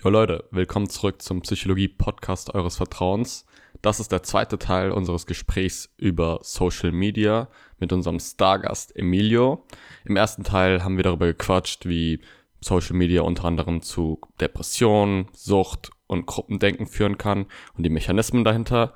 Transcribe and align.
Jo 0.00 0.10
Leute, 0.10 0.44
willkommen 0.52 0.88
zurück 0.88 1.20
zum 1.22 1.40
Psychologie-Podcast 1.40 2.54
eures 2.54 2.76
Vertrauens. 2.76 3.44
Das 3.82 3.98
ist 3.98 4.12
der 4.12 4.22
zweite 4.22 4.56
Teil 4.56 4.92
unseres 4.92 5.26
Gesprächs 5.26 5.92
über 5.96 6.38
Social 6.42 6.92
Media 6.92 7.48
mit 7.80 7.92
unserem 7.92 8.20
Stargast 8.20 8.94
Emilio. 8.94 9.66
Im 10.04 10.14
ersten 10.14 10.44
Teil 10.44 10.84
haben 10.84 10.98
wir 10.98 11.02
darüber 11.02 11.26
gequatscht, 11.26 11.86
wie 11.86 12.20
Social 12.60 12.94
Media 12.94 13.22
unter 13.22 13.46
anderem 13.46 13.82
zu 13.82 14.20
Depressionen, 14.40 15.26
Sucht 15.32 15.90
und 16.06 16.26
Gruppendenken 16.26 16.86
führen 16.86 17.18
kann 17.18 17.46
und 17.76 17.82
die 17.82 17.90
Mechanismen 17.90 18.44
dahinter. 18.44 18.94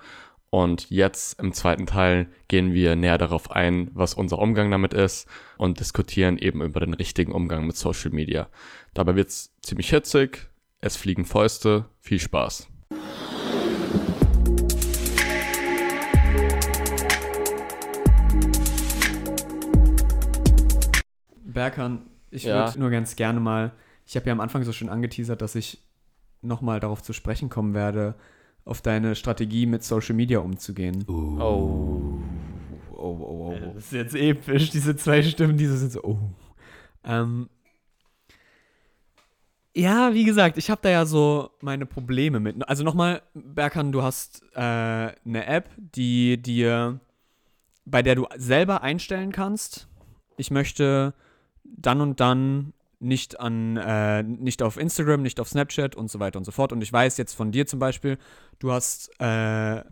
Und 0.50 0.88
jetzt 0.88 1.40
im 1.40 1.52
zweiten 1.52 1.86
Teil 1.86 2.28
gehen 2.46 2.74
wir 2.74 2.94
näher 2.94 3.18
darauf 3.18 3.50
ein, 3.50 3.90
was 3.92 4.14
unser 4.14 4.38
Umgang 4.38 4.70
damit 4.70 4.94
ist 4.94 5.26
und 5.58 5.80
diskutieren 5.80 6.38
eben 6.38 6.62
über 6.62 6.78
den 6.78 6.94
richtigen 6.94 7.32
Umgang 7.32 7.66
mit 7.66 7.76
Social 7.76 8.12
Media. 8.12 8.48
Dabei 8.94 9.16
wird's 9.16 9.52
ziemlich 9.62 9.90
hitzig, 9.90 10.51
es 10.82 10.96
fliegen 10.96 11.24
Fäuste, 11.24 11.86
viel 12.00 12.18
Spaß. 12.20 12.68
Berkan, 21.44 22.02
ich 22.30 22.44
Ja. 22.44 22.66
würde 22.66 22.80
nur 22.80 22.90
ganz 22.90 23.16
gerne 23.16 23.40
mal, 23.40 23.72
ich 24.06 24.16
habe 24.16 24.26
ja 24.26 24.32
am 24.32 24.40
Anfang 24.40 24.62
so 24.64 24.72
schön 24.72 24.88
angeteasert, 24.88 25.40
dass 25.42 25.54
ich 25.54 25.82
nochmal 26.40 26.80
darauf 26.80 27.02
zu 27.02 27.12
sprechen 27.12 27.48
kommen 27.48 27.74
werde, 27.74 28.14
auf 28.64 28.80
deine 28.80 29.14
Strategie 29.14 29.66
mit 29.66 29.82
Social 29.82 30.14
Media 30.14 30.38
umzugehen. 30.38 31.04
Oh. 31.08 31.38
Oh, 31.40 32.20
oh, 32.96 33.48
oh, 33.48 33.52
Äh, 33.52 33.60
Das 33.74 33.84
ist 33.84 33.92
jetzt 33.92 34.14
episch, 34.14 34.70
diese 34.70 34.96
zwei 34.96 35.22
Stimmen, 35.22 35.56
diese 35.56 35.76
sind 35.76 35.92
so, 35.92 36.02
oh. 36.04 36.18
Ähm, 37.04 37.48
ja, 39.74 40.12
wie 40.12 40.24
gesagt, 40.24 40.58
ich 40.58 40.70
habe 40.70 40.80
da 40.82 40.90
ja 40.90 41.06
so 41.06 41.50
meine 41.60 41.86
Probleme 41.86 42.40
mit. 42.40 42.68
Also 42.68 42.84
nochmal, 42.84 43.22
Berkan, 43.34 43.92
du 43.92 44.02
hast 44.02 44.42
äh, 44.54 44.58
eine 44.58 45.46
App, 45.46 45.70
die 45.76 46.40
dir, 46.40 47.00
bei 47.84 48.02
der 48.02 48.14
du 48.14 48.26
selber 48.36 48.82
einstellen 48.82 49.32
kannst, 49.32 49.88
ich 50.36 50.50
möchte 50.50 51.14
dann 51.64 52.00
und 52.00 52.20
dann 52.20 52.74
nicht 53.00 53.40
an, 53.40 53.76
äh, 53.76 54.22
nicht 54.22 54.62
auf 54.62 54.76
Instagram, 54.76 55.22
nicht 55.22 55.40
auf 55.40 55.48
Snapchat 55.48 55.96
und 55.96 56.10
so 56.10 56.20
weiter 56.20 56.38
und 56.38 56.44
so 56.44 56.52
fort. 56.52 56.72
Und 56.72 56.82
ich 56.82 56.92
weiß 56.92 57.16
jetzt 57.16 57.34
von 57.34 57.50
dir 57.50 57.66
zum 57.66 57.78
Beispiel, 57.78 58.18
du 58.58 58.72
hast 58.72 59.10
äh, 59.20 59.82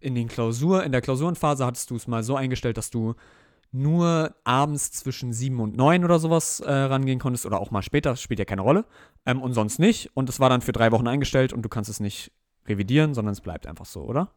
in 0.00 0.14
den 0.14 0.28
Klausur, 0.28 0.84
in 0.84 0.92
der 0.92 1.02
Klausurenphase 1.02 1.64
hattest 1.64 1.90
du 1.90 1.96
es 1.96 2.06
mal 2.06 2.22
so 2.22 2.34
eingestellt, 2.34 2.78
dass 2.78 2.90
du 2.90 3.14
nur 3.76 4.34
abends 4.44 4.92
zwischen 4.92 5.32
sieben 5.32 5.60
und 5.60 5.76
neun 5.76 6.04
oder 6.04 6.18
sowas 6.18 6.60
äh, 6.60 6.70
rangehen 6.70 7.18
konntest 7.18 7.46
oder 7.46 7.60
auch 7.60 7.70
mal 7.70 7.82
später, 7.82 8.16
spielt 8.16 8.38
ja 8.38 8.44
keine 8.44 8.62
Rolle. 8.62 8.84
Ähm, 9.24 9.42
und 9.42 9.52
sonst 9.52 9.78
nicht. 9.78 10.10
Und 10.14 10.28
es 10.28 10.40
war 10.40 10.48
dann 10.48 10.62
für 10.62 10.72
drei 10.72 10.92
Wochen 10.92 11.06
eingestellt 11.06 11.52
und 11.52 11.62
du 11.62 11.68
kannst 11.68 11.90
es 11.90 12.00
nicht 12.00 12.32
revidieren, 12.66 13.14
sondern 13.14 13.32
es 13.32 13.40
bleibt 13.40 13.66
einfach 13.66 13.86
so, 13.86 14.02
oder? 14.02 14.32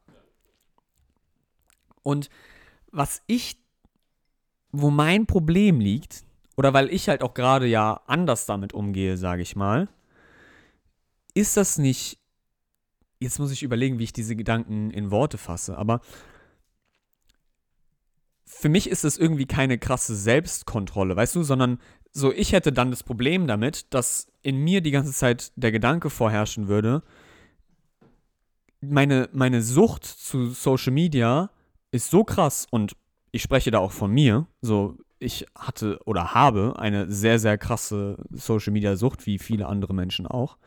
Und 2.03 2.29
was 2.91 3.21
ich, 3.27 3.57
wo 4.71 4.89
mein 4.89 5.25
Problem 5.25 5.79
liegt, 5.79 6.23
oder 6.57 6.73
weil 6.73 6.89
ich 6.89 7.07
halt 7.07 7.23
auch 7.23 7.33
gerade 7.33 7.67
ja 7.67 8.01
anders 8.07 8.45
damit 8.45 8.73
umgehe, 8.73 9.17
sage 9.17 9.41
ich 9.41 9.55
mal, 9.55 9.87
ist 11.33 11.55
das 11.57 11.77
nicht. 11.77 12.19
Jetzt 13.19 13.39
muss 13.39 13.51
ich 13.51 13.63
überlegen, 13.63 13.99
wie 13.99 14.03
ich 14.03 14.13
diese 14.13 14.35
Gedanken 14.35 14.91
in 14.91 15.11
Worte 15.11 15.37
fasse, 15.37 15.77
aber 15.77 16.01
für 18.51 18.67
mich 18.67 18.89
ist 18.89 19.05
es 19.05 19.17
irgendwie 19.17 19.45
keine 19.45 19.77
krasse 19.77 20.15
Selbstkontrolle, 20.15 21.15
weißt 21.15 21.35
du, 21.35 21.43
sondern 21.43 21.79
so, 22.11 22.33
ich 22.33 22.51
hätte 22.51 22.73
dann 22.73 22.89
das 22.89 23.03
Problem 23.03 23.45
damit, 23.45 23.93
dass 23.93 24.27
in 24.41 24.57
mir 24.57 24.81
die 24.81 24.89
ganze 24.91 25.13
Zeit 25.13 25.51
der 25.55 25.71
Gedanke 25.71 26.09
vorherrschen 26.09 26.67
würde, 26.67 27.03
meine, 28.81 29.29
meine 29.33 29.61
Sucht 29.61 30.03
zu 30.03 30.47
Social 30.47 30.91
Media 30.91 31.51
ist 31.91 32.09
so 32.09 32.23
krass 32.23 32.65
und 32.71 32.95
ich 33.31 33.43
spreche 33.43 33.69
da 33.69 33.77
auch 33.77 33.91
von 33.91 34.11
mir, 34.11 34.47
so, 34.61 34.97
ich 35.19 35.45
hatte 35.55 35.99
oder 36.05 36.33
habe 36.33 36.79
eine 36.79 37.11
sehr, 37.11 37.37
sehr 37.37 37.57
krasse 37.57 38.17
Social 38.31 38.73
Media 38.73 38.95
Sucht, 38.95 39.27
wie 39.27 39.37
viele 39.37 39.67
andere 39.67 39.93
Menschen 39.93 40.25
auch. 40.25 40.57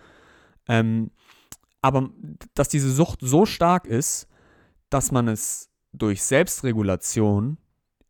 Ähm, 0.69 1.11
aber 1.81 2.11
dass 2.55 2.69
diese 2.69 2.93
Sucht 2.93 3.19
so 3.23 3.45
stark 3.45 3.87
ist, 3.87 4.29
dass 4.89 5.11
man 5.11 5.27
es 5.27 5.69
durch 5.93 6.23
Selbstregulation 6.23 7.59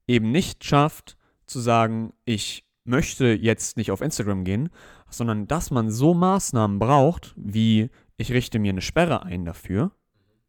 eben 0.06 0.30
nicht 0.30 0.64
schafft, 0.64 1.16
zu 1.46 1.60
sagen, 1.60 2.12
ich 2.24 2.66
möchte 2.84 3.26
jetzt 3.26 3.76
nicht 3.76 3.90
auf 3.90 4.00
Instagram 4.00 4.44
gehen, 4.44 4.70
sondern 5.08 5.46
dass 5.46 5.70
man 5.70 5.90
so 5.90 6.14
Maßnahmen 6.14 6.78
braucht, 6.78 7.34
wie 7.36 7.90
ich 8.16 8.32
richte 8.32 8.58
mir 8.58 8.70
eine 8.70 8.80
Sperre 8.80 9.22
ein 9.24 9.44
dafür 9.44 9.92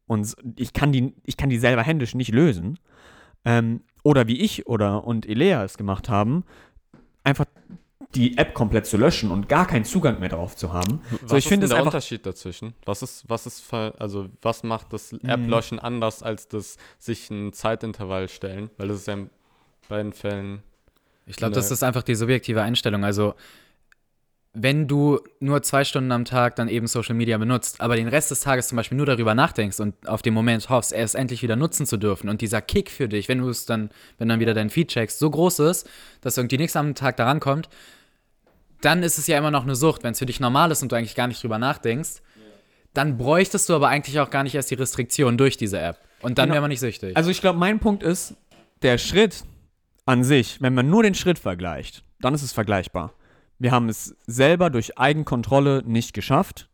und 0.06 0.34
ich 0.56 0.72
kann 0.72 0.92
die, 0.92 1.14
ich 1.24 1.36
kann 1.36 1.50
die 1.50 1.58
selber 1.58 1.82
händisch 1.82 2.14
nicht 2.14 2.32
lösen. 2.32 2.78
Ähm, 3.44 3.82
oder 4.02 4.26
wie 4.26 4.40
ich 4.40 4.66
oder 4.66 5.04
und 5.04 5.26
Elea 5.26 5.64
es 5.64 5.76
gemacht 5.76 6.08
haben, 6.08 6.44
einfach 7.22 7.46
die 8.14 8.38
App 8.38 8.54
komplett 8.54 8.86
zu 8.86 8.96
löschen 8.96 9.30
und 9.30 9.48
gar 9.48 9.66
keinen 9.66 9.84
Zugang 9.84 10.20
mehr 10.20 10.28
drauf 10.28 10.54
zu 10.56 10.72
haben. 10.72 11.00
Was 11.22 11.30
so, 11.30 11.36
ich 11.36 11.50
ist 11.50 11.72
der 11.72 11.82
Unterschied 11.82 12.24
dazwischen? 12.24 12.74
Was 12.84 13.02
ist, 13.02 13.28
was 13.28 13.46
ist, 13.46 13.72
also 13.72 14.28
was 14.40 14.62
macht 14.62 14.92
das 14.92 15.12
Mhm. 15.12 15.20
App-Löschen 15.28 15.78
anders 15.78 16.22
als 16.22 16.48
das 16.48 16.76
sich 16.98 17.30
ein 17.30 17.52
Zeitintervall 17.52 18.28
stellen? 18.28 18.70
Weil 18.76 18.88
das 18.88 18.98
ist 18.98 19.08
ja 19.08 19.16
beiden 19.88 20.12
Fällen. 20.12 20.62
Ich 21.26 21.36
glaube, 21.36 21.54
das 21.54 21.70
ist 21.70 21.82
einfach 21.82 22.02
die 22.02 22.14
subjektive 22.14 22.62
Einstellung. 22.62 23.04
Also, 23.04 23.34
wenn 24.56 24.86
du 24.86 25.18
nur 25.40 25.62
zwei 25.62 25.82
Stunden 25.84 26.12
am 26.12 26.24
Tag 26.24 26.54
dann 26.56 26.68
eben 26.68 26.86
Social 26.86 27.14
Media 27.16 27.38
benutzt, 27.38 27.80
aber 27.80 27.96
den 27.96 28.06
Rest 28.06 28.30
des 28.30 28.40
Tages 28.40 28.68
zum 28.68 28.76
Beispiel 28.76 28.96
nur 28.96 29.06
darüber 29.06 29.34
nachdenkst 29.34 29.80
und 29.80 30.08
auf 30.08 30.22
den 30.22 30.32
Moment 30.32 30.68
hoffst, 30.68 30.92
es 30.92 31.14
endlich 31.14 31.42
wieder 31.42 31.56
nutzen 31.56 31.86
zu 31.86 31.96
dürfen 31.96 32.28
und 32.28 32.40
dieser 32.40 32.62
Kick 32.62 32.90
für 32.90 33.08
dich, 33.08 33.28
wenn 33.28 33.38
du 33.38 33.48
es 33.48 33.66
dann, 33.66 33.90
wenn 34.18 34.28
dann 34.28 34.38
wieder 34.38 34.54
dein 34.54 34.70
Feed 34.70 34.88
checkst, 34.88 35.18
so 35.18 35.28
groß 35.28 35.58
ist, 35.60 35.88
dass 36.20 36.36
irgendwie 36.36 36.58
nichts 36.58 36.76
am 36.76 36.94
Tag 36.94 37.16
daran 37.16 37.40
kommt, 37.40 37.68
dann 38.80 39.02
ist 39.02 39.18
es 39.18 39.26
ja 39.26 39.38
immer 39.38 39.50
noch 39.50 39.64
eine 39.64 39.74
Sucht. 39.74 40.04
Wenn 40.04 40.12
es 40.12 40.18
für 40.20 40.26
dich 40.26 40.38
normal 40.38 40.70
ist 40.70 40.82
und 40.82 40.92
du 40.92 40.96
eigentlich 40.96 41.16
gar 41.16 41.26
nicht 41.26 41.42
drüber 41.42 41.58
nachdenkst, 41.58 42.20
dann 42.92 43.16
bräuchtest 43.16 43.68
du 43.68 43.74
aber 43.74 43.88
eigentlich 43.88 44.20
auch 44.20 44.30
gar 44.30 44.44
nicht 44.44 44.54
erst 44.54 44.70
die 44.70 44.74
Restriktion 44.76 45.36
durch 45.36 45.56
diese 45.56 45.80
App. 45.80 45.98
Und 46.22 46.38
dann 46.38 46.44
Genau. 46.44 46.54
wäre 46.54 46.60
man 46.62 46.68
nicht 46.68 46.80
süchtig. 46.80 47.16
Also 47.16 47.30
ich 47.30 47.40
glaube, 47.40 47.58
mein 47.58 47.80
Punkt 47.80 48.04
ist, 48.04 48.34
der 48.82 48.98
Schritt 48.98 49.42
an 50.06 50.24
sich, 50.24 50.60
wenn 50.60 50.74
man 50.74 50.90
nur 50.90 51.02
den 51.02 51.14
Schritt 51.14 51.38
vergleicht, 51.38 52.04
dann 52.20 52.34
ist 52.34 52.42
es 52.42 52.52
vergleichbar. 52.52 53.12
Wir 53.58 53.70
haben 53.72 53.88
es 53.88 54.16
selber 54.26 54.70
durch 54.70 54.98
Eigenkontrolle 54.98 55.82
nicht 55.86 56.12
geschafft, 56.12 56.68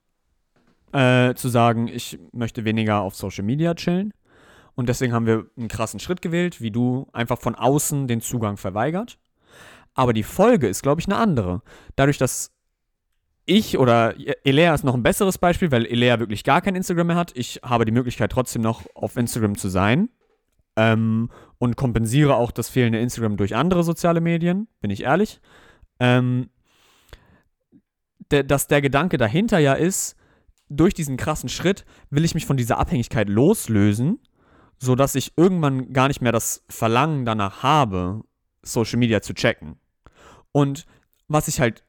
äh, 0.93 1.35
zu 1.35 1.49
sagen, 1.49 1.89
ich 1.89 2.19
möchte 2.33 2.65
weniger 2.65 3.01
auf 3.01 3.15
Social 3.15 3.45
Media 3.45 3.75
chillen. 3.75 4.13
Und 4.75 4.89
deswegen 4.89 5.13
haben 5.13 5.27
wir 5.27 5.47
einen 5.57 5.69
krassen 5.69 6.01
Schritt 6.01 6.23
gewählt, 6.23 6.61
wie 6.61 6.71
du, 6.71 7.07
einfach 7.13 7.39
von 7.39 7.55
außen 7.55 8.09
den 8.09 8.21
Zugang 8.21 8.57
verweigert. 8.57 9.19
Aber 9.95 10.13
die 10.13 10.23
Folge 10.23 10.69
ist, 10.69 10.83
glaube 10.83 11.01
ich, 11.01 11.07
eine 11.07 11.17
andere. 11.17 11.63
Dadurch, 11.97 12.19
dass 12.19 12.53
ich 13.45 13.79
oder 13.79 14.15
Elea 14.45 14.75
ist 14.75 14.85
noch 14.85 14.95
ein 14.95 15.03
besseres 15.03 15.39
Beispiel, 15.39 15.73
weil 15.73 15.85
Elea 15.85 16.19
wirklich 16.19 16.45
gar 16.45 16.61
kein 16.61 16.77
Instagram 16.77 17.09
mehr 17.09 17.17
hat. 17.17 17.33
Ich 17.35 17.61
habe 17.63 17.85
die 17.85 17.93
Möglichkeit, 17.93 18.31
trotzdem 18.33 18.63
noch 18.63 18.85
auf 18.95 19.17
Instagram 19.17 19.57
zu 19.57 19.69
sein. 19.69 20.09
Ähm, 20.77 21.31
und 21.59 21.77
kompensiere 21.77 22.37
auch 22.37 22.53
das 22.53 22.69
fehlende 22.69 23.01
Instagram 23.01 23.37
durch 23.37 23.55
andere 23.55 23.83
soziale 23.83 24.21
Medien, 24.21 24.69
bin 24.81 24.91
ich 24.91 25.03
ehrlich. 25.03 25.41
Ähm, 25.99 26.49
der, 28.31 28.45
dass 28.45 28.67
der 28.67 28.81
Gedanke 28.81 29.19
dahinter 29.19 29.59
ja 29.59 29.75
ist, 29.75 30.17
durch 30.69 30.95
diesen 30.95 31.17
krassen 31.17 31.49
Schritt 31.49 31.85
will 32.11 32.25
ich 32.25 32.35
mich 32.35 32.47
von 32.47 32.57
dieser 32.57 32.79
Abhängigkeit 32.79 33.29
loslösen, 33.29 34.21
sodass 34.79 35.17
ich 35.17 35.33
irgendwann 35.37 35.93
gar 35.93 36.09
nicht 36.09 36.23
mehr 36.23 36.33
das 36.33 36.65
Verlangen 36.69 37.27
danach 37.27 37.63
habe, 37.63 38.23
Social 38.63 38.99
Media 38.99 39.21
zu 39.21 39.35
checken. 39.35 39.79
Und 40.53 40.87
was 41.29 41.49
ich 41.49 41.61
halt, 41.61 41.85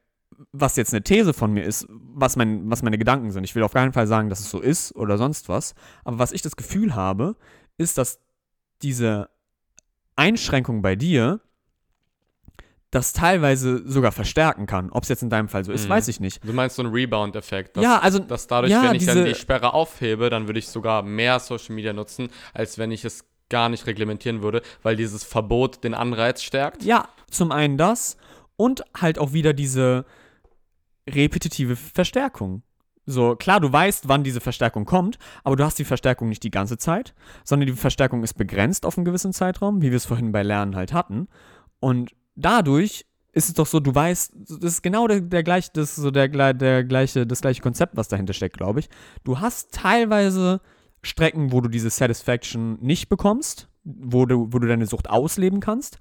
was 0.52 0.76
jetzt 0.76 0.94
eine 0.94 1.04
These 1.04 1.34
von 1.34 1.54
mir 1.54 1.64
ist, 1.64 1.86
was, 1.90 2.36
mein, 2.36 2.70
was 2.70 2.84
meine 2.84 2.98
Gedanken 2.98 3.32
sind, 3.32 3.44
ich 3.44 3.56
will 3.56 3.64
auf 3.64 3.74
keinen 3.74 3.94
Fall 3.94 4.08
sagen, 4.08 4.30
dass 4.30 4.40
es 4.40 4.50
so 4.50 4.60
ist 4.60 4.96
oder 4.96 5.18
sonst 5.18 5.48
was, 5.48 5.76
aber 6.04 6.20
was 6.20 6.32
ich 6.32 6.42
das 6.42 6.56
Gefühl 6.56 6.96
habe, 6.96 7.36
ist, 7.78 7.98
dass 7.98 8.20
diese 8.84 9.30
Einschränkung 10.16 10.82
bei 10.82 10.96
dir 10.96 11.40
das 12.92 13.14
teilweise 13.14 13.88
sogar 13.90 14.12
verstärken 14.12 14.66
kann. 14.66 14.90
Ob 14.92 15.04
es 15.04 15.10
jetzt 15.10 15.24
in 15.24 15.30
deinem 15.30 15.48
Fall 15.48 15.64
so 15.64 15.72
ist, 15.72 15.86
Mhm. 15.86 15.90
weiß 15.92 16.10
ich 16.10 16.20
nicht. 16.20 16.44
Du 16.46 16.52
meinst 16.52 16.76
so 16.76 16.84
ein 16.84 16.90
Rebound-Effekt? 16.92 17.78
dass- 17.78 17.84
ja, 17.84 18.00
also 18.00 18.20
dass 18.20 18.48
dadurch, 18.48 18.72
ja, 18.72 18.84
wenn 18.84 18.96
ich 18.96 19.06
dann 19.06 19.24
die 19.24 19.34
Sperre 19.36 19.74
aufhebe, 19.74 20.30
dann 20.30 20.48
würde 20.48 20.60
ich 20.60 20.68
sogar 20.68 21.02
mehr 21.02 21.40
Social 21.40 21.74
Media 21.74 21.94
nutzen, 21.94 22.28
als 22.54 22.78
wenn 22.78 22.92
ich 22.92 23.06
es 23.06 23.24
gar 23.50 23.70
nicht 23.70 23.88
reglementieren 23.88 24.42
würde, 24.42 24.62
weil 24.84 24.98
dieses 24.98 25.24
Verbot 25.24 25.84
den 25.86 25.94
Anreiz 25.94 26.42
stärkt. 26.44 26.84
Ja, 26.84 27.08
zum 27.30 27.52
einen 27.54 27.78
das 27.78 28.18
und 28.58 28.84
halt 29.00 29.20
auch 29.20 29.32
wieder 29.32 29.54
diese 29.54 30.06
repetitive 31.10 31.76
Verstärkung. 31.78 32.62
So, 33.12 33.36
klar, 33.36 33.60
du 33.60 33.72
weißt, 33.72 34.08
wann 34.08 34.24
diese 34.24 34.40
Verstärkung 34.40 34.86
kommt, 34.86 35.18
aber 35.44 35.56
du 35.56 35.64
hast 35.64 35.78
die 35.78 35.86
Verstärkung 35.86 36.30
nicht 36.30 36.44
die 36.44 36.52
ganze 36.52 36.78
Zeit, 36.78 37.14
sondern 37.44 37.68
die 37.68 37.74
Verstärkung 37.74 38.24
ist 38.24 38.36
begrenzt 38.36 38.86
auf 38.86 38.98
einen 38.98 39.06
gewissen 39.06 39.34
Zeitraum, 39.34 39.82
wie 39.82 39.92
wir 39.92 39.98
es 39.98 40.06
vorhin 40.06 40.32
bei 40.32 40.44
Lernen 40.44 40.76
halt 40.76 40.94
hatten. 40.94 41.28
Und 41.80 42.12
dadurch 42.36 43.06
ist 43.34 43.50
es 43.50 43.54
doch 43.54 43.68
so, 43.68 43.80
du 43.80 43.94
weißt, 43.94 44.34
das 44.36 44.74
ist 44.74 44.82
genau 44.82 45.08
der, 45.08 45.22
der 45.22 45.44
gleiche, 45.44 45.70
das 45.74 45.96
so 45.96 46.12
der, 46.12 46.28
der 46.54 46.84
gleiche, 46.84 47.26
das 47.26 47.42
gleiche 47.42 47.62
Konzept, 47.62 47.96
was 47.96 48.08
dahinter 48.08 48.34
steckt, 48.34 48.58
glaube 48.58 48.82
ich. 48.82 48.90
Du 49.24 49.40
hast 49.40 49.74
teilweise 49.74 50.62
Strecken, 51.02 51.52
wo 51.52 51.62
du 51.62 51.70
diese 51.70 51.90
Satisfaction 51.90 52.78
nicht 52.82 53.10
bekommst, 53.10 53.70
wo 53.84 54.26
du, 54.26 54.48
wo 54.52 54.60
du 54.60 54.68
deine 54.68 54.86
Sucht 54.86 55.10
ausleben 55.10 55.60
kannst. 55.60 55.98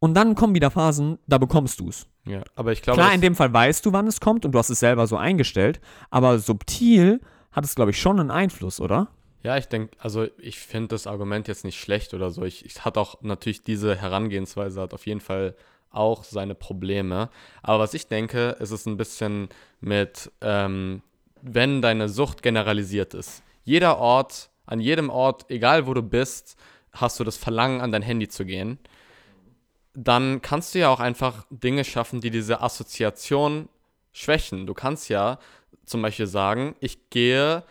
Und 0.00 0.14
dann 0.14 0.34
kommen 0.34 0.54
wieder 0.54 0.70
Phasen, 0.70 1.18
da 1.26 1.38
bekommst 1.38 1.80
du 1.80 1.88
es. 1.88 2.06
Ja, 2.24 2.42
aber 2.54 2.72
ich 2.72 2.82
glaube, 2.82 3.00
Klar, 3.00 3.12
in 3.14 3.20
dem 3.20 3.34
Fall 3.34 3.52
weißt 3.52 3.84
du, 3.84 3.92
wann 3.92 4.06
es 4.06 4.20
kommt 4.20 4.44
und 4.44 4.52
du 4.52 4.58
hast 4.58 4.70
es 4.70 4.80
selber 4.80 5.06
so 5.06 5.16
eingestellt, 5.16 5.80
aber 6.10 6.38
subtil 6.38 7.20
hat 7.50 7.64
es, 7.64 7.74
glaube 7.74 7.90
ich, 7.90 8.00
schon 8.00 8.20
einen 8.20 8.30
Einfluss, 8.30 8.80
oder? 8.80 9.08
Ja, 9.42 9.56
ich 9.56 9.66
denke, 9.66 9.96
also 9.98 10.26
ich 10.38 10.58
finde 10.58 10.88
das 10.88 11.06
Argument 11.06 11.48
jetzt 11.48 11.64
nicht 11.64 11.80
schlecht 11.80 12.12
oder 12.14 12.30
so. 12.30 12.42
Ich, 12.42 12.64
ich 12.64 12.84
hat 12.84 12.98
auch 12.98 13.22
natürlich 13.22 13.62
diese 13.62 13.96
Herangehensweise 13.96 14.80
hat 14.80 14.94
auf 14.94 15.06
jeden 15.06 15.20
Fall 15.20 15.54
auch 15.90 16.24
seine 16.24 16.54
Probleme. 16.54 17.30
Aber 17.62 17.78
was 17.78 17.94
ich 17.94 18.08
denke, 18.08 18.56
ist 18.60 18.70
es 18.70 18.86
ein 18.86 18.96
bisschen 18.96 19.48
mit, 19.80 20.30
ähm, 20.40 21.02
wenn 21.40 21.82
deine 21.82 22.08
Sucht 22.08 22.42
generalisiert 22.42 23.14
ist. 23.14 23.42
Jeder 23.64 23.98
Ort, 23.98 24.50
an 24.66 24.80
jedem 24.80 25.08
Ort, 25.08 25.46
egal 25.50 25.86
wo 25.86 25.94
du 25.94 26.02
bist, 26.02 26.56
hast 26.92 27.18
du 27.20 27.24
das 27.24 27.36
Verlangen, 27.36 27.80
an 27.80 27.92
dein 27.92 28.02
Handy 28.02 28.28
zu 28.28 28.44
gehen. 28.44 28.78
Dann 30.00 30.42
kannst 30.42 30.74
du 30.74 30.78
ja 30.78 30.90
auch 30.90 31.00
einfach 31.00 31.44
Dinge 31.50 31.82
schaffen, 31.82 32.20
die 32.20 32.30
diese 32.30 32.60
Assoziation 32.60 33.68
schwächen. 34.12 34.64
Du 34.64 34.72
kannst 34.72 35.08
ja 35.08 35.40
zum 35.86 36.02
Beispiel 36.02 36.28
sagen, 36.28 36.76
ich 36.78 37.10
gehe 37.10 37.64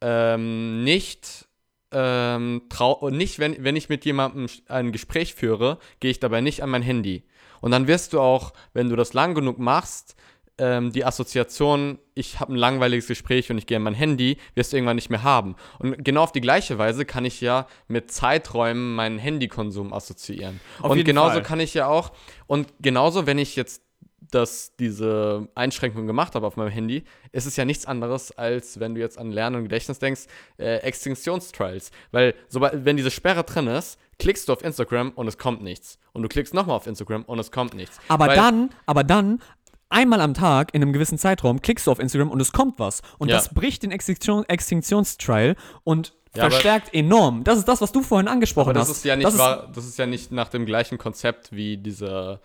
ähm, 0.00 0.84
nicht, 0.84 1.48
ähm, 1.90 2.62
trau 2.68 3.10
nicht 3.10 3.40
wenn, 3.40 3.64
wenn 3.64 3.74
ich 3.74 3.88
mit 3.88 4.04
jemandem 4.04 4.46
ein 4.68 4.92
Gespräch 4.92 5.34
führe, 5.34 5.78
gehe 5.98 6.12
ich 6.12 6.20
dabei 6.20 6.40
nicht 6.40 6.62
an 6.62 6.70
mein 6.70 6.82
Handy. 6.82 7.24
Und 7.60 7.72
dann 7.72 7.88
wirst 7.88 8.12
du 8.12 8.20
auch, 8.20 8.52
wenn 8.74 8.88
du 8.88 8.94
das 8.94 9.12
lang 9.12 9.34
genug 9.34 9.58
machst, 9.58 10.14
ähm, 10.58 10.92
die 10.92 11.04
Assoziation, 11.04 11.98
ich 12.14 12.40
habe 12.40 12.52
ein 12.52 12.56
langweiliges 12.56 13.06
Gespräch 13.06 13.50
und 13.50 13.58
ich 13.58 13.66
gehe 13.66 13.76
an 13.76 13.82
mein 13.82 13.94
Handy, 13.94 14.38
wirst 14.54 14.72
du 14.72 14.76
irgendwann 14.76 14.96
nicht 14.96 15.10
mehr 15.10 15.22
haben. 15.22 15.56
Und 15.78 16.04
genau 16.04 16.22
auf 16.22 16.32
die 16.32 16.40
gleiche 16.40 16.78
Weise 16.78 17.04
kann 17.04 17.24
ich 17.24 17.40
ja 17.40 17.66
mit 17.88 18.10
Zeiträumen 18.12 18.94
meinen 18.94 19.18
Handykonsum 19.18 19.92
assoziieren. 19.92 20.60
Auf 20.80 20.90
und 20.92 21.04
genauso 21.04 21.34
Fall. 21.34 21.42
kann 21.42 21.60
ich 21.60 21.74
ja 21.74 21.88
auch, 21.88 22.12
und 22.46 22.68
genauso, 22.80 23.26
wenn 23.26 23.38
ich 23.38 23.56
jetzt 23.56 23.82
das, 24.30 24.74
diese 24.76 25.48
Einschränkung 25.54 26.06
gemacht 26.06 26.34
habe 26.34 26.46
auf 26.46 26.56
meinem 26.56 26.70
Handy, 26.70 27.04
ist 27.32 27.46
es 27.46 27.56
ja 27.56 27.64
nichts 27.64 27.86
anderes, 27.86 28.32
als 28.32 28.80
wenn 28.80 28.94
du 28.94 29.00
jetzt 29.00 29.18
an 29.18 29.30
Lernen 29.30 29.56
und 29.56 29.62
Gedächtnis 29.64 29.98
denkst, 29.98 30.22
äh, 30.58 30.76
Extinktionstrials. 30.76 31.90
Weil, 32.10 32.34
sobald, 32.48 32.84
wenn 32.84 32.96
diese 32.96 33.10
Sperre 33.10 33.44
drin 33.44 33.66
ist, 33.66 33.98
klickst 34.18 34.48
du 34.48 34.52
auf 34.52 34.62
Instagram 34.62 35.10
und 35.10 35.26
es 35.28 35.38
kommt 35.38 35.62
nichts. 35.62 35.98
Und 36.12 36.22
du 36.22 36.28
klickst 36.28 36.54
nochmal 36.54 36.76
auf 36.76 36.86
Instagram 36.86 37.24
und 37.24 37.38
es 37.38 37.50
kommt 37.50 37.74
nichts. 37.74 37.98
Aber 38.08 38.28
Weil, 38.28 38.36
dann, 38.36 38.70
aber 38.86 39.04
dann, 39.04 39.40
einmal 39.92 40.20
am 40.20 40.34
Tag 40.34 40.74
in 40.74 40.82
einem 40.82 40.92
gewissen 40.92 41.18
Zeitraum 41.18 41.60
klickst 41.62 41.86
du 41.86 41.90
auf 41.92 41.98
Instagram 41.98 42.30
und 42.30 42.40
es 42.40 42.52
kommt 42.52 42.78
was. 42.78 43.02
Und 43.18 43.28
Ja. 43.28 43.36
das 43.36 43.52
bricht 43.54 43.82
den 43.82 43.92
Extinktion, 43.92 44.44
Extinktionstrial 44.48 45.56
und 45.84 46.14
Ja, 46.34 46.48
verstärkt 46.48 46.94
enorm. 46.94 47.44
Das 47.44 47.58
ist 47.58 47.68
das, 47.68 47.80
was 47.82 47.92
du 47.92 48.02
vorhin 48.02 48.26
angesprochen 48.26 48.70
Aber 48.70 48.78
das 48.80 48.88
hast. 48.88 48.96
ist 48.98 49.04
ja 49.04 49.16
nicht 49.16 49.26
Das 49.26 49.34
ist- 49.34 49.40
wahr, 49.40 49.70
das 49.74 49.84
ist 49.84 49.98
ja 49.98 50.06
nicht 50.06 50.32
nach 50.32 50.48
dem 50.48 50.64
gleichen 50.66 50.96
Konzept 50.98 51.52
wie 51.52 51.76
diese 51.76 52.40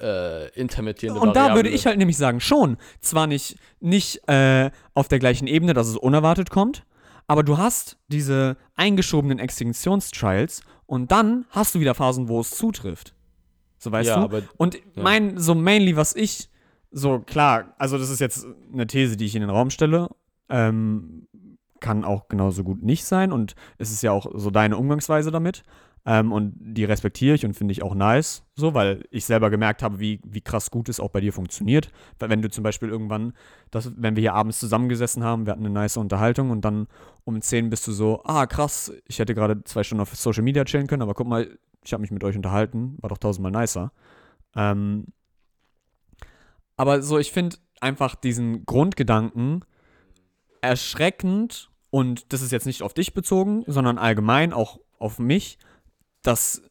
äh, 0.00 0.50
intermittierende 0.50 1.20
Und 1.22 1.28
da 1.36 1.40
Variable. 1.44 1.56
würde 1.56 1.68
ich 1.70 1.86
halt 1.86 1.96
nämlich 1.98 2.18
sagen, 2.18 2.40
schon. 2.40 2.76
Zwar 3.00 3.26
nicht, 3.26 3.56
nicht 3.80 4.28
äh, 4.28 4.70
auf 4.92 5.08
der 5.08 5.18
gleichen 5.18 5.46
Ebene, 5.46 5.72
dass 5.72 5.86
es 5.88 5.96
unerwartet 5.96 6.50
kommt, 6.50 6.84
aber 7.26 7.42
du 7.42 7.56
hast 7.56 7.96
diese 8.08 8.58
eingeschobenen 8.74 9.38
Extinktionstrials 9.38 10.60
und 10.86 11.12
dann 11.12 11.46
hast 11.50 11.74
du 11.74 11.80
wieder 11.80 11.94
Phasen, 11.94 12.28
wo 12.28 12.40
es 12.40 12.50
zutrifft. 12.50 13.14
So 13.78 13.90
weißt 13.92 14.08
Ja, 14.08 14.16
du? 14.16 14.22
aber- 14.24 14.42
und 14.58 14.78
mein, 14.96 15.38
so 15.38 15.54
mainly, 15.54 15.96
was 15.96 16.14
ich, 16.14 16.48
so 16.90 17.20
klar, 17.20 17.74
also 17.78 17.98
das 17.98 18.10
ist 18.10 18.20
jetzt 18.20 18.46
eine 18.72 18.86
These, 18.86 19.16
die 19.16 19.26
ich 19.26 19.34
in 19.34 19.42
den 19.42 19.50
Raum 19.50 19.70
stelle, 19.70 20.10
ähm, 20.48 21.26
kann 21.80 22.04
auch 22.04 22.28
genauso 22.28 22.64
gut 22.64 22.82
nicht 22.82 23.04
sein 23.04 23.32
und 23.32 23.54
es 23.78 23.90
ist 23.90 24.02
ja 24.02 24.12
auch 24.12 24.26
so 24.34 24.50
deine 24.50 24.76
Umgangsweise 24.76 25.30
damit. 25.30 25.62
Ähm, 26.08 26.30
und 26.30 26.54
die 26.56 26.84
respektiere 26.84 27.34
ich 27.34 27.44
und 27.44 27.54
finde 27.54 27.72
ich 27.72 27.82
auch 27.82 27.96
nice, 27.96 28.44
so, 28.54 28.74
weil 28.74 29.04
ich 29.10 29.24
selber 29.24 29.50
gemerkt 29.50 29.82
habe, 29.82 29.98
wie, 29.98 30.20
wie 30.24 30.40
krass 30.40 30.70
gut 30.70 30.88
es 30.88 31.00
auch 31.00 31.10
bei 31.10 31.20
dir 31.20 31.32
funktioniert. 31.32 31.90
Wenn 32.20 32.42
du 32.42 32.48
zum 32.48 32.62
Beispiel 32.62 32.88
irgendwann, 32.88 33.32
das, 33.72 33.90
wenn 33.96 34.14
wir 34.14 34.20
hier 34.20 34.34
abends 34.34 34.60
zusammengesessen 34.60 35.24
haben, 35.24 35.46
wir 35.46 35.52
hatten 35.52 35.66
eine 35.66 35.74
nice 35.74 35.96
Unterhaltung 35.96 36.50
und 36.50 36.64
dann 36.64 36.86
um 37.24 37.40
10 37.42 37.70
bist 37.70 37.88
du 37.88 37.92
so, 37.92 38.22
ah 38.24 38.46
krass, 38.46 38.92
ich 39.08 39.18
hätte 39.18 39.34
gerade 39.34 39.64
zwei 39.64 39.82
Stunden 39.82 40.02
auf 40.02 40.14
Social 40.14 40.44
Media 40.44 40.64
chillen 40.64 40.86
können, 40.86 41.02
aber 41.02 41.14
guck 41.14 41.26
mal, 41.26 41.58
ich 41.84 41.92
habe 41.92 42.02
mich 42.02 42.12
mit 42.12 42.22
euch 42.22 42.36
unterhalten, 42.36 42.96
war 43.00 43.10
doch 43.10 43.18
tausendmal 43.18 43.50
nicer. 43.50 43.90
Ähm, 44.54 45.06
aber 46.76 47.02
so, 47.02 47.18
ich 47.18 47.32
finde 47.32 47.56
einfach 47.80 48.14
diesen 48.14 48.66
Grundgedanken 48.66 49.64
erschreckend 50.60 51.70
und 51.90 52.32
das 52.32 52.42
ist 52.42 52.52
jetzt 52.52 52.66
nicht 52.66 52.82
auf 52.82 52.94
dich 52.94 53.14
bezogen, 53.14 53.64
sondern 53.66 53.98
allgemein 53.98 54.52
auch 54.52 54.80
auf 54.98 55.18
mich, 55.18 55.58
dass, 56.22 56.62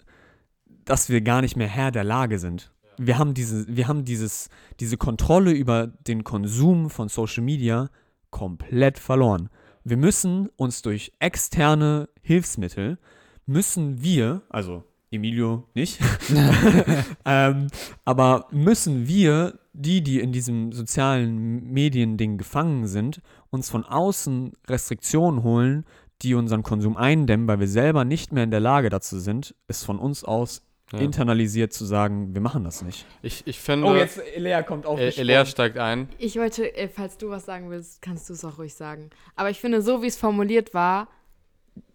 dass 0.66 1.10
wir 1.10 1.22
gar 1.22 1.42
nicht 1.42 1.56
mehr 1.56 1.68
Herr 1.68 1.92
der 1.92 2.04
Lage 2.04 2.40
sind. 2.40 2.72
Wir 2.98 3.18
haben, 3.18 3.34
diese, 3.34 3.66
wir 3.68 3.88
haben 3.88 4.06
dieses, 4.06 4.50
diese 4.80 4.98
Kontrolle 4.98 5.52
über 5.52 5.88
den 5.88 6.24
Konsum 6.24 6.90
von 6.90 7.10
Social 7.10 7.44
Media 7.44 7.90
komplett 8.30 9.00
verloren. 9.00 9.50
Wir 9.84 9.98
müssen 9.98 10.50
uns 10.56 10.82
durch 10.82 11.12
externe 11.20 12.10
Hilfsmittel, 12.22 12.98
müssen 13.46 14.02
wir, 14.02 14.42
also 14.50 14.84
Emilio 15.12 15.68
nicht, 15.74 16.00
ähm, 17.26 17.68
aber 18.06 18.48
müssen 18.52 19.08
wir, 19.08 19.60
die, 19.78 20.02
die 20.02 20.20
in 20.20 20.32
diesem 20.32 20.72
sozialen 20.72 21.72
Mediending 21.72 22.38
gefangen 22.38 22.88
sind, 22.88 23.22
uns 23.50 23.70
von 23.70 23.84
außen 23.84 24.54
Restriktionen 24.68 25.44
holen, 25.44 25.86
die 26.22 26.34
unseren 26.34 26.64
Konsum 26.64 26.96
eindämmen, 26.98 27.48
weil 27.48 27.60
wir 27.60 27.68
selber 27.68 28.06
nicht 28.06 28.32
mehr 28.32 28.44
in 28.46 28.52
der 28.52 28.62
Lage 28.62 28.90
dazu 28.90 29.20
sind, 29.20 29.54
es 29.68 29.84
von 29.84 30.00
uns 30.00 30.24
aus 30.24 30.62
Ja. 30.94 31.00
internalisiert 31.00 31.74
zu 31.74 31.84
sagen, 31.84 32.34
wir 32.36 32.42
machen 32.42 32.64
das 32.64 32.82
nicht. 32.84 33.06
Ich, 33.22 33.46
ich 33.48 33.60
finde, 33.60 33.88
Oh, 33.88 33.96
Elea 34.36 34.62
kommt 34.64 34.86
auf. 34.86 35.00
äh, 35.00 35.10
Elea 35.10 35.46
steigt 35.46 35.78
ein. 35.78 36.08
Ich 36.20 36.38
wollte, 36.38 36.74
äh, 36.78 36.88
falls 36.88 37.18
du 37.18 37.30
was 37.30 37.46
sagen 37.46 37.70
willst, 37.70 38.02
kannst 38.02 38.30
du 38.30 38.34
es 38.34 38.46
auch 38.46 38.58
ruhig 38.60 38.76
sagen. 38.76 39.10
Aber 39.36 39.50
ich 39.50 39.60
finde, 39.60 39.82
so 39.82 40.02
wie 40.04 40.08
es 40.08 40.16
formuliert 40.16 40.74
war, 40.74 41.08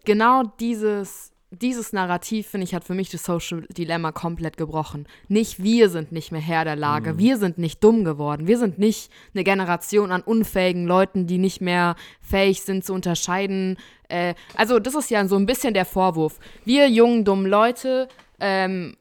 genau 0.05 0.43
dieses, 0.59 1.30
dieses 1.51 1.91
Narrativ, 1.91 2.47
finde 2.47 2.63
ich, 2.63 2.73
hat 2.73 2.85
für 2.85 2.93
mich 2.93 3.09
das 3.09 3.23
Social 3.23 3.67
Dilemma 3.69 4.13
komplett 4.13 4.55
gebrochen. 4.55 5.05
Nicht 5.27 5.61
wir 5.61 5.89
sind 5.89 6.13
nicht 6.13 6.31
mehr 6.31 6.41
Herr 6.41 6.63
der 6.63 6.77
Lage, 6.77 7.17
wir 7.17 7.37
sind 7.37 7.57
nicht 7.57 7.83
dumm 7.83 8.05
geworden, 8.05 8.47
wir 8.47 8.57
sind 8.57 8.79
nicht 8.79 9.11
eine 9.33 9.43
Generation 9.43 10.11
an 10.11 10.21
unfähigen 10.21 10.87
Leuten, 10.87 11.27
die 11.27 11.37
nicht 11.37 11.59
mehr 11.59 11.95
fähig 12.21 12.61
sind 12.61 12.85
zu 12.85 12.93
unterscheiden. 12.93 13.77
Äh, 14.07 14.33
also 14.55 14.79
das 14.79 14.95
ist 14.95 15.11
ja 15.11 15.27
so 15.27 15.35
ein 15.35 15.45
bisschen 15.45 15.73
der 15.73 15.85
Vorwurf. 15.85 16.39
Wir 16.63 16.89
jungen, 16.89 17.25
dummen 17.25 17.45
Leute 17.45 18.07
ähm, 18.39 18.95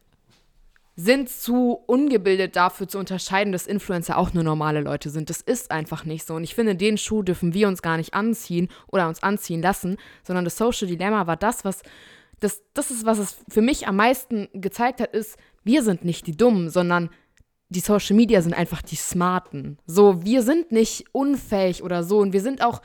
sind 0.97 1.31
zu 1.31 1.81
ungebildet 1.87 2.57
dafür 2.57 2.89
zu 2.89 2.99
unterscheiden, 2.99 3.53
dass 3.53 3.69
Influencer 3.69 4.19
auch 4.19 4.35
nur 4.35 4.43
normale 4.43 4.81
Leute 4.81 5.09
sind. 5.09 5.31
Das 5.31 5.41
ist 5.41 5.71
einfach 5.71 6.05
nicht 6.05 6.27
so. 6.27 6.35
Und 6.35 6.43
ich 6.43 6.57
finde, 6.57 6.75
den 6.75 6.99
Schuh 6.99 7.23
dürfen 7.23 7.55
wir 7.55 7.69
uns 7.69 7.81
gar 7.81 7.97
nicht 7.97 8.13
anziehen 8.13 8.69
oder 8.89 9.09
uns 9.09 9.23
anziehen 9.23 9.63
lassen, 9.63 9.99
sondern 10.25 10.45
das 10.45 10.57
Social 10.57 10.89
Dilemma 10.89 11.29
war 11.29 11.37
das, 11.37 11.65
was 11.65 11.83
das, 12.41 12.63
das 12.75 12.91
ist, 12.91 13.05
was 13.05 13.19
es 13.19 13.37
für 13.49 13.63
mich 13.63 13.87
am 13.87 13.97
meisten 13.97 14.49
gezeigt 14.53 15.01
hat, 15.01 15.15
ist, 15.15 15.37
wir 15.63 15.83
sind 15.83 16.05
nicht 16.05 16.27
die 16.27 16.37
Dummen, 16.37 16.71
sondern 16.71 17.11
die 17.69 17.81
Social 17.81 18.17
Media 18.17 18.43
sind 18.43 18.55
einfach 18.55 18.83
die 18.83 18.97
Smarten. 18.97 19.79
So, 19.87 20.25
wir 20.25 20.43
sind 20.43 20.73
nicht 20.73 21.05
unfähig 21.13 21.83
oder 21.83 22.03
so. 22.03 22.19
Und 22.19 22.33
wir 22.33 22.41
sind 22.41 22.65
auch, 22.65 22.83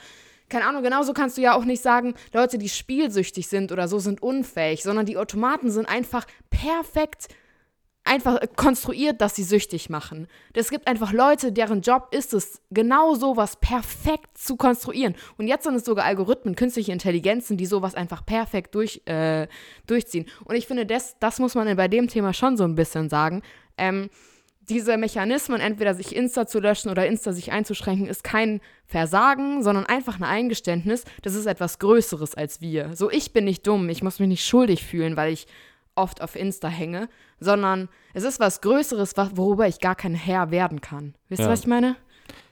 keine 0.48 0.66
Ahnung, 0.68 0.84
genauso 0.84 1.14
kannst 1.14 1.38
du 1.38 1.42
ja 1.42 1.56
auch 1.56 1.66
nicht 1.66 1.82
sagen, 1.82 2.14
Leute, 2.34 2.58
die 2.58 2.70
spielsüchtig 2.70 3.48
sind 3.48 3.72
oder 3.72 3.88
so, 3.88 3.98
sind 3.98 4.22
unfähig, 4.22 4.84
sondern 4.84 5.06
die 5.06 5.18
Automaten 5.18 5.72
sind 5.72 5.90
einfach 5.90 6.28
perfekt 6.52 7.30
einfach 8.06 8.40
konstruiert, 8.56 9.20
dass 9.20 9.36
sie 9.36 9.44
süchtig 9.44 9.90
machen. 9.90 10.28
Es 10.54 10.70
gibt 10.70 10.88
einfach 10.88 11.12
Leute, 11.12 11.52
deren 11.52 11.82
Job 11.82 12.10
ist 12.12 12.34
es, 12.34 12.62
genau 12.72 13.16
sowas 13.16 13.58
perfekt 13.58 14.38
zu 14.38 14.56
konstruieren. 14.56 15.16
Und 15.38 15.48
jetzt 15.48 15.64
sind 15.64 15.76
es 15.76 15.84
sogar 15.84 16.06
Algorithmen, 16.06 16.56
künstliche 16.56 16.92
Intelligenzen, 16.92 17.58
die 17.58 17.66
sowas 17.66 17.96
einfach 17.96 18.26
perfekt 18.26 18.76
durch, 18.76 19.02
äh, 19.06 19.48
durchziehen. 19.88 20.28
Und 20.46 20.56
ich 20.56 20.68
finde, 20.68 20.86
das, 20.86 21.18
das 21.20 21.40
muss 21.40 21.56
man 21.56 21.76
bei 21.76 21.88
dem 21.88 22.08
Thema 22.08 22.34
schon 22.34 22.58
so 22.58 22.64
ein 22.64 22.76
bisschen 22.76 23.10
sagen. 23.10 23.42
Ähm, 23.78 24.10
diese 24.70 24.98
Mechanismen, 24.98 25.60
entweder 25.60 25.94
sich 25.94 26.16
Insta 26.16 26.48
zu 26.48 26.60
löschen 26.60 26.90
oder 26.90 27.06
Insta 27.06 27.34
sich 27.34 27.52
einzuschränken, 27.52 28.08
ist 28.08 28.24
kein 28.24 28.62
Versagen, 28.86 29.64
sondern 29.64 29.86
einfach 29.86 30.20
ein 30.20 30.24
Eingeständnis, 30.24 31.04
das 31.22 31.36
ist 31.36 31.46
etwas 31.46 31.80
Größeres 31.80 32.36
als 32.36 32.62
wir. 32.62 32.96
So, 32.96 33.12
ich 33.12 33.34
bin 33.34 33.46
nicht 33.46 33.66
dumm, 33.68 33.90
ich 33.90 34.02
muss 34.02 34.20
mich 34.20 34.30
nicht 34.30 34.46
schuldig 34.46 34.84
fühlen, 34.84 35.18
weil 35.18 35.34
ich 35.34 35.48
oft 35.96 36.22
auf 36.22 36.36
Insta 36.36 36.68
hänge, 36.68 37.10
sondern 37.40 37.90
es 38.14 38.24
ist 38.24 38.40
was 38.40 38.62
Größeres, 38.62 39.16
worüber 39.34 39.68
ich 39.68 39.80
gar 39.80 39.96
kein 39.96 40.16
Herr 40.16 40.52
werden 40.52 40.82
kann. 40.82 41.16
Wisst 41.30 41.42
ihr, 41.42 41.46
Ja. 41.46 41.52
was 41.52 41.62
ich 41.62 41.68
meine? 41.68 41.96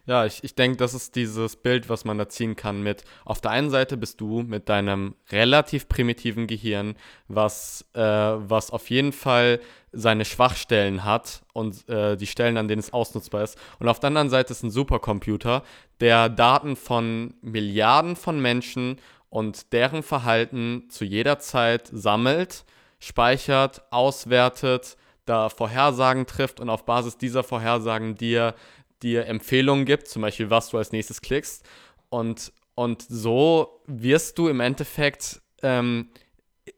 Ja, 0.05 0.25
ich, 0.25 0.43
ich 0.43 0.53
denke, 0.53 0.75
das 0.75 0.93
ist 0.93 1.15
dieses 1.15 1.55
Bild, 1.55 1.87
was 1.87 2.03
man 2.03 2.17
da 2.17 2.27
ziehen 2.27 2.57
kann 2.57 2.83
mit, 2.83 3.05
auf 3.23 3.39
der 3.39 3.51
einen 3.51 3.69
Seite 3.69 3.95
bist 3.95 4.19
du 4.19 4.41
mit 4.41 4.67
deinem 4.67 5.15
relativ 5.31 5.87
primitiven 5.87 6.45
Gehirn, 6.45 6.95
was, 7.29 7.85
äh, 7.93 8.01
was 8.01 8.69
auf 8.69 8.89
jeden 8.89 9.13
Fall 9.13 9.61
seine 9.93 10.25
Schwachstellen 10.25 11.05
hat 11.05 11.43
und 11.53 11.87
äh, 11.87 12.17
die 12.17 12.27
Stellen, 12.27 12.57
an 12.57 12.67
denen 12.67 12.79
es 12.79 12.91
ausnutzbar 12.91 13.43
ist. 13.43 13.57
Und 13.79 13.87
auf 13.87 14.01
der 14.01 14.09
anderen 14.09 14.29
Seite 14.29 14.51
ist 14.51 14.63
ein 14.63 14.71
Supercomputer, 14.71 15.63
der 16.01 16.27
Daten 16.27 16.75
von 16.75 17.35
Milliarden 17.41 18.17
von 18.17 18.41
Menschen 18.41 18.97
und 19.29 19.71
deren 19.71 20.03
Verhalten 20.03 20.83
zu 20.89 21.05
jeder 21.05 21.39
Zeit 21.39 21.89
sammelt, 21.93 22.65
speichert, 23.03 23.81
auswertet, 23.91 24.97
da 25.25 25.49
Vorhersagen 25.49 26.25
trifft 26.25 26.59
und 26.59 26.69
auf 26.69 26.85
Basis 26.85 27.17
dieser 27.17 27.43
Vorhersagen 27.43 28.15
dir 28.15 28.55
dir 29.03 29.27
Empfehlungen 29.27 29.85
gibt, 29.85 30.07
zum 30.07 30.21
Beispiel, 30.21 30.49
was 30.49 30.69
du 30.69 30.77
als 30.77 30.91
nächstes 30.91 31.21
klickst. 31.21 31.63
Und, 32.09 32.51
und 32.75 33.05
so 33.07 33.81
wirst 33.85 34.37
du 34.37 34.47
im 34.47 34.59
Endeffekt, 34.59 35.41
ähm, 35.61 36.09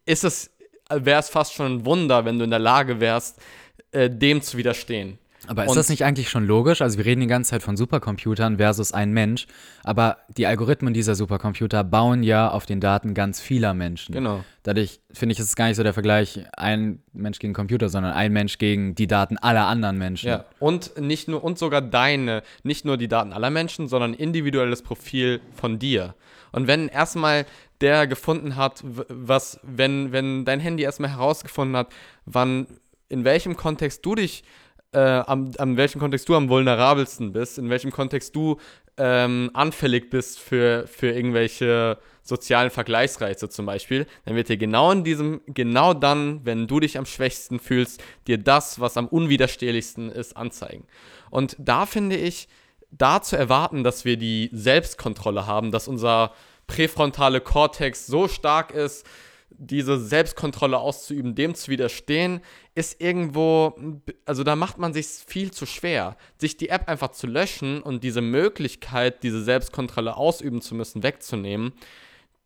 ist 0.05 0.23
es, 0.23 0.51
wäre 0.89 1.19
es 1.19 1.29
fast 1.29 1.53
schon 1.53 1.77
ein 1.77 1.85
Wunder, 1.85 2.25
wenn 2.25 2.39
du 2.39 2.43
in 2.43 2.49
der 2.49 2.59
Lage 2.59 2.99
wärst, 2.99 3.39
äh, 3.91 4.09
dem 4.09 4.41
zu 4.41 4.57
widerstehen. 4.57 5.19
Aber 5.47 5.63
ist 5.63 5.69
Und- 5.69 5.77
das 5.77 5.89
nicht 5.89 6.03
eigentlich 6.03 6.29
schon 6.29 6.45
logisch? 6.45 6.81
Also 6.81 6.97
wir 6.97 7.05
reden 7.05 7.21
die 7.21 7.27
ganze 7.27 7.51
Zeit 7.51 7.63
von 7.63 7.77
Supercomputern 7.77 8.57
versus 8.57 8.91
ein 8.91 9.11
Mensch, 9.11 9.47
aber 9.83 10.17
die 10.37 10.47
Algorithmen 10.47 10.93
dieser 10.93 11.15
Supercomputer 11.15 11.83
bauen 11.83 12.23
ja 12.23 12.49
auf 12.49 12.65
den 12.65 12.79
Daten 12.79 13.13
ganz 13.13 13.39
vieler 13.39 13.73
Menschen. 13.73 14.13
Genau. 14.13 14.43
Dadurch 14.63 14.99
finde 15.11 15.33
ich, 15.33 15.39
ist 15.39 15.45
es 15.47 15.55
gar 15.55 15.67
nicht 15.67 15.77
so 15.77 15.83
der 15.83 15.93
Vergleich 15.93 16.43
ein 16.57 17.03
Mensch 17.13 17.39
gegen 17.39 17.53
Computer, 17.53 17.89
sondern 17.89 18.13
ein 18.13 18.33
Mensch 18.33 18.57
gegen 18.57 18.95
die 18.95 19.07
Daten 19.07 19.37
aller 19.37 19.67
anderen 19.67 19.97
Menschen. 19.97 20.29
Ja, 20.29 20.45
und 20.59 20.99
nicht 20.99 21.27
nur, 21.27 21.43
und 21.43 21.59
sogar 21.59 21.81
deine, 21.81 22.41
nicht 22.63 22.85
nur 22.85 22.97
die 22.97 23.07
Daten 23.07 23.31
aller 23.31 23.49
Menschen, 23.51 23.87
sondern 23.87 24.13
individuelles 24.13 24.81
Profil 24.81 25.41
von 25.53 25.77
dir. 25.79 26.15
Und 26.51 26.67
wenn 26.67 26.87
erstmal 26.87 27.45
der 27.81 28.07
gefunden 28.07 28.55
hat, 28.55 28.81
was, 28.83 29.59
wenn, 29.61 30.11
wenn 30.11 30.45
dein 30.45 30.59
Handy 30.59 30.83
erstmal 30.83 31.11
herausgefunden 31.11 31.75
hat, 31.75 31.89
wann, 32.25 32.67
in 33.09 33.23
welchem 33.25 33.57
Kontext 33.57 34.05
du 34.05 34.15
dich, 34.15 34.43
äh, 34.95 35.23
am, 35.27 35.51
am 35.57 35.77
welchem 35.77 35.99
Kontext 35.99 36.27
du 36.29 36.35
am 36.35 36.49
vulnerabelsten 36.49 37.33
bist, 37.33 37.57
in 37.57 37.69
welchem 37.69 37.91
Kontext 37.91 38.35
du 38.35 38.57
ähm, 38.97 39.51
anfällig 39.53 40.09
bist 40.09 40.39
für, 40.39 40.87
für 40.87 41.11
irgendwelche 41.11 41.97
sozialen 42.23 42.71
Vergleichsreize 42.71 43.49
zum 43.49 43.65
Beispiel, 43.65 44.07
dann 44.23 44.35
wird 44.35 44.49
dir 44.49 44.57
genau 44.57 44.91
in 44.91 45.03
diesem, 45.03 45.41
genau 45.47 45.93
dann, 45.93 46.45
wenn 46.45 46.65
du 46.65 46.79
dich 46.79 46.97
am 46.97 47.05
schwächsten 47.05 47.59
fühlst, 47.59 48.01
dir 48.25 48.37
das, 48.37 48.79
was 48.79 48.97
am 48.97 49.07
unwiderstehlichsten 49.07 50.09
ist, 50.09 50.37
anzeigen. 50.37 50.87
Und 51.29 51.55
da 51.59 51.85
finde 51.85 52.15
ich, 52.15 52.47
da 52.91 53.21
zu 53.21 53.35
erwarten, 53.35 53.83
dass 53.83 54.05
wir 54.05 54.15
die 54.15 54.49
Selbstkontrolle 54.53 55.45
haben, 55.45 55.71
dass 55.71 55.89
unser 55.89 56.31
präfrontale 56.67 57.41
Kortex 57.41 58.07
so 58.07 58.27
stark 58.27 58.71
ist, 58.71 59.05
diese 59.57 59.99
Selbstkontrolle 59.99 60.77
auszuüben, 60.77 61.35
dem 61.35 61.55
zu 61.55 61.69
widerstehen, 61.71 62.41
ist 62.75 63.01
irgendwo, 63.01 63.75
also 64.25 64.43
da 64.43 64.55
macht 64.55 64.77
man 64.77 64.93
sich 64.93 65.07
viel 65.07 65.51
zu 65.51 65.65
schwer, 65.65 66.17
sich 66.37 66.57
die 66.57 66.69
App 66.69 66.87
einfach 66.87 67.11
zu 67.11 67.27
löschen 67.27 67.81
und 67.81 68.03
diese 68.03 68.21
Möglichkeit, 68.21 69.23
diese 69.23 69.43
Selbstkontrolle 69.43 70.15
ausüben 70.17 70.61
zu 70.61 70.75
müssen, 70.75 71.03
wegzunehmen. 71.03 71.73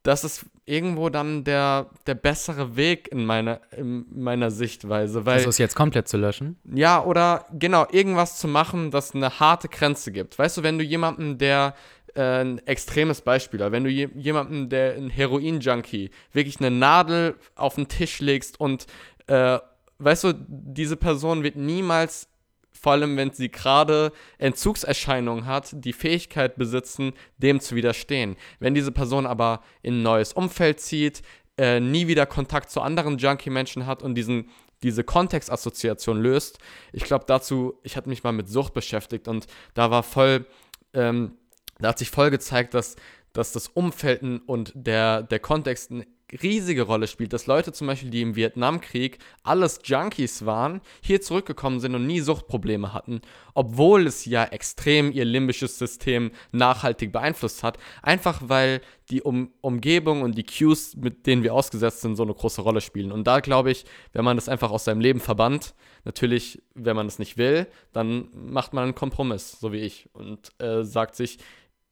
Das 0.03 0.23
ist 0.23 0.45
irgendwo 0.65 1.09
dann 1.09 1.43
der, 1.43 1.89
der 2.07 2.15
bessere 2.15 2.77
Weg 2.77 3.09
in 3.11 3.25
meiner, 3.25 3.59
in 3.75 4.05
meiner 4.15 4.49
Sichtweise, 4.49 5.25
weil 5.25 5.37
Also 5.39 5.49
es 5.49 5.57
jetzt 5.57 5.75
komplett 5.75 6.07
zu 6.07 6.15
löschen. 6.15 6.57
ja, 6.73 7.03
oder 7.03 7.47
genau, 7.51 7.85
irgendwas 7.91 8.39
zu 8.39 8.47
machen, 8.47 8.91
das 8.91 9.13
eine 9.13 9.41
harte 9.41 9.67
Grenze 9.67 10.11
gibt. 10.13 10.39
Weißt 10.39 10.57
du, 10.57 10.63
wenn 10.63 10.77
du 10.77 10.85
jemanden, 10.85 11.37
der 11.37 11.75
äh, 12.19 12.41
ein 12.41 12.59
extremes 12.67 13.21
Beispiel, 13.21 13.59
wenn 13.71 13.85
du 13.85 13.89
je, 13.89 14.09
jemanden, 14.13 14.67
der 14.67 14.95
ein 14.95 15.09
Heroin-Junkie, 15.09 16.11
wirklich 16.33 16.59
eine 16.59 16.69
Nadel 16.69 17.35
auf 17.55 17.75
den 17.75 17.87
Tisch 17.87 18.19
legst 18.19 18.59
und 18.59 18.87
äh, 19.27 19.57
weißt 19.99 20.25
du, 20.25 20.33
diese 20.47 20.97
Person 20.97 21.43
wird 21.43 21.55
niemals, 21.55 22.27
vor 22.71 22.93
allem 22.93 23.15
wenn 23.15 23.31
sie 23.31 23.49
gerade 23.49 24.11
Entzugserscheinungen 24.37 25.45
hat, 25.45 25.69
die 25.73 25.93
Fähigkeit 25.93 26.57
besitzen, 26.57 27.13
dem 27.37 27.61
zu 27.61 27.75
widerstehen. 27.75 28.35
Wenn 28.59 28.73
diese 28.73 28.91
Person 28.91 29.25
aber 29.25 29.61
in 29.81 29.99
ein 29.99 30.03
neues 30.03 30.33
Umfeld 30.33 30.81
zieht, 30.81 31.21
äh, 31.57 31.79
nie 31.79 32.07
wieder 32.07 32.25
Kontakt 32.25 32.69
zu 32.69 32.81
anderen 32.81 33.17
Junkie-Menschen 33.17 33.85
hat 33.85 34.03
und 34.03 34.15
diesen, 34.15 34.49
diese 34.83 35.05
Kontextassoziation 35.05 36.21
löst, 36.21 36.59
ich 36.91 37.03
glaube 37.03 37.23
dazu, 37.27 37.79
ich 37.83 37.95
hatte 37.95 38.09
mich 38.09 38.23
mal 38.23 38.33
mit 38.33 38.49
Sucht 38.49 38.73
beschäftigt 38.73 39.29
und 39.29 39.47
da 39.73 39.89
war 39.89 40.03
voll, 40.03 40.45
ähm, 40.93 41.38
da 41.79 41.89
hat 41.89 41.99
sich 41.99 42.09
voll 42.09 42.29
gezeigt, 42.29 42.73
dass, 42.73 42.95
dass 43.33 43.51
das 43.51 43.67
Umfeld 43.67 44.21
und 44.45 44.71
der, 44.75 45.23
der 45.23 45.39
Kontext 45.39 45.91
eine 45.91 46.05
riesige 46.43 46.83
Rolle 46.83 47.07
spielt. 47.07 47.33
Dass 47.33 47.47
Leute 47.47 47.73
zum 47.73 47.87
Beispiel, 47.87 48.09
die 48.09 48.21
im 48.21 48.35
Vietnamkrieg 48.35 49.19
alles 49.43 49.79
Junkies 49.83 50.45
waren, 50.45 50.81
hier 51.01 51.21
zurückgekommen 51.21 51.79
sind 51.79 51.95
und 51.95 52.05
nie 52.05 52.19
Suchtprobleme 52.19 52.93
hatten, 52.93 53.21
obwohl 53.53 54.07
es 54.07 54.25
ja 54.25 54.43
extrem 54.45 55.11
ihr 55.11 55.25
limbisches 55.25 55.77
System 55.79 56.31
nachhaltig 56.51 57.11
beeinflusst 57.11 57.63
hat. 57.63 57.77
Einfach 58.01 58.41
weil 58.45 58.81
die 59.09 59.21
um 59.21 59.51
Umgebung 59.61 60.21
und 60.21 60.37
die 60.37 60.45
Cues, 60.45 60.95
mit 60.95 61.25
denen 61.25 61.43
wir 61.43 61.53
ausgesetzt 61.53 62.01
sind, 62.01 62.15
so 62.15 62.23
eine 62.23 62.33
große 62.33 62.61
Rolle 62.61 62.81
spielen. 62.81 63.11
Und 63.11 63.25
da 63.25 63.39
glaube 63.39 63.71
ich, 63.71 63.85
wenn 64.13 64.23
man 64.23 64.37
das 64.37 64.49
einfach 64.49 64.71
aus 64.71 64.85
seinem 64.85 65.01
Leben 65.01 65.19
verbannt, 65.19 65.73
natürlich, 66.05 66.61
wenn 66.75 66.95
man 66.95 67.07
es 67.07 67.19
nicht 67.19 67.37
will, 67.37 67.67
dann 67.91 68.29
macht 68.33 68.73
man 68.73 68.83
einen 68.83 68.95
Kompromiss, 68.95 69.59
so 69.59 69.73
wie 69.73 69.79
ich, 69.79 70.09
und 70.13 70.51
äh, 70.61 70.83
sagt 70.83 71.15
sich, 71.15 71.39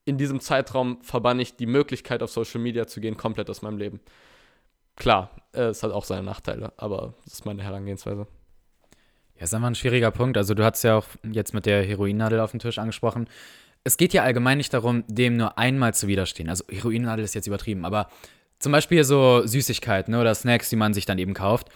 in 0.08 0.18
diesem 0.18 0.40
Zeitraum 0.40 1.00
verbanne 1.02 1.42
ich 1.42 1.58
die 1.58 1.66
Möglichkeit, 1.66 2.24
auf 2.24 2.32
Social 2.32 2.62
Media 2.62 2.88
zu 2.88 3.02
gehen, 3.02 3.18
komplett 3.18 3.50
aus 3.50 3.62
meinem 3.62 3.78
Leben. 3.78 4.00
Klar, 4.96 5.32
äh, 5.54 5.64
es 5.64 5.84
hat 5.84 5.92
auch 5.92 6.06
seine 6.06 6.24
Nachteile, 6.24 6.72
aber 6.78 7.14
das 7.26 7.34
ist 7.34 7.46
meine 7.46 7.62
Herangehensweise. 7.62 8.26
Ja, 9.36 9.44
ist 9.44 9.54
einfach 9.54 9.68
ein 9.68 9.76
schwieriger 9.76 10.12
Punkt. 10.12 10.38
Also 10.38 10.54
du 10.54 10.64
hast 10.64 10.84
ja 10.84 10.98
auch 10.98 11.06
jetzt 11.30 11.54
mit 11.54 11.66
der 11.66 11.84
Heroinnadel 11.84 12.40
auf 12.40 12.52
dem 12.52 12.60
Tisch 12.60 12.80
angesprochen. 12.80 13.28
Es 13.84 13.98
geht 13.98 14.14
ja 14.14 14.24
allgemein 14.24 14.58
nicht 14.58 14.74
darum, 14.74 15.04
dem 15.08 15.38
nur 15.38 15.58
einmal 15.58 15.94
zu 15.94 16.08
widerstehen. 16.08 16.50
Also 16.50 16.64
Heroinnadel 16.70 17.24
ist 17.24 17.36
jetzt 17.36 17.48
übertrieben, 17.48 17.86
aber 17.86 18.10
zum 18.60 18.72
Beispiel 18.72 19.04
so 19.04 19.46
Süßigkeiten 19.46 20.14
ne, 20.14 20.22
oder 20.22 20.34
Snacks, 20.34 20.70
die 20.70 20.76
man 20.78 20.94
sich 20.94 21.06
dann 21.06 21.20
eben 21.20 21.34
kauft. 21.34 21.68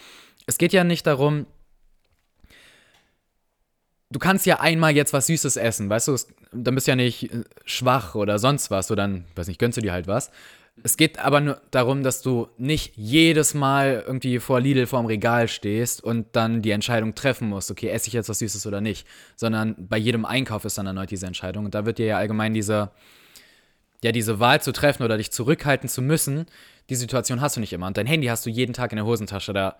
Es 0.48 0.58
geht 0.58 0.74
ja 0.74 0.84
nicht 0.84 1.06
darum, 1.06 1.46
du 4.12 4.20
kannst 4.20 4.46
ja 4.46 4.60
einmal 4.60 4.96
jetzt 4.96 5.14
was 5.14 5.28
Süßes 5.28 5.56
essen, 5.56 5.90
weißt 5.90 6.10
du, 6.10 6.18
dann 6.52 6.76
bist 6.76 6.88
du 6.88 6.92
ja 6.92 6.96
nicht 6.96 7.34
äh, 7.34 7.44
schwach 7.66 8.16
oder 8.16 8.38
sonst 8.40 8.70
was, 8.70 8.92
oder 8.92 9.04
dann, 9.04 9.26
weiß 9.36 9.48
nicht, 9.48 9.60
gönnst 9.60 9.78
du 9.78 9.82
dir 9.82 9.94
halt 9.94 10.08
was. 10.08 10.32
Es 10.84 10.98
geht 10.98 11.20
aber 11.20 11.42
nur 11.42 11.62
darum, 11.72 12.02
dass 12.02 12.22
du 12.22 12.48
nicht 12.58 12.94
jedes 12.96 13.54
Mal 13.54 14.04
irgendwie 14.06 14.40
vor 14.40 14.60
Lidl 14.60 14.88
vorm 14.88 15.06
Regal 15.06 15.48
stehst 15.48 16.04
und 16.04 16.28
dann 16.32 16.62
die 16.62 16.72
Entscheidung 16.72 17.14
treffen 17.14 17.50
musst, 17.50 17.70
okay, 17.72 17.90
esse 17.90 18.08
ich 18.08 18.14
jetzt 18.14 18.30
was 18.30 18.40
Süßes 18.40 18.66
oder 18.66 18.82
nicht, 18.82 19.06
sondern 19.36 19.76
bei 19.78 19.98
jedem 19.98 20.26
Einkauf 20.26 20.66
ist 20.66 20.78
dann 20.78 20.88
erneut 20.88 21.12
diese 21.12 21.28
Entscheidung 21.28 21.66
und 21.66 21.76
da 21.76 21.86
wird 21.86 21.98
dir 21.98 22.06
ja 22.06 22.18
allgemein 22.18 22.54
diese, 22.54 22.92
ja, 24.04 24.12
diese 24.12 24.40
Wahl 24.40 24.62
zu 24.62 24.72
treffen 24.72 25.04
oder 25.04 25.18
dich 25.18 25.32
zurückhalten 25.32 25.90
zu 25.90 26.02
müssen, 26.02 26.46
die 26.90 26.96
Situation 26.96 27.42
hast 27.42 27.58
du 27.58 27.60
nicht 27.60 27.74
immer. 27.74 27.88
Und 27.88 27.98
dein 27.98 28.08
Handy 28.08 28.28
hast 28.28 28.46
du 28.46 28.50
jeden 28.50 28.74
Tag 28.74 28.92
in 28.92 28.96
der 28.96 29.06
Hosentasche, 29.06 29.54
da, 29.54 29.76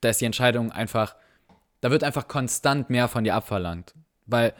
da 0.00 0.10
ist 0.10 0.20
die 0.20 0.26
Entscheidung 0.26 0.70
einfach, 0.70 1.16
da 1.80 1.90
wird 1.90 2.04
einfach 2.04 2.28
konstant 2.28 2.90
mehr 2.90 3.08
von 3.08 3.24
dir 3.24 3.34
abverlangt, 3.34 3.94
weil 4.26 4.54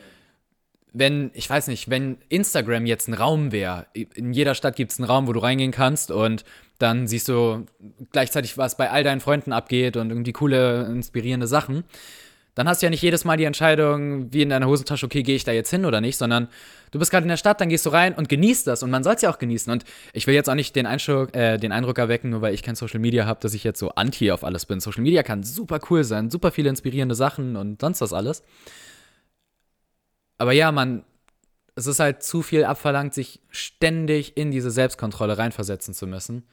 wenn, 0.93 1.31
ich 1.35 1.49
weiß 1.49 1.69
nicht, 1.69 1.89
wenn 1.89 2.19
Instagram 2.29 2.85
jetzt 2.87 3.09
ein 3.09 3.15
Raum 3.15 3.53
wäre, 3.53 3.87
in 3.93 4.33
jeder 4.33 4.55
Stadt 4.55 4.77
gibt 4.77 4.93
es 4.93 4.99
einen 4.99 5.09
Raum, 5.09 5.29
wo 5.29 5.33
du 5.33 5.41
reingehen 5.41 5.71
kannst 5.71 6.11
und 6.11 6.45
dann 6.79 7.07
siehst 7.07 7.29
du 7.29 7.67
gleichzeitig, 8.11 8.59
was 8.59 8.77
bei 8.77 8.91
all 8.91 9.05
deinen 9.05 9.21
Freunden 9.21 9.53
abgeht 9.53 9.97
und 9.97 10.11
irgendwie 10.11 10.33
coole, 10.33 10.87
inspirierende 10.87 11.47
Sachen, 11.47 11.85
dann 12.55 12.69
hast 12.69 12.83
du 12.83 12.87
ja 12.87 12.91
nicht 12.91 13.03
jedes 13.03 13.25
Mal 13.25 13.37
die 13.37 13.45
Entscheidung, 13.45 14.33
wie 14.33 14.43
in 14.43 14.51
deiner 14.51 14.67
Hosentasche, 14.67 15.07
okay, 15.07 15.23
gehe 15.23 15.37
ich 15.37 15.45
da 15.45 15.53
jetzt 15.53 15.71
hin 15.71 15.85
oder 15.85 16.01
nicht, 16.01 16.17
sondern 16.17 16.49
du 16.91 16.99
bist 16.99 17.11
gerade 17.11 17.25
in 17.25 17.29
der 17.29 17.37
Stadt, 17.37 17.61
dann 17.61 17.69
gehst 17.69 17.87
du 17.87 17.91
rein 17.91 18.15
und 18.15 18.29
genießt 18.29 18.67
das 18.67 18.83
und 18.83 18.91
man 18.91 19.05
soll 19.05 19.15
es 19.15 19.23
ja 19.23 19.31
auch 19.31 19.39
genießen. 19.39 19.73
Und 19.73 19.85
ich 20.13 20.27
will 20.27 20.35
jetzt 20.35 20.51
auch 20.51 20.55
nicht 20.55 20.75
den, 20.75 20.87
äh, 20.87 21.59
den 21.59 21.73
Eindruck 21.73 21.99
erwecken, 21.99 22.31
nur 22.31 22.43
weil 22.43 22.55
ich 22.55 22.63
kein 22.63 22.75
Social 22.75 23.01
Media 23.01 23.27
habe, 23.27 23.41
dass 23.41 23.55
ich 23.55 23.65
jetzt 23.65 23.79
so 23.79 23.91
anti 23.91 24.33
auf 24.33 24.45
alles 24.45 24.67
bin. 24.67 24.81
Social 24.81 25.03
Media 25.03 25.23
kann 25.23 25.43
super 25.43 25.81
cool 25.91 26.05
sein, 26.05 26.31
super 26.31 26.51
viele 26.51 26.71
inspirierende 26.71 27.15
Sachen 27.15 27.57
und 27.57 27.81
sonst 27.81 28.01
was 28.01 28.13
alles. 28.13 28.43
Aber 30.39 30.53
ja, 30.53 30.73
man, 30.73 31.05
es 31.77 31.87
ist 31.87 32.01
halt 32.01 32.23
zu 32.23 32.43
viel 32.43 32.65
abverlangt, 32.65 33.15
sich 33.15 33.41
ständig 33.51 34.37
in 34.37 34.51
diese 34.51 34.71
Selbstkontrolle 34.71 35.39
reinversetzen 35.39 35.95
zu 35.95 36.07
müssen. 36.07 36.45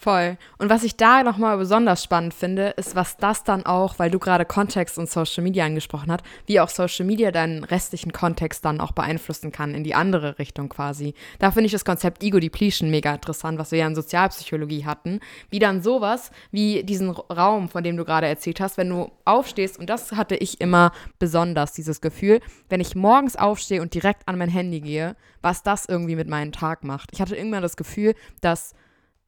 Voll. 0.00 0.38
Und 0.58 0.70
was 0.70 0.84
ich 0.84 0.96
da 0.96 1.24
nochmal 1.24 1.58
besonders 1.58 2.04
spannend 2.04 2.32
finde, 2.32 2.68
ist, 2.76 2.94
was 2.94 3.16
das 3.16 3.42
dann 3.42 3.66
auch, 3.66 3.98
weil 3.98 4.12
du 4.12 4.20
gerade 4.20 4.44
Kontext 4.44 4.96
und 4.96 5.10
Social 5.10 5.42
Media 5.42 5.64
angesprochen 5.64 6.12
hast, 6.12 6.22
wie 6.46 6.60
auch 6.60 6.68
Social 6.68 7.04
Media 7.04 7.32
deinen 7.32 7.64
restlichen 7.64 8.12
Kontext 8.12 8.64
dann 8.64 8.80
auch 8.80 8.92
beeinflussen 8.92 9.50
kann, 9.50 9.74
in 9.74 9.82
die 9.82 9.96
andere 9.96 10.38
Richtung 10.38 10.68
quasi. 10.68 11.14
Da 11.40 11.50
finde 11.50 11.66
ich 11.66 11.72
das 11.72 11.84
Konzept 11.84 12.22
Ego 12.22 12.38
Depletion 12.38 12.90
mega 12.90 13.12
interessant, 13.12 13.58
was 13.58 13.72
wir 13.72 13.80
ja 13.80 13.88
in 13.88 13.96
Sozialpsychologie 13.96 14.84
hatten. 14.84 15.18
Wie 15.50 15.58
dann 15.58 15.82
sowas, 15.82 16.30
wie 16.52 16.84
diesen 16.84 17.10
Raum, 17.10 17.68
von 17.68 17.82
dem 17.82 17.96
du 17.96 18.04
gerade 18.04 18.28
erzählt 18.28 18.60
hast, 18.60 18.76
wenn 18.76 18.90
du 18.90 19.10
aufstehst, 19.24 19.80
und 19.80 19.90
das 19.90 20.12
hatte 20.12 20.36
ich 20.36 20.60
immer 20.60 20.92
besonders, 21.18 21.72
dieses 21.72 22.00
Gefühl, 22.00 22.38
wenn 22.68 22.80
ich 22.80 22.94
morgens 22.94 23.34
aufstehe 23.34 23.82
und 23.82 23.94
direkt 23.94 24.28
an 24.28 24.38
mein 24.38 24.48
Handy 24.48 24.80
gehe, 24.80 25.16
was 25.42 25.64
das 25.64 25.86
irgendwie 25.86 26.14
mit 26.14 26.28
meinem 26.28 26.52
Tag 26.52 26.84
macht. 26.84 27.10
Ich 27.12 27.20
hatte 27.20 27.34
irgendwann 27.34 27.62
das 27.62 27.76
Gefühl, 27.76 28.14
dass 28.40 28.76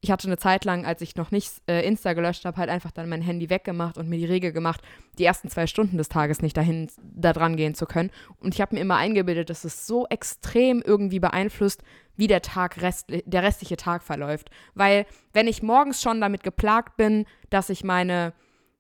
ich 0.02 0.10
hatte 0.10 0.28
eine 0.28 0.38
Zeit 0.38 0.64
lang, 0.64 0.86
als 0.86 1.02
ich 1.02 1.16
noch 1.16 1.30
nicht 1.30 1.52
äh, 1.68 1.86
Insta 1.86 2.14
gelöscht 2.14 2.46
habe, 2.46 2.56
halt 2.56 2.70
einfach 2.70 2.90
dann 2.90 3.08
mein 3.08 3.20
Handy 3.20 3.50
weggemacht 3.50 3.98
und 3.98 4.08
mir 4.08 4.16
die 4.16 4.24
Regel 4.24 4.50
gemacht, 4.50 4.80
die 5.18 5.24
ersten 5.24 5.50
zwei 5.50 5.66
Stunden 5.66 5.98
des 5.98 6.08
Tages 6.08 6.40
nicht 6.40 6.56
dahin 6.56 6.90
da 7.02 7.34
dran 7.34 7.56
gehen 7.56 7.74
zu 7.74 7.84
können. 7.84 8.10
Und 8.38 8.54
ich 8.54 8.62
habe 8.62 8.74
mir 8.74 8.80
immer 8.80 8.96
eingebildet, 8.96 9.50
dass 9.50 9.64
es 9.64 9.86
so 9.86 10.06
extrem 10.06 10.80
irgendwie 10.80 11.20
beeinflusst, 11.20 11.82
wie 12.16 12.28
der 12.28 12.40
Tag 12.40 12.80
rest, 12.80 13.08
der 13.10 13.42
restliche 13.42 13.76
Tag 13.76 14.02
verläuft. 14.02 14.50
Weil 14.74 15.04
wenn 15.34 15.48
ich 15.48 15.62
morgens 15.62 16.00
schon 16.00 16.20
damit 16.20 16.42
geplagt 16.42 16.96
bin, 16.96 17.26
dass 17.50 17.68
ich 17.68 17.84
meine 17.84 18.32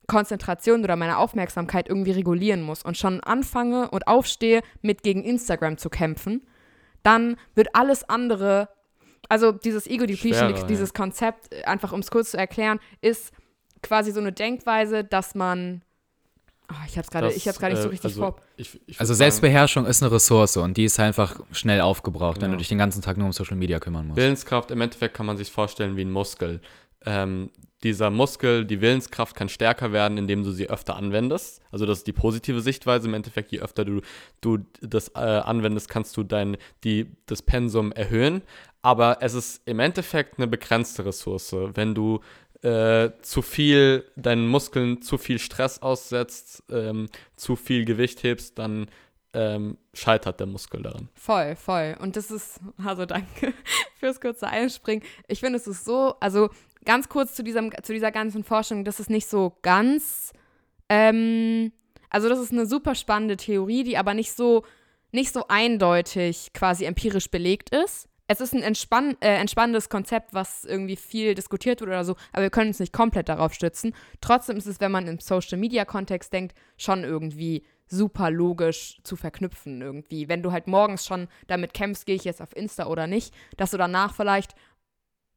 Konzentration 0.06 0.82
oder 0.82 0.96
meine 0.96 1.18
Aufmerksamkeit 1.18 1.88
irgendwie 1.88 2.12
regulieren 2.12 2.62
muss 2.62 2.82
und 2.82 2.96
schon 2.96 3.20
anfange 3.20 3.90
und 3.90 4.08
aufstehe, 4.08 4.62
mit 4.80 5.02
gegen 5.02 5.22
Instagram 5.22 5.76
zu 5.76 5.90
kämpfen, 5.90 6.46
dann 7.02 7.36
wird 7.54 7.74
alles 7.74 8.08
andere 8.08 8.70
also 9.28 9.52
dieses 9.52 9.86
Ego 9.86 10.06
Depletion, 10.06 10.50
Schwerer, 10.50 10.66
dieses 10.66 10.90
ja. 10.90 10.94
Konzept, 10.94 11.54
einfach 11.66 11.92
um 11.92 12.00
es 12.00 12.10
kurz 12.10 12.32
zu 12.32 12.36
erklären, 12.38 12.80
ist 13.00 13.32
quasi 13.82 14.12
so 14.12 14.20
eine 14.20 14.32
Denkweise, 14.32 15.04
dass 15.04 15.34
man. 15.34 15.82
Oh, 16.70 16.74
ich 16.86 16.92
habe 16.92 17.00
es 17.00 17.10
gerade, 17.10 17.26
nicht 17.26 17.42
so 17.82 17.88
äh, 17.88 17.90
richtig 17.90 18.04
also, 18.04 18.20
vor. 18.20 18.36
Ich, 18.56 18.80
ich 18.86 19.00
Also 19.00 19.12
sagen, 19.12 19.30
Selbstbeherrschung 19.30 19.86
ist 19.86 20.02
eine 20.02 20.12
Ressource 20.12 20.56
und 20.56 20.76
die 20.76 20.84
ist 20.84 21.00
einfach 21.00 21.40
schnell 21.50 21.80
aufgebraucht, 21.80 22.40
wenn 22.40 22.50
Ja. 22.50 22.52
du 22.52 22.58
dich 22.58 22.68
den 22.68 22.78
ganzen 22.78 23.02
Tag 23.02 23.16
nur 23.16 23.26
um 23.26 23.32
Social 23.32 23.56
Media 23.56 23.80
kümmern 23.80 24.06
musst. 24.06 24.16
Willenskraft, 24.16 24.70
im 24.70 24.80
Endeffekt 24.80 25.14
kann 25.16 25.26
man 25.26 25.36
sich 25.36 25.50
vorstellen 25.50 25.96
wie 25.96 26.02
ein 26.02 26.12
Muskel. 26.12 26.60
Ähm, 27.04 27.50
dieser 27.82 28.10
Muskel, 28.10 28.66
die 28.66 28.80
Willenskraft 28.80 29.34
kann 29.34 29.48
stärker 29.48 29.90
werden, 29.90 30.18
indem 30.18 30.44
du 30.44 30.50
sie 30.50 30.68
öfter 30.68 30.96
anwendest. 30.96 31.62
Also 31.72 31.86
das 31.86 31.98
ist 31.98 32.06
die 32.06 32.12
positive 32.12 32.60
Sichtweise. 32.60 33.08
Im 33.08 33.14
Endeffekt, 33.14 33.52
je 33.52 33.60
öfter 33.60 33.84
du, 33.84 34.02
du 34.42 34.58
das 34.82 35.08
äh, 35.14 35.18
anwendest, 35.18 35.88
kannst 35.88 36.16
du 36.16 36.22
dein, 36.22 36.58
die, 36.84 37.10
das 37.26 37.40
Pensum 37.40 37.90
erhöhen. 37.92 38.42
Aber 38.82 39.18
es 39.20 39.34
ist 39.34 39.62
im 39.66 39.78
Endeffekt 39.78 40.38
eine 40.38 40.46
begrenzte 40.46 41.04
Ressource. 41.04 41.54
Wenn 41.74 41.94
du 41.94 42.20
äh, 42.62 43.10
zu 43.22 43.42
viel, 43.42 44.04
deinen 44.16 44.46
Muskeln 44.46 45.02
zu 45.02 45.18
viel 45.18 45.38
Stress 45.38 45.80
aussetzt, 45.82 46.62
ähm, 46.70 47.08
zu 47.36 47.56
viel 47.56 47.84
Gewicht 47.84 48.22
hebst, 48.22 48.58
dann 48.58 48.88
ähm, 49.32 49.78
scheitert 49.94 50.40
der 50.40 50.46
Muskel 50.46 50.82
daran. 50.82 51.08
Voll, 51.14 51.56
voll. 51.56 51.96
Und 52.00 52.16
das 52.16 52.30
ist, 52.30 52.60
also 52.84 53.06
danke 53.06 53.54
fürs 53.98 54.20
kurze 54.20 54.48
Einspringen. 54.48 55.04
Ich 55.28 55.40
finde, 55.40 55.58
es 55.58 55.66
ist 55.66 55.84
so, 55.84 56.16
also 56.20 56.50
ganz 56.84 57.08
kurz 57.08 57.34
zu, 57.34 57.42
diesem, 57.42 57.70
zu 57.82 57.92
dieser 57.92 58.10
ganzen 58.10 58.44
Forschung, 58.44 58.84
das 58.84 59.00
ist 59.00 59.10
nicht 59.10 59.28
so 59.28 59.56
ganz, 59.62 60.32
ähm, 60.88 61.72
also 62.08 62.28
das 62.28 62.40
ist 62.40 62.52
eine 62.52 62.66
super 62.66 62.94
spannende 62.94 63.36
Theorie, 63.36 63.84
die 63.84 63.96
aber 63.96 64.14
nicht 64.14 64.32
so, 64.32 64.64
nicht 65.12 65.32
so 65.32 65.44
eindeutig 65.48 66.52
quasi 66.52 66.84
empirisch 66.84 67.30
belegt 67.30 67.70
ist. 67.74 68.09
Es 68.30 68.40
ist 68.40 68.54
ein 68.54 68.62
entspann 68.62 69.16
äh, 69.18 69.40
entspannendes 69.40 69.88
Konzept, 69.88 70.32
was 70.32 70.64
irgendwie 70.64 70.94
viel 70.94 71.34
diskutiert 71.34 71.80
wird 71.80 71.90
oder 71.90 72.04
so, 72.04 72.14
aber 72.30 72.42
wir 72.42 72.50
können 72.50 72.68
uns 72.68 72.78
nicht 72.78 72.92
komplett 72.92 73.28
darauf 73.28 73.52
stützen. 73.52 73.92
Trotzdem 74.20 74.56
ist 74.56 74.66
es, 74.66 74.78
wenn 74.78 74.92
man 74.92 75.08
im 75.08 75.18
Social-Media-Kontext 75.18 76.32
denkt, 76.32 76.54
schon 76.76 77.02
irgendwie 77.02 77.64
super 77.88 78.30
logisch 78.30 79.00
zu 79.02 79.16
verknüpfen 79.16 79.82
irgendwie. 79.82 80.28
Wenn 80.28 80.44
du 80.44 80.52
halt 80.52 80.68
morgens 80.68 81.04
schon 81.04 81.26
damit 81.48 81.74
kämpfst, 81.74 82.06
gehe 82.06 82.14
ich 82.14 82.22
jetzt 82.22 82.40
auf 82.40 82.54
Insta 82.54 82.86
oder 82.86 83.08
nicht, 83.08 83.34
dass 83.56 83.72
du 83.72 83.78
danach 83.78 84.14
vielleicht 84.14 84.54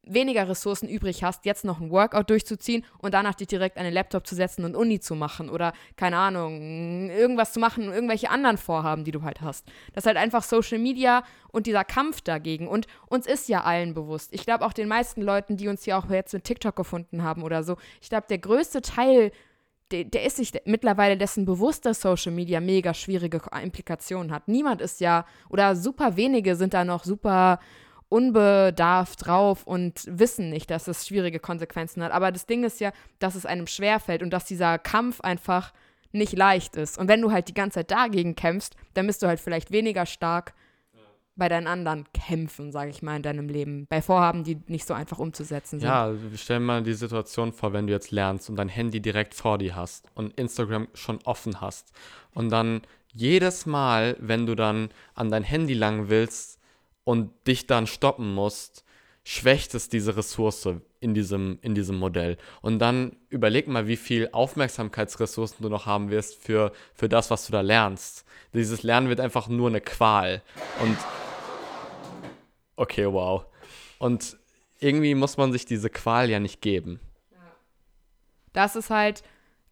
weniger 0.06 0.48
Ressourcen 0.48 0.90
übrig 0.90 1.24
hast, 1.24 1.46
jetzt 1.46 1.66
noch 1.66 1.80
ein 1.80 1.90
Workout 1.90 2.30
durchzuziehen 2.30 2.84
und 2.98 3.14
danach 3.14 3.36
dich 3.36 3.48
direkt 3.48 3.78
an 3.78 3.86
den 3.86 3.94
Laptop 3.94 4.28
zu 4.28 4.36
setzen 4.36 4.66
und 4.66 4.76
Uni 4.76 5.00
zu 5.00 5.16
machen 5.16 5.50
oder, 5.50 5.74
keine 5.96 6.18
Ahnung, 6.18 7.10
irgendwas 7.10 7.54
zu 7.54 7.60
machen, 7.60 7.92
irgendwelche 7.92 8.30
anderen 8.30 8.58
Vorhaben, 8.58 9.04
die 9.04 9.12
du 9.12 9.24
halt 9.24 9.42
hast. 9.42 9.68
Das 9.94 10.04
ist 10.04 10.08
halt 10.08 10.18
einfach 10.18 10.44
Social 10.44 10.80
Media 10.80 11.24
und 11.52 11.68
dieser 11.68 11.84
Kampf 11.84 12.22
dagegen. 12.22 12.68
Und 12.68 12.88
uns 13.08 13.26
ist 13.26 13.48
ja 13.48 13.64
allen 13.64 13.94
bewusst. 13.94 14.34
Ich 14.34 14.46
glaube 14.46 14.66
auch 14.66 14.74
den 14.74 14.88
meisten 14.88 15.22
Leuten, 15.22 15.58
die 15.58 15.68
uns 15.68 15.84
hier 15.84 15.98
auch 15.98 16.10
jetzt 16.10 16.34
mit 16.34 16.44
TikTok 16.44 16.76
gefunden 16.76 17.24
haben 17.24 17.44
oder 17.44 17.64
so, 17.64 17.78
ich 18.02 18.10
glaube, 18.10 18.28
der 18.30 18.40
größte 18.40 18.82
Teil 18.82 19.32
der, 19.92 20.06
der 20.06 20.24
ist 20.24 20.38
sich 20.38 20.52
mittlerweile 20.66 21.18
dessen 21.18 21.46
bewusst, 21.46 21.86
dass 21.86 22.02
Social 22.02 22.32
Media 22.32 22.60
mega 22.60 22.94
schwierige 22.94 23.42
Implikationen 23.62 24.32
hat. 24.32 24.48
Niemand 24.48 24.82
ist 24.82 25.00
ja, 25.02 25.26
oder 25.50 25.76
super 25.76 26.16
wenige 26.18 26.56
sind 26.56 26.74
da 26.74 26.84
noch 26.84 27.04
super 27.04 27.60
unbedarft 28.14 29.26
drauf 29.26 29.66
und 29.66 30.06
wissen 30.08 30.52
nicht, 30.52 30.70
dass 30.70 30.88
es 30.88 31.08
schwierige 31.08 31.40
Konsequenzen 31.40 32.04
hat. 32.04 32.12
Aber 32.12 32.32
das 32.32 32.46
Ding 32.46 32.64
ist 32.64 32.80
ja, 32.80 32.92
dass 33.18 33.34
es 33.34 33.48
einem 33.48 33.66
schwerfällt 33.66 34.22
und 34.22 34.30
dass 34.30 34.46
dieser 34.46 34.78
Kampf 34.78 35.20
einfach 35.22 35.74
nicht 36.12 36.38
leicht 36.38 36.76
ist. 36.76 37.00
Und 37.00 37.08
wenn 37.08 37.22
du 37.22 37.32
halt 37.32 37.48
die 37.48 37.56
ganze 37.56 37.80
Zeit 37.80 37.90
dagegen 37.90 38.36
kämpfst, 38.36 38.76
dann 38.94 39.08
bist 39.08 39.24
du 39.24 39.28
halt 39.28 39.40
vielleicht 39.40 39.72
weniger 39.72 40.06
stark 40.06 40.54
bei 41.36 41.50
deinen 41.50 41.66
anderen 41.66 42.06
Kämpfen, 42.14 42.72
sage 42.72 42.92
ich 42.92 43.02
mal, 43.02 43.16
in 43.16 43.24
deinem 43.24 43.50
Leben. 43.50 43.88
Bei 43.90 44.04
Vorhaben, 44.04 44.44
die 44.44 44.60
nicht 44.68 44.86
so 44.86 44.94
einfach 44.94 45.18
umzusetzen 45.18 45.80
sind. 45.80 45.90
Ja, 45.90 46.14
stell 46.36 46.60
dir 46.60 46.66
mal 46.66 46.84
die 46.84 46.94
Situation 46.94 47.52
vor, 47.52 47.74
wenn 47.74 47.88
du 47.88 47.94
jetzt 47.94 48.12
lernst 48.12 48.48
und 48.48 48.58
dein 48.58 48.70
Handy 48.70 49.02
direkt 49.02 49.34
vor 49.34 49.58
dir 49.58 49.76
hast 49.76 50.06
und 50.14 50.40
Instagram 50.40 50.88
schon 50.94 51.18
offen 51.24 51.62
hast. 51.62 51.92
Und 52.36 52.52
dann 52.52 52.84
jedes 53.12 53.66
Mal, 53.66 54.16
wenn 54.20 54.46
du 54.46 54.54
dann 54.54 54.90
an 55.16 55.32
dein 55.32 55.44
Handy 55.44 55.74
lang 55.74 56.10
willst 56.10 56.60
und 57.04 57.32
dich 57.48 57.68
dann 57.68 57.88
stoppen 57.88 58.34
musst, 58.34 58.84
schwächt 59.24 59.74
es 59.74 59.90
diese 59.90 60.18
Ressource 60.18 60.68
in 61.00 61.14
diesem, 61.14 61.58
in 61.62 61.76
diesem 61.76 61.98
Modell. 61.98 62.38
Und 62.62 62.80
dann 62.80 63.16
überleg 63.30 63.68
mal, 63.68 63.88
wie 63.88 63.96
viel 63.96 64.30
Aufmerksamkeitsressourcen 64.32 65.58
du 65.62 65.70
noch 65.70 65.86
haben 65.86 66.10
wirst 66.10 66.36
für, 66.36 66.72
für 66.94 67.10
das, 67.10 67.30
was 67.32 67.46
du 67.46 67.52
da 67.52 67.62
lernst. 67.62 68.26
Dieses 68.54 68.84
Lernen 68.84 69.10
wird 69.10 69.20
einfach 69.20 69.48
nur 69.48 69.70
eine 69.70 69.82
Qual. 69.82 70.42
Und 70.82 70.98
okay, 72.76 73.12
wow. 73.12 73.46
Und 73.98 74.38
irgendwie 74.80 75.16
muss 75.16 75.38
man 75.38 75.52
sich 75.52 75.66
diese 75.66 75.90
Qual 75.90 76.30
ja 76.30 76.40
nicht 76.40 76.62
geben. 76.62 77.00
Das 78.52 78.76
ist 78.76 78.90
halt, 78.90 79.24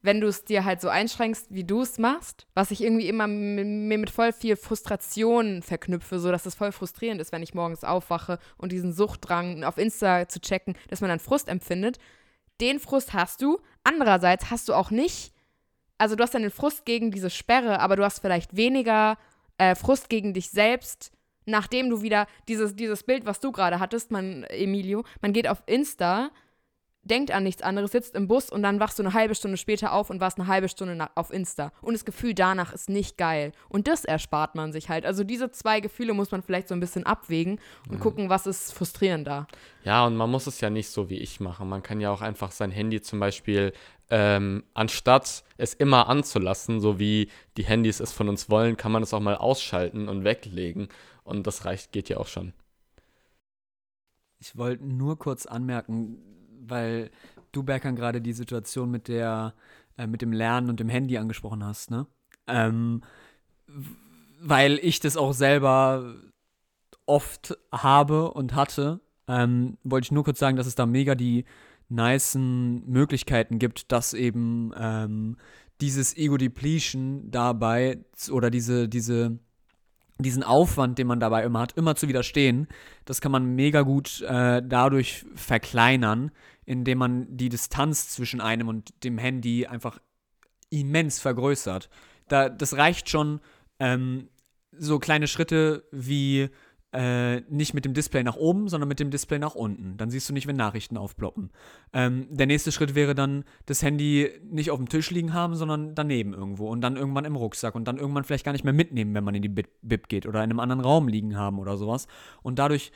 wenn 0.02 0.20
du 0.20 0.28
es 0.28 0.46
dir 0.46 0.66
halt 0.66 0.82
so 0.82 0.90
einschränkst, 0.90 1.48
wie 1.50 1.64
du 1.64 1.82
es 1.82 2.00
machst, 2.00 2.48
was 2.56 2.72
ich 2.72 2.82
irgendwie 2.82 3.08
immer 3.08 3.28
mir 3.28 3.98
mit 3.98 4.10
voll 4.10 4.34
viel 4.34 4.56
Frustration 4.56 5.62
verknüpfe, 5.62 6.20
so 6.20 6.32
dass 6.32 6.46
es 6.46 6.56
voll 6.56 6.72
frustrierend 6.72 7.22
ist, 7.22 7.32
wenn 7.32 7.44
ich 7.44 7.54
morgens 7.54 7.84
aufwache 7.84 8.40
und 8.58 8.72
diesen 8.72 8.94
Suchtdrang 8.94 9.64
auf 9.64 9.78
Insta 9.78 10.28
zu 10.28 10.42
checken, 10.42 10.76
dass 10.90 11.02
man 11.02 11.10
dann 11.10 11.20
Frust 11.20 11.48
empfindet. 11.48 12.00
Den 12.60 12.80
Frust 12.80 13.14
hast 13.14 13.42
du. 13.42 13.60
Andererseits 13.84 14.50
hast 14.50 14.70
du 14.70 14.74
auch 14.74 14.92
nicht, 14.92 15.34
also 15.98 16.16
du 16.16 16.24
hast 16.24 16.34
dann 16.34 16.42
den 16.42 16.52
Frust 16.52 16.86
gegen 16.86 17.12
diese 17.12 17.30
Sperre, 17.30 17.80
aber 17.80 17.96
du 17.96 18.04
hast 18.04 18.20
vielleicht 18.20 18.56
weniger 18.56 19.18
äh, 19.60 19.76
Frust 19.76 20.10
gegen 20.10 20.34
dich 20.34 20.50
selbst, 20.50 21.12
nachdem 21.46 21.90
du 21.92 22.02
wieder 22.02 22.26
dieses, 22.48 22.76
dieses 22.76 23.04
Bild, 23.04 23.26
was 23.26 23.40
du 23.40 23.52
gerade 23.52 23.80
hattest, 23.80 24.10
man, 24.10 24.44
Emilio, 24.46 25.04
man 25.22 25.34
geht 25.34 25.48
auf 25.48 25.62
Insta, 25.68 26.32
denkt 27.04 27.32
an 27.32 27.44
nichts 27.44 27.62
anderes, 27.62 27.92
sitzt 27.92 28.16
im 28.16 28.28
Bus 28.28 28.50
und 28.50 28.62
dann 28.64 28.80
wachst 28.80 29.00
du 29.00 29.04
eine 29.04 29.14
halbe 29.14 29.36
Stunde 29.36 29.58
später 29.58 29.94
auf 29.94 30.10
und 30.10 30.20
warst 30.20 30.38
eine 30.40 30.48
halbe 30.48 30.70
Stunde 30.70 31.08
auf 31.16 31.32
Insta. 31.32 31.72
Und 31.82 31.94
das 31.94 32.06
Gefühl 32.06 32.34
danach 32.34 32.74
ist 32.74 32.90
nicht 32.90 33.18
geil. 33.18 33.52
Und 33.70 33.88
das 33.88 34.06
erspart 34.06 34.56
man 34.56 34.72
sich 34.72 34.90
halt. 34.90 35.06
Also 35.06 35.24
diese 35.24 35.52
zwei 35.52 35.80
Gefühle 35.80 36.14
muss 36.14 36.32
man 36.32 36.44
vielleicht 36.44 36.68
so 36.68 36.76
ein 36.76 36.80
bisschen 36.80 37.06
abwägen 37.06 37.60
und 37.90 38.00
gucken, 38.00 38.30
was 38.30 38.46
ist 38.46 38.74
frustrierender. 38.74 39.48
Ja, 39.84 40.06
und 40.06 40.16
man 40.16 40.30
muss 40.30 40.48
es 40.48 40.62
ja 40.62 40.70
nicht 40.70 40.90
so 40.90 41.10
wie 41.10 41.18
ich 41.18 41.40
machen. 41.40 41.68
Man 41.70 41.82
kann 41.82 42.00
ja 42.00 42.12
auch 42.12 42.22
einfach 42.22 42.52
sein 42.52 42.72
Handy 42.72 43.02
zum 43.02 43.20
Beispiel, 43.20 43.74
ähm, 44.10 44.64
anstatt 44.74 45.44
es 45.58 45.74
immer 45.74 46.08
anzulassen, 46.08 46.82
so 46.82 47.00
wie 47.00 47.30
die 47.58 47.64
Handys 47.64 48.00
es 48.00 48.12
von 48.12 48.30
uns 48.30 48.50
wollen, 48.50 48.78
kann 48.78 48.92
man 48.92 49.04
es 49.04 49.14
auch 49.14 49.22
mal 49.22 49.36
ausschalten 49.36 50.08
und 50.08 50.24
weglegen. 50.24 50.90
Und 51.24 51.48
das 51.48 51.66
reicht, 51.66 51.92
geht 51.92 52.10
ja 52.10 52.18
auch 52.18 52.28
schon. 52.28 52.54
Ich 54.40 54.58
wollte 54.58 54.86
nur 54.86 55.18
kurz 55.18 55.46
anmerken, 55.46 56.18
weil 56.67 57.12
du, 57.52 57.63
Berkan, 57.63 57.95
gerade 57.95 58.21
die 58.21 58.34
Situation 58.34 58.91
mit 58.91 59.08
der, 59.08 59.54
äh, 59.97 60.08
mit 60.08 60.21
dem 60.21 60.32
Lernen 60.32 60.69
und 60.69 60.80
dem 60.80 60.89
Handy 60.89 61.17
angesprochen 61.17 61.63
hast, 61.63 61.91
ne? 61.91 62.08
Ähm, 62.47 63.02
weil 64.41 64.80
ich 64.82 65.00
das 65.00 65.17
auch 65.17 65.34
selber 65.34 66.15
oft 67.06 67.58
habe 67.71 68.32
und 68.32 68.56
hatte, 68.56 69.00
ähm, 69.28 69.78
wollte 69.84 70.06
ich 70.06 70.12
nur 70.12 70.24
kurz 70.24 70.39
sagen, 70.39 70.58
dass 70.58 70.67
es 70.67 70.76
da 70.76 70.86
mega 70.86 71.15
die 71.15 71.45
nicen 71.89 72.89
Möglichkeiten 72.89 73.60
gibt, 73.60 73.91
dass 73.91 74.13
eben 74.13 74.71
ähm, 74.78 75.38
dieses 75.82 76.15
Ego-Depletion 76.15 77.30
dabei 77.32 78.00
oder 78.32 78.50
diese, 78.50 78.88
diese 78.88 79.39
diesen 80.23 80.43
Aufwand, 80.43 80.97
den 80.97 81.07
man 81.07 81.19
dabei 81.19 81.43
immer 81.43 81.60
hat, 81.60 81.73
immer 81.77 81.95
zu 81.95 82.07
widerstehen, 82.07 82.67
das 83.05 83.21
kann 83.21 83.31
man 83.31 83.55
mega 83.55 83.81
gut 83.81 84.21
äh, 84.21 84.62
dadurch 84.65 85.25
verkleinern, 85.36 86.31
indem 86.65 86.97
man 86.99 87.38
die 87.38 87.49
Distanz 87.49 88.10
zwischen 88.10 88.41
einem 88.41 88.67
und 88.67 89.03
dem 89.03 89.17
Handy 89.17 89.67
einfach 89.67 89.99
immens 90.69 91.19
vergrößert. 91.19 91.89
Da, 92.27 92.49
das 92.49 92.77
reicht 92.77 93.10
schon, 93.10 93.41
ähm, 93.79 94.29
so 94.77 94.99
kleine 94.99 95.27
Schritte 95.27 95.84
wie 95.91 96.49
äh, 96.93 97.41
nicht 97.49 97.73
mit 97.73 97.86
dem 97.86 97.93
Display 97.93 98.23
nach 98.23 98.36
oben, 98.36 98.67
sondern 98.67 98.89
mit 98.89 98.99
dem 98.99 99.12
Display 99.12 99.39
nach 99.39 99.56
unten. 99.56 99.95
Dann 99.97 100.10
siehst 100.10 100.27
du 100.27 100.34
nicht, 100.34 100.47
wenn 100.47 100.58
Nachrichten 100.58 100.97
aufploppen. 100.97 101.51
Ähm, 101.93 102.27
der 102.30 102.47
nächste 102.47 102.71
Schritt 102.71 102.95
wäre 102.95 103.15
dann, 103.15 103.45
das 103.65 103.82
Handy 103.82 104.30
nicht 104.43 104.71
auf 104.71 104.77
dem 104.77 104.89
Tisch 104.89 105.10
liegen 105.12 105.34
haben, 105.34 105.56
sondern 105.56 105.95
daneben 105.95 106.34
irgendwo 106.34 106.69
und 106.69 106.82
dann 106.82 106.97
irgendwann 106.97 107.25
im 107.25 107.36
Rucksack 107.36 107.75
und 107.75 107.86
dann 107.86 107.97
irgendwann 107.97 108.23
vielleicht 108.23 108.45
gar 108.45 108.51
nicht 108.51 108.65
mehr 108.65 108.73
mitnehmen, 108.73 109.13
wenn 109.13 109.23
man 109.23 109.36
in 109.36 109.41
die 109.41 109.49
Bib 109.49 110.10
geht 110.10 110.25
oder 110.25 110.43
in 110.43 110.49
einem 110.49 110.60
anderen 110.60 110.82
Raum 110.82 111.08
liegen 111.08 111.38
haben 111.38 111.60
oder 111.60 111.77
sowas. 111.77 112.08
Und 112.43 112.60
dadurch 112.60 112.91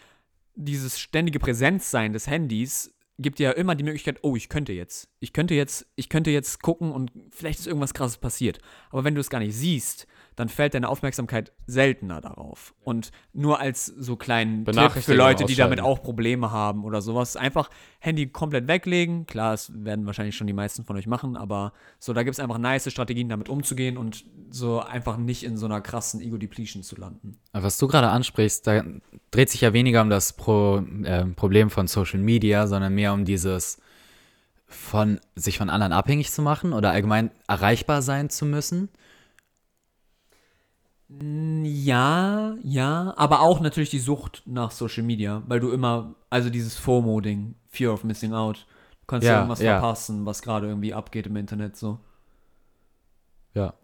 dieses 0.55 0.99
ständige 0.99 1.39
Präsenzsein 1.39 2.13
des 2.13 2.27
Handys 2.27 2.93
gibt 3.17 3.39
dir 3.39 3.43
ja 3.43 3.51
immer 3.51 3.75
die 3.75 3.83
Möglichkeit, 3.83 4.19
oh, 4.23 4.35
ich 4.35 4.49
könnte 4.49 4.73
jetzt. 4.73 5.09
Ich 5.19 5.31
könnte 5.31 5.53
jetzt, 5.53 5.87
ich 5.95 6.09
könnte 6.09 6.31
jetzt 6.31 6.61
gucken 6.61 6.91
und 6.91 7.11
vielleicht 7.31 7.59
ist 7.59 7.67
irgendwas 7.67 7.93
krasses 7.93 8.17
passiert. 8.17 8.59
Aber 8.89 9.03
wenn 9.03 9.15
du 9.15 9.21
es 9.21 9.29
gar 9.29 9.39
nicht 9.39 9.55
siehst, 9.55 10.07
dann 10.35 10.49
fällt 10.49 10.73
deine 10.73 10.89
Aufmerksamkeit 10.89 11.51
seltener 11.65 12.21
darauf. 12.21 12.73
Und 12.83 13.11
nur 13.33 13.59
als 13.59 13.85
so 13.85 14.15
kleinen 14.15 14.65
Tipp 14.65 14.91
für 14.91 15.13
Leute, 15.13 15.45
die 15.45 15.55
damit 15.55 15.79
auch 15.79 16.01
Probleme 16.01 16.51
haben 16.51 16.83
oder 16.83 17.01
sowas, 17.01 17.37
einfach 17.37 17.69
Handy 17.99 18.27
komplett 18.27 18.67
weglegen. 18.67 19.25
Klar, 19.25 19.53
es 19.53 19.71
werden 19.73 20.05
wahrscheinlich 20.05 20.35
schon 20.35 20.47
die 20.47 20.53
meisten 20.53 20.83
von 20.83 20.97
euch 20.97 21.07
machen, 21.07 21.37
aber 21.37 21.73
so, 21.99 22.13
da 22.13 22.23
gibt 22.23 22.35
es 22.35 22.39
einfach 22.39 22.57
nice 22.57 22.91
Strategien, 22.91 23.29
damit 23.29 23.49
umzugehen 23.49 23.97
und 23.97 24.25
so 24.49 24.81
einfach 24.81 25.17
nicht 25.17 25.43
in 25.43 25.57
so 25.57 25.65
einer 25.65 25.81
krassen 25.81 26.21
Ego-Depletion 26.21 26.83
zu 26.83 26.95
landen. 26.97 27.37
Was 27.53 27.77
du 27.77 27.87
gerade 27.87 28.09
ansprichst, 28.09 28.67
da 28.67 28.83
dreht 29.31 29.49
sich 29.49 29.61
ja 29.61 29.73
weniger 29.73 30.01
um 30.01 30.09
das 30.09 30.33
Pro, 30.33 30.83
äh, 31.03 31.25
Problem 31.25 31.69
von 31.69 31.87
Social 31.87 32.19
Media, 32.19 32.67
sondern 32.67 32.93
mehr 32.93 33.13
um 33.13 33.25
dieses 33.25 33.79
von 34.67 35.19
sich 35.35 35.57
von 35.57 35.69
anderen 35.69 35.93
abhängig 35.93 36.31
zu 36.31 36.41
machen 36.41 36.73
oder 36.73 36.91
allgemein 36.91 37.31
erreichbar 37.47 38.01
sein 38.01 38.29
zu 38.29 38.45
müssen. 38.45 38.89
Ja, 41.07 42.55
ja, 42.63 43.13
aber 43.15 43.41
auch 43.41 43.59
natürlich 43.59 43.91
die 43.91 43.99
Sucht 43.99 44.41
nach 44.45 44.71
Social 44.71 45.03
Media, 45.03 45.43
weil 45.47 45.59
du 45.59 45.71
immer, 45.71 46.15
also 46.31 46.49
dieses 46.49 46.77
FOMO-Ding, 46.77 47.55
Fear 47.67 47.93
of 47.93 48.03
Missing 48.03 48.33
Out, 48.33 48.65
du 49.01 49.05
kannst 49.05 49.27
ja, 49.27 49.35
irgendwas 49.35 49.61
ja. 49.61 49.79
verpassen, 49.79 50.25
was 50.25 50.41
gerade 50.41 50.67
irgendwie 50.67 50.93
abgeht 50.95 51.27
im 51.27 51.35
Internet 51.35 51.77
so. 51.77 51.99
Ja. 53.53 53.75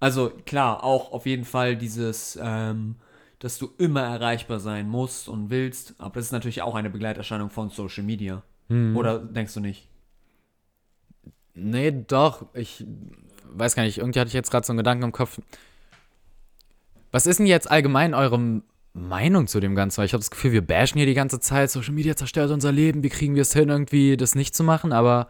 Also 0.00 0.30
klar, 0.44 0.84
auch 0.84 1.12
auf 1.12 1.24
jeden 1.24 1.46
Fall 1.46 1.76
dieses, 1.76 2.38
ähm, 2.40 2.96
dass 3.38 3.58
du 3.58 3.70
immer 3.78 4.02
erreichbar 4.02 4.60
sein 4.60 4.88
musst 4.88 5.28
und 5.28 5.48
willst, 5.48 5.94
aber 5.98 6.16
das 6.16 6.26
ist 6.26 6.32
natürlich 6.32 6.60
auch 6.60 6.74
eine 6.74 6.90
Begleiterscheinung 6.90 7.48
von 7.48 7.70
Social 7.70 8.04
Media. 8.04 8.42
Hm. 8.68 8.96
Oder 8.96 9.18
denkst 9.18 9.54
du 9.54 9.60
nicht? 9.60 9.88
Nee, 11.54 11.90
doch. 11.90 12.46
Ich 12.54 12.84
weiß 13.50 13.74
gar 13.74 13.84
nicht, 13.84 13.98
irgendwie 13.98 14.20
hatte 14.20 14.28
ich 14.28 14.34
jetzt 14.34 14.50
gerade 14.50 14.66
so 14.66 14.72
einen 14.72 14.78
Gedanken 14.78 15.04
im 15.04 15.12
Kopf 15.12 15.40
was 17.10 17.26
ist 17.26 17.38
denn 17.38 17.46
jetzt 17.46 17.70
allgemein 17.70 18.14
eure 18.14 18.62
Meinung 18.92 19.46
zu 19.46 19.60
dem 19.60 19.74
Ganzen? 19.74 19.98
Weil 19.98 20.06
ich 20.06 20.12
habe 20.12 20.20
das 20.20 20.30
Gefühl, 20.30 20.52
wir 20.52 20.66
bashen 20.66 20.98
hier 20.98 21.06
die 21.06 21.14
ganze 21.14 21.40
Zeit, 21.40 21.70
Social 21.70 21.94
Media 21.94 22.16
zerstört 22.16 22.50
unser 22.50 22.72
Leben, 22.72 23.02
wie 23.02 23.08
kriegen 23.08 23.34
wir 23.34 23.42
es 23.42 23.52
hin, 23.52 23.68
irgendwie 23.68 24.16
das 24.16 24.34
nicht 24.34 24.54
zu 24.54 24.64
machen, 24.64 24.92
aber 24.92 25.28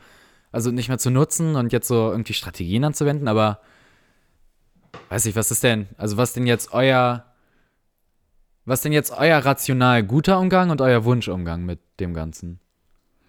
also 0.51 0.71
nicht 0.71 0.89
mehr 0.89 0.99
zu 0.99 1.11
nutzen 1.11 1.57
und 1.57 1.73
jetzt 1.73 1.89
so 1.89 2.11
irgendwie 2.11 2.33
Strategien 2.33 2.85
anzuwenden, 2.85 3.29
aber 3.29 3.61
weiß 5.11 5.27
ich, 5.27 5.37
was 5.37 5.51
ist 5.51 5.63
denn, 5.63 5.87
also 5.97 6.17
was 6.17 6.33
denn 6.33 6.47
jetzt 6.47 6.73
euer, 6.73 7.25
was 8.65 8.83
denn 8.83 8.93
jetzt 8.93 9.13
euer 9.13 9.39
rational 9.39 10.03
guter 10.03 10.39
Umgang 10.39 10.71
und 10.71 10.81
euer 10.81 11.05
Wunschumgang 11.05 11.65
mit 11.65 11.81
dem 12.01 12.15
Ganzen? 12.15 12.61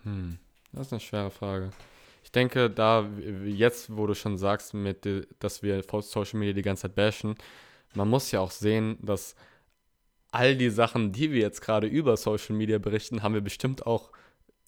Hm, 0.04 0.38
das 0.72 0.88
ist 0.88 0.94
eine 0.94 1.00
schwere 1.00 1.32
Frage. 1.32 1.72
Ich 2.24 2.32
denke, 2.32 2.70
da 2.70 3.08
jetzt, 3.46 3.96
wo 3.96 4.06
du 4.06 4.14
schon 4.14 4.38
sagst, 4.38 4.74
mit, 4.74 5.08
dass 5.40 5.64
wir 5.64 5.82
Social 6.02 6.40
Media 6.40 6.54
die 6.54 6.62
ganze 6.62 6.84
Zeit 6.84 6.96
bashen, 6.96 7.36
man 7.94 8.08
muss 8.08 8.32
ja 8.32 8.40
auch 8.40 8.52
sehen, 8.52 8.98
dass 9.02 9.36
all 10.32 10.56
die 10.56 10.70
Sachen, 10.70 11.12
die 11.12 11.32
wir 11.32 11.42
jetzt 11.42 11.62
gerade 11.62 11.88
über 11.88 12.18
Social 12.18 12.56
Media 12.56 12.78
berichten, 12.78 13.24
haben 13.24 13.34
wir 13.34 13.42
bestimmt 13.42 13.86
auch 13.86 14.12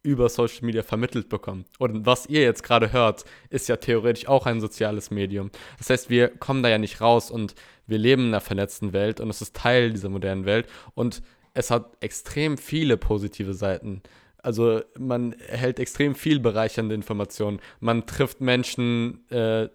über 0.04 0.30
Social 0.30 0.66
Media 0.66 0.82
vermittelt 0.82 1.30
bekommen. 1.30 1.66
Und 1.78 2.06
was 2.06 2.26
ihr 2.26 2.42
jetzt 2.42 2.64
gerade 2.64 2.92
hört, 2.92 3.24
ist 3.50 3.70
ja 3.70 3.78
theoretisch 3.78 4.28
auch 4.28 4.48
ein 4.48 4.60
soziales 4.60 5.12
Medium. 5.12 5.52
Das 5.78 5.90
heißt, 5.90 6.10
wir 6.10 6.30
kommen 6.30 6.64
da 6.64 6.70
ja 6.70 6.80
nicht 6.80 7.02
raus 7.02 7.30
und 7.30 7.54
wir 7.86 8.00
leben 8.00 8.24
in 8.24 8.28
einer 8.30 8.42
vernetzten 8.42 8.94
Welt 8.94 9.20
und 9.20 9.30
es 9.30 9.42
ist 9.42 9.56
Teil 9.56 9.92
dieser 9.92 10.10
modernen 10.10 10.46
Welt 10.46 10.68
und 10.96 11.22
es 11.54 11.70
hat 11.70 11.98
extrem 12.00 12.58
viele 12.58 12.98
positive 12.98 13.54
Seiten. 13.54 14.02
Also 14.44 14.82
man 14.98 15.34
erhält 15.34 15.80
extrem 15.80 16.16
viel 16.16 16.40
bereichernde 16.40 16.96
Informationen. 16.96 17.60
Man 17.80 18.06
trifft 18.06 18.42
Menschen, 18.42 19.30
äh, 19.30 19.70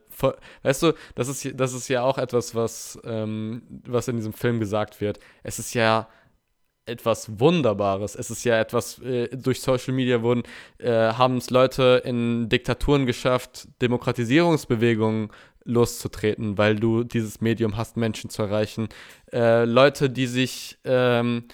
weißt 0.62 0.82
du, 0.82 0.92
das 1.14 1.28
ist, 1.28 1.48
das 1.54 1.72
ist 1.72 1.88
ja 1.88 2.02
auch 2.02 2.18
etwas, 2.18 2.54
was, 2.54 2.98
ähm, 3.04 3.62
was 3.86 4.08
in 4.08 4.16
diesem 4.16 4.32
Film 4.32 4.60
gesagt 4.60 5.00
wird. 5.00 5.20
Es 5.42 5.58
ist 5.58 5.74
ja 5.74 6.08
etwas 6.86 7.40
Wunderbares. 7.40 8.14
Es 8.14 8.30
ist 8.30 8.44
ja 8.44 8.58
etwas, 8.58 9.00
äh, 9.00 9.28
durch 9.36 9.60
Social 9.60 9.92
Media 9.92 10.22
wurden, 10.22 10.44
äh, 10.78 10.90
haben 10.90 11.36
es 11.38 11.50
Leute 11.50 12.02
in 12.04 12.48
Diktaturen 12.48 13.06
geschafft, 13.06 13.68
Demokratisierungsbewegungen 13.82 15.30
loszutreten, 15.64 16.56
weil 16.58 16.76
du 16.76 17.02
dieses 17.02 17.40
Medium 17.40 17.76
hast, 17.76 17.96
Menschen 17.96 18.30
zu 18.30 18.42
erreichen. 18.42 18.88
Äh, 19.32 19.64
Leute, 19.64 20.08
die 20.08 20.26
sich 20.26 20.78
ähm, 20.84 21.44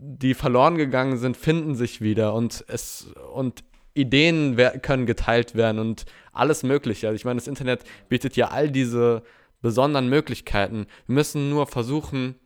die 0.00 0.34
verloren 0.34 0.76
gegangen 0.76 1.18
sind, 1.18 1.36
finden 1.36 1.74
sich 1.74 2.00
wieder 2.00 2.32
und 2.34 2.64
es 2.68 3.12
und 3.34 3.64
Ideen 3.94 4.56
können 4.80 5.06
geteilt 5.06 5.56
werden 5.56 5.80
und 5.80 6.04
alles 6.32 6.62
Mögliche. 6.62 7.08
Also 7.08 7.16
ich 7.16 7.24
meine, 7.24 7.38
das 7.40 7.48
Internet 7.48 7.82
bietet 8.08 8.36
ja 8.36 8.48
all 8.48 8.70
diese 8.70 9.24
besonderen 9.60 10.08
Möglichkeiten. 10.08 10.86
Wir 11.06 11.14
müssen 11.16 11.50
nur 11.50 11.66
versuchen, 11.66 12.36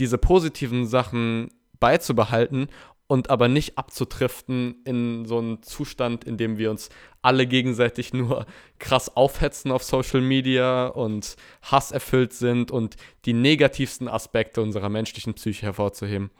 diese 0.00 0.18
positiven 0.18 0.86
Sachen 0.86 1.50
beizubehalten 1.78 2.68
und 3.06 3.30
aber 3.30 3.48
nicht 3.48 3.76
abzutriften 3.76 4.82
in 4.84 5.26
so 5.26 5.38
einen 5.38 5.62
Zustand, 5.62 6.24
in 6.24 6.36
dem 6.36 6.56
wir 6.56 6.70
uns 6.70 6.88
alle 7.20 7.46
gegenseitig 7.46 8.12
nur 8.12 8.46
krass 8.78 9.16
aufhetzen 9.16 9.70
auf 9.70 9.82
Social 9.82 10.20
Media 10.20 10.86
und 10.86 11.36
hasserfüllt 11.62 12.32
sind 12.32 12.70
und 12.70 12.96
die 13.24 13.34
negativsten 13.34 14.08
Aspekte 14.08 14.62
unserer 14.62 14.88
menschlichen 14.88 15.34
Psyche 15.34 15.66
hervorzuheben. 15.66 16.30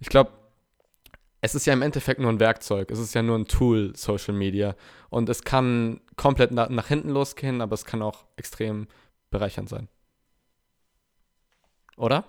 Ich 0.00 0.08
glaube, 0.08 0.30
es 1.40 1.56
ist 1.56 1.66
ja 1.66 1.72
im 1.72 1.82
Endeffekt 1.82 2.20
nur 2.20 2.30
ein 2.30 2.38
Werkzeug, 2.40 2.90
es 2.92 3.00
ist 3.00 3.14
ja 3.14 3.22
nur 3.22 3.36
ein 3.36 3.46
Tool, 3.46 3.92
Social 3.96 4.32
Media. 4.32 4.76
Und 5.10 5.28
es 5.28 5.42
kann 5.42 6.00
komplett 6.16 6.52
nach, 6.52 6.68
nach 6.68 6.86
hinten 6.86 7.10
losgehen, 7.10 7.60
aber 7.60 7.74
es 7.74 7.84
kann 7.84 8.00
auch 8.00 8.24
extrem 8.36 8.86
bereichernd 9.30 9.68
sein. 9.68 9.88
Oder? 11.96 12.24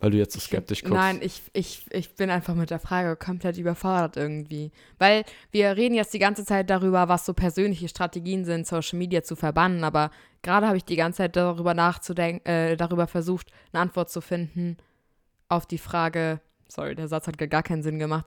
Weil 0.00 0.10
du 0.10 0.16
jetzt 0.16 0.32
so 0.32 0.40
skeptisch 0.40 0.82
guckst. 0.82 0.94
Nein, 0.94 1.20
ich, 1.22 1.42
ich, 1.52 1.84
ich 1.90 2.14
bin 2.16 2.30
einfach 2.30 2.54
mit 2.54 2.70
der 2.70 2.78
Frage 2.78 3.16
komplett 3.16 3.58
überfordert 3.58 4.16
irgendwie. 4.16 4.72
Weil 4.98 5.24
wir 5.50 5.76
reden 5.76 5.94
jetzt 5.94 6.14
die 6.14 6.18
ganze 6.18 6.44
Zeit 6.44 6.70
darüber, 6.70 7.08
was 7.08 7.26
so 7.26 7.34
persönliche 7.34 7.88
Strategien 7.88 8.46
sind, 8.46 8.66
Social 8.66 8.98
Media 8.98 9.22
zu 9.22 9.36
verbannen, 9.36 9.84
aber 9.84 10.10
gerade 10.42 10.66
habe 10.66 10.78
ich 10.78 10.84
die 10.84 10.96
ganze 10.96 11.18
Zeit 11.18 11.36
darüber 11.36 11.74
nachzudenken, 11.74 12.46
äh, 12.46 12.76
darüber 12.76 13.06
versucht, 13.06 13.52
eine 13.72 13.82
Antwort 13.82 14.10
zu 14.10 14.22
finden 14.22 14.78
auf 15.50 15.66
die 15.66 15.78
Frage, 15.78 16.40
sorry, 16.68 16.94
der 16.94 17.08
Satz 17.08 17.26
hat 17.26 17.36
gar 17.36 17.62
keinen 17.62 17.82
Sinn 17.82 17.98
gemacht, 17.98 18.24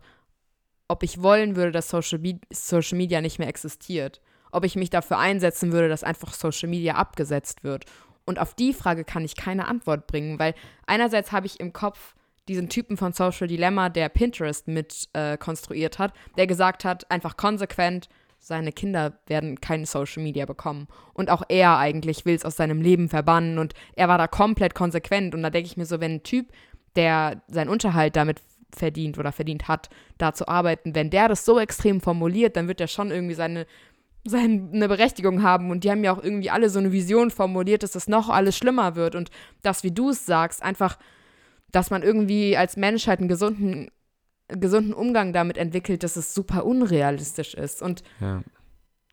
ob 0.87 1.01
ich 1.01 1.23
wollen 1.23 1.55
würde, 1.55 1.71
dass 1.71 1.89
Social, 1.89 2.19
Be 2.19 2.39
Social 2.51 2.97
Media 2.97 3.21
nicht 3.21 3.39
mehr 3.39 3.47
existiert. 3.47 4.21
Ob 4.51 4.65
ich 4.65 4.75
mich 4.75 4.91
dafür 4.91 5.17
einsetzen 5.17 5.71
würde, 5.71 5.89
dass 5.89 6.03
einfach 6.03 6.33
Social 6.33 6.69
Media 6.69 6.95
abgesetzt 6.95 7.63
wird. 7.63 7.85
Und 8.25 8.39
auf 8.39 8.53
die 8.53 8.73
Frage 8.73 9.03
kann 9.03 9.25
ich 9.25 9.35
keine 9.35 9.67
Antwort 9.67 10.07
bringen, 10.07 10.39
weil 10.39 10.53
einerseits 10.85 11.31
habe 11.31 11.45
ich 11.45 11.59
im 11.59 11.73
Kopf 11.73 12.15
diesen 12.47 12.69
Typen 12.69 12.97
von 12.97 13.13
Social 13.13 13.47
Dilemma, 13.47 13.89
der 13.89 14.09
Pinterest 14.09 14.67
mit 14.67 15.09
äh, 15.13 15.37
konstruiert 15.37 15.99
hat, 15.99 16.13
der 16.37 16.47
gesagt 16.47 16.83
hat, 16.83 17.09
einfach 17.09 17.37
konsequent, 17.37 18.09
seine 18.39 18.73
Kinder 18.73 19.17
werden 19.27 19.61
kein 19.61 19.85
Social 19.85 20.21
Media 20.21 20.45
bekommen. 20.45 20.87
Und 21.13 21.29
auch 21.29 21.43
er 21.47 21.77
eigentlich 21.77 22.25
will 22.25 22.35
es 22.35 22.43
aus 22.43 22.57
seinem 22.57 22.81
Leben 22.81 23.07
verbannen 23.07 23.57
und 23.57 23.73
er 23.95 24.09
war 24.09 24.17
da 24.17 24.27
komplett 24.27 24.75
konsequent. 24.75 25.33
Und 25.33 25.43
da 25.43 25.49
denke 25.49 25.67
ich 25.67 25.77
mir 25.77 25.85
so, 25.85 26.01
wenn 26.01 26.15
ein 26.15 26.23
Typ, 26.23 26.51
der 26.97 27.41
seinen 27.47 27.69
Unterhalt 27.69 28.17
damit 28.17 28.41
verdient 28.75 29.17
oder 29.17 29.31
verdient 29.31 29.69
hat, 29.69 29.89
da 30.17 30.33
zu 30.33 30.47
arbeiten, 30.47 30.93
wenn 30.93 31.09
der 31.09 31.29
das 31.29 31.45
so 31.45 31.57
extrem 31.59 32.01
formuliert, 32.01 32.57
dann 32.57 32.67
wird 32.67 32.81
er 32.81 32.87
schon 32.87 33.11
irgendwie 33.11 33.35
seine 33.35 33.65
seine 34.25 34.87
Berechtigung 34.87 35.43
haben 35.43 35.69
und 35.71 35.83
die 35.83 35.91
haben 35.91 36.03
ja 36.03 36.13
auch 36.13 36.23
irgendwie 36.23 36.49
alle 36.49 36.69
so 36.69 36.79
eine 36.79 36.91
Vision 36.91 37.29
formuliert, 37.31 37.83
dass 37.83 37.91
das 37.91 38.07
noch 38.07 38.29
alles 38.29 38.57
schlimmer 38.57 38.95
wird 38.95 39.15
und 39.15 39.29
das, 39.61 39.83
wie 39.83 39.91
du 39.91 40.09
es 40.11 40.25
sagst, 40.25 40.63
einfach, 40.63 40.97
dass 41.71 41.89
man 41.89 42.03
irgendwie 42.03 42.55
als 42.55 42.77
Menschheit 42.77 43.19
einen 43.19 43.27
gesunden, 43.27 43.89
gesunden 44.47 44.93
Umgang 44.93 45.33
damit 45.33 45.57
entwickelt, 45.57 46.03
dass 46.03 46.15
es 46.15 46.33
super 46.33 46.65
unrealistisch 46.65 47.53
ist 47.53 47.81
und 47.81 48.03
ja. 48.19 48.43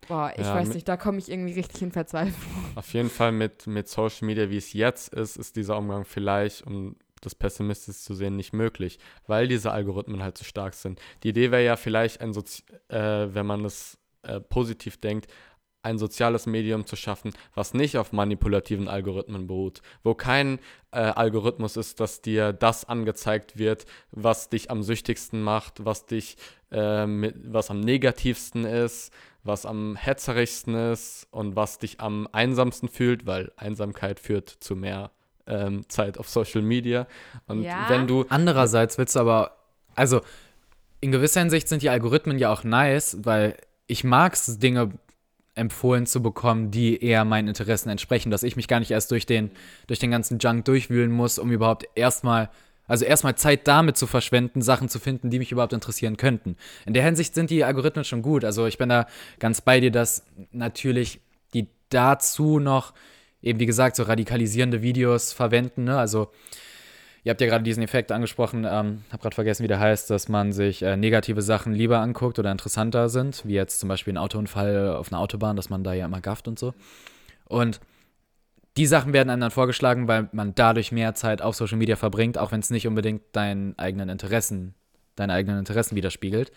Boah, 0.08 0.32
ich 0.36 0.40
Ja, 0.44 0.54
weiß 0.54 0.74
nicht, 0.74 0.88
da 0.88 0.96
komme 0.96 1.18
ich 1.18 1.30
irgendwie 1.30 1.52
richtig 1.52 1.82
in 1.82 1.92
Verzweiflung. 1.92 2.34
Auf 2.74 2.92
jeden 2.94 3.10
Fall 3.10 3.30
mit, 3.30 3.66
mit 3.68 3.88
Social 3.88 4.26
Media, 4.26 4.50
wie 4.50 4.56
es 4.56 4.72
jetzt 4.72 5.14
ist, 5.14 5.36
ist 5.36 5.54
dieser 5.54 5.76
Umgang 5.76 6.04
vielleicht, 6.04 6.66
um 6.66 6.96
das 7.20 7.34
pessimistisch 7.36 7.98
zu 7.98 8.14
sehen, 8.14 8.34
nicht 8.34 8.52
möglich, 8.52 8.98
weil 9.26 9.46
diese 9.46 9.70
Algorithmen 9.70 10.22
halt 10.22 10.36
so 10.36 10.44
stark 10.44 10.74
sind. 10.74 11.00
Die 11.22 11.28
Idee 11.28 11.52
wäre 11.52 11.64
ja 11.64 11.76
vielleicht, 11.76 12.20
ein 12.20 12.32
Sozi 12.32 12.64
äh, 12.88 13.28
wenn 13.32 13.46
man 13.46 13.64
es 13.64 13.98
äh, 14.22 14.40
positiv 14.40 14.98
denkt, 14.98 15.28
ein 15.82 15.98
soziales 15.98 16.46
Medium 16.46 16.84
zu 16.84 16.94
schaffen, 16.96 17.32
was 17.54 17.72
nicht 17.72 17.96
auf 17.96 18.12
manipulativen 18.12 18.86
Algorithmen 18.88 19.46
beruht, 19.46 19.80
wo 20.02 20.14
kein 20.14 20.58
äh, 20.92 20.98
Algorithmus 20.98 21.76
ist, 21.76 22.00
dass 22.00 22.20
dir 22.20 22.52
das 22.52 22.84
angezeigt 22.84 23.56
wird, 23.58 23.86
was 24.10 24.50
dich 24.50 24.70
am 24.70 24.82
süchtigsten 24.82 25.40
macht, 25.40 25.84
was 25.84 26.04
dich, 26.06 26.36
äh, 26.70 27.06
mit, 27.06 27.34
was 27.50 27.70
am 27.70 27.80
negativsten 27.80 28.64
ist, 28.64 29.10
was 29.42 29.64
am 29.64 29.96
hetzerigsten 29.96 30.74
ist 30.74 31.26
und 31.30 31.56
was 31.56 31.78
dich 31.78 32.00
am 32.00 32.28
einsamsten 32.32 32.88
fühlt, 32.88 33.24
weil 33.26 33.50
Einsamkeit 33.56 34.20
führt 34.20 34.50
zu 34.50 34.76
mehr 34.76 35.12
ähm, 35.46 35.88
Zeit 35.88 36.18
auf 36.18 36.28
Social 36.28 36.60
Media. 36.62 37.06
Und 37.46 37.62
Ja. 37.62 37.88
wenn 37.88 38.06
du 38.06 38.26
Andererseits 38.28 38.98
willst 38.98 39.16
du 39.16 39.20
aber, 39.20 39.56
also 39.94 40.20
in 41.00 41.10
gewisser 41.10 41.40
Hinsicht 41.40 41.68
sind 41.68 41.80
die 41.80 41.88
Algorithmen 41.88 42.38
ja 42.38 42.52
auch 42.52 42.64
nice, 42.64 43.16
weil 43.22 43.56
ich 43.90 44.04
mag 44.04 44.34
es, 44.34 44.58
Dinge 44.58 44.92
empfohlen 45.54 46.06
zu 46.06 46.22
bekommen, 46.22 46.70
die 46.70 47.02
eher 47.02 47.24
meinen 47.24 47.48
Interessen 47.48 47.90
entsprechen, 47.90 48.30
dass 48.30 48.44
ich 48.44 48.56
mich 48.56 48.68
gar 48.68 48.78
nicht 48.78 48.92
erst 48.92 49.10
durch 49.10 49.26
den, 49.26 49.50
durch 49.88 49.98
den 49.98 50.10
ganzen 50.10 50.38
Junk 50.38 50.64
durchwühlen 50.64 51.10
muss, 51.10 51.38
um 51.38 51.50
überhaupt 51.50 51.86
erstmal, 51.96 52.50
also 52.86 53.04
erstmal 53.04 53.34
Zeit 53.34 53.66
damit 53.66 53.96
zu 53.96 54.06
verschwenden, 54.06 54.62
Sachen 54.62 54.88
zu 54.88 55.00
finden, 55.00 55.28
die 55.28 55.38
mich 55.38 55.52
überhaupt 55.52 55.72
interessieren 55.72 56.16
könnten. 56.16 56.56
In 56.86 56.94
der 56.94 57.04
Hinsicht 57.04 57.34
sind 57.34 57.50
die 57.50 57.64
Algorithmen 57.64 58.04
schon 58.04 58.22
gut. 58.22 58.44
Also 58.44 58.66
ich 58.66 58.78
bin 58.78 58.88
da 58.88 59.06
ganz 59.38 59.60
bei 59.60 59.80
dir, 59.80 59.90
dass 59.90 60.24
natürlich 60.52 61.20
die 61.52 61.66
dazu 61.88 62.60
noch 62.60 62.94
eben, 63.42 63.58
wie 63.58 63.66
gesagt, 63.66 63.96
so 63.96 64.04
radikalisierende 64.04 64.82
Videos 64.82 65.32
verwenden, 65.32 65.84
ne? 65.84 65.98
Also 65.98 66.30
Ihr 67.22 67.30
habt 67.30 67.40
ja 67.40 67.46
gerade 67.46 67.64
diesen 67.64 67.82
Effekt 67.82 68.12
angesprochen, 68.12 68.64
ähm, 68.64 69.04
habe 69.10 69.22
gerade 69.22 69.34
vergessen, 69.34 69.62
wie 69.62 69.68
der 69.68 69.80
heißt, 69.80 70.08
dass 70.08 70.28
man 70.28 70.52
sich 70.52 70.82
äh, 70.82 70.96
negative 70.96 71.42
Sachen 71.42 71.74
lieber 71.74 71.98
anguckt 71.98 72.38
oder 72.38 72.50
interessanter 72.50 73.08
sind, 73.08 73.46
wie 73.46 73.54
jetzt 73.54 73.80
zum 73.80 73.88
Beispiel 73.88 74.14
ein 74.14 74.18
Autounfall 74.18 74.96
auf 74.96 75.12
einer 75.12 75.20
Autobahn, 75.20 75.56
dass 75.56 75.68
man 75.68 75.84
da 75.84 75.92
ja 75.92 76.06
immer 76.06 76.20
gafft 76.20 76.48
und 76.48 76.58
so. 76.58 76.72
Und 77.44 77.80
die 78.76 78.86
Sachen 78.86 79.12
werden 79.12 79.28
einem 79.28 79.40
dann 79.40 79.50
vorgeschlagen, 79.50 80.08
weil 80.08 80.28
man 80.32 80.54
dadurch 80.54 80.92
mehr 80.92 81.14
Zeit 81.14 81.42
auf 81.42 81.56
Social 81.56 81.76
Media 81.76 81.96
verbringt, 81.96 82.38
auch 82.38 82.52
wenn 82.52 82.60
es 82.60 82.70
nicht 82.70 82.86
unbedingt 82.86 83.22
deinen 83.32 83.78
eigenen 83.78 84.08
Interessen, 84.08 84.74
deine 85.16 85.34
eigenen 85.34 85.58
Interessen 85.58 85.96
widerspiegelt. 85.96 86.52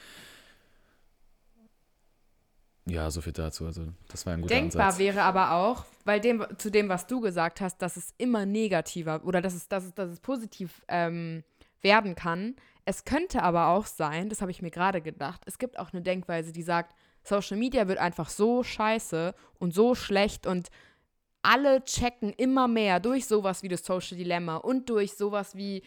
Ja, 2.85 3.09
so 3.09 3.21
viel 3.21 3.33
dazu. 3.33 3.65
Also, 3.65 3.87
das 4.09 4.25
war 4.25 4.33
ein 4.33 4.41
guter 4.41 4.55
Denkbar 4.55 4.87
Ansatz. 4.87 4.99
wäre 4.99 5.21
aber 5.21 5.51
auch, 5.51 5.85
weil 6.03 6.19
dem, 6.19 6.45
zu 6.57 6.69
dem, 6.69 6.89
was 6.89 7.07
du 7.07 7.21
gesagt 7.21 7.61
hast, 7.61 7.77
dass 7.81 7.95
es 7.95 8.13
immer 8.17 8.45
negativer 8.45 9.21
oder 9.23 9.41
dass 9.41 9.53
es, 9.53 9.69
dass 9.69 9.85
es, 9.85 9.93
dass 9.93 10.09
es 10.09 10.19
positiv 10.19 10.81
ähm, 10.89 11.43
werden 11.81 12.15
kann. 12.15 12.55
Es 12.85 13.05
könnte 13.05 13.43
aber 13.43 13.67
auch 13.67 13.85
sein, 13.85 14.27
das 14.27 14.41
habe 14.41 14.51
ich 14.51 14.61
mir 14.61 14.71
gerade 14.71 15.01
gedacht, 15.01 15.41
es 15.45 15.57
gibt 15.57 15.79
auch 15.79 15.93
eine 15.93 16.01
Denkweise, 16.01 16.51
die 16.51 16.63
sagt, 16.63 16.93
Social 17.23 17.55
Media 17.57 17.87
wird 17.87 17.99
einfach 17.99 18.29
so 18.29 18.63
scheiße 18.63 19.33
und 19.59 19.73
so 19.73 19.95
schlecht 19.95 20.45
und 20.45 20.69
alle 21.41 21.83
checken 21.85 22.33
immer 22.33 22.67
mehr 22.67 22.99
durch 22.99 23.25
sowas 23.27 23.63
wie 23.63 23.69
das 23.69 23.85
Social 23.85 24.17
Dilemma 24.17 24.57
und 24.57 24.89
durch 24.89 25.13
sowas 25.13 25.55
wie, 25.55 25.83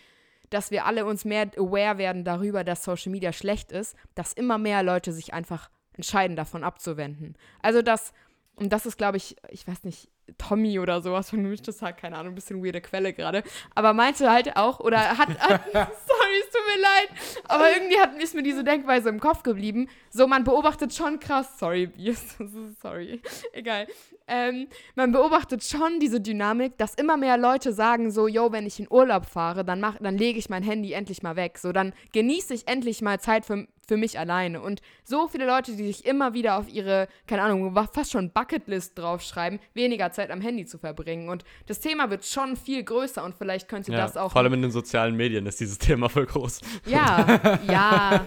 dass 0.49 0.71
wir 0.71 0.87
alle 0.87 1.05
uns 1.05 1.25
mehr 1.25 1.51
aware 1.57 1.99
werden 1.99 2.25
darüber, 2.25 2.65
dass 2.65 2.85
Social 2.85 3.13
Media 3.13 3.33
schlecht 3.33 3.73
ist, 3.73 3.97
dass 4.15 4.33
immer 4.33 4.57
mehr 4.57 4.83
Leute 4.83 5.13
sich 5.13 5.35
einfach 5.35 5.71
entscheiden, 5.97 6.37
davon 6.37 6.65
abzuwenden. 6.65 7.37
Also 7.63 7.83
das, 7.83 8.13
und 8.55 8.73
das 8.73 8.87
ist, 8.87 8.97
glaube 8.97 9.17
ich, 9.17 9.37
ich 9.51 9.67
weiß 9.67 9.85
nicht, 9.85 10.09
Tommy 10.39 10.79
oder 10.79 11.03
sowas 11.03 11.31
von 11.31 11.43
mich, 11.43 11.63
das 11.63 11.83
hat 11.83 11.99
keine 11.99 12.17
Ahnung, 12.17 12.33
ein 12.33 12.35
bisschen 12.35 12.65
weirde 12.65 12.81
Quelle 12.81 13.13
gerade, 13.13 13.43
aber 13.75 13.93
meinte 13.93 14.31
halt 14.31 14.57
auch, 14.57 14.81
oder 14.81 14.99
hat, 15.19 15.29
hat 15.39 15.63
sorry, 15.73 16.37
es 16.41 16.51
tut 16.51 16.75
mir 16.75 16.83
leid, 16.83 17.09
aber 17.45 17.73
irgendwie 17.73 17.99
hat, 17.99 18.21
ist 18.21 18.35
mir 18.35 18.43
diese 18.43 18.65
Denkweise 18.65 19.09
im 19.09 19.21
Kopf 19.21 19.43
geblieben, 19.43 19.89
so 20.11 20.27
man 20.27 20.43
beobachtet 20.43 20.95
schon 20.95 21.21
krass, 21.21 21.59
sorry, 21.59 21.93
sorry, 22.83 23.21
egal, 23.53 23.87
ähm, 24.29 24.67
man 24.95 25.13
beobachtet 25.13 25.63
schon 25.63 26.01
diese 26.01 26.21
Dynamik, 26.21 26.77
dass 26.79 26.95
immer 26.95 27.17
mehr 27.17 27.39
Leute 27.39 27.73
sagen 27.73 28.11
so, 28.11 28.27
yo, 28.27 28.51
wenn 28.51 28.67
ich 28.67 28.81
in 28.81 28.87
Urlaub 28.91 29.27
fahre, 29.27 29.65
dann, 29.65 29.81
mach, 29.81 29.97
dann 30.01 30.19
lege 30.19 30.39
ich 30.39 30.49
mein 30.49 30.63
Handy 30.63 30.93
endlich 30.93 31.23
mal 31.23 31.37
weg, 31.37 31.59
so, 31.59 31.73
dann 31.73 31.93
genieße 32.13 32.55
ich 32.55 32.67
endlich 32.67 33.03
mal 33.03 33.21
Zeit 33.21 33.45
für, 33.45 33.67
für 33.87 33.97
mich 33.97 34.19
alleine 34.19 34.61
und 34.61 34.81
so 35.05 35.29
viele 35.29 35.47
Leute, 35.47 35.77
die 35.77 35.87
sich 35.87 36.05
immer 36.05 36.35
wieder 36.35 36.59
auf 36.59 36.69
ihre, 36.69 37.07
keine 37.27 37.43
Ahnung, 37.43 37.73
fast 37.93 38.11
schon 38.11 38.31
Bucketlist 38.31 38.99
draufschreiben, 38.99 39.61
weniger 39.75 40.11
Zeit 40.11 40.31
am 40.31 40.41
Handy 40.41 40.67
zu 40.67 40.79
verbringen. 40.79 41.29
Und 41.29 41.45
das 41.67 41.79
Thema 41.79 42.11
wird 42.11 42.25
schon 42.25 42.57
viel 42.57 42.83
größer 42.83 43.23
und 43.23 43.37
vielleicht 43.37 43.69
könnte 43.69 43.93
ja, 43.93 43.99
das 43.99 44.17
auch. 44.17 44.33
vor 44.33 44.43
allem 44.43 44.55
in 44.55 44.63
den 44.63 44.71
sozialen 44.73 45.15
Medien 45.15 45.47
ist 45.47 45.61
dieses 45.61 45.79
Thema 45.79 46.09
voll 46.09 46.27
groß. 46.27 46.61
ja, 46.87 47.59
ja, 47.71 48.25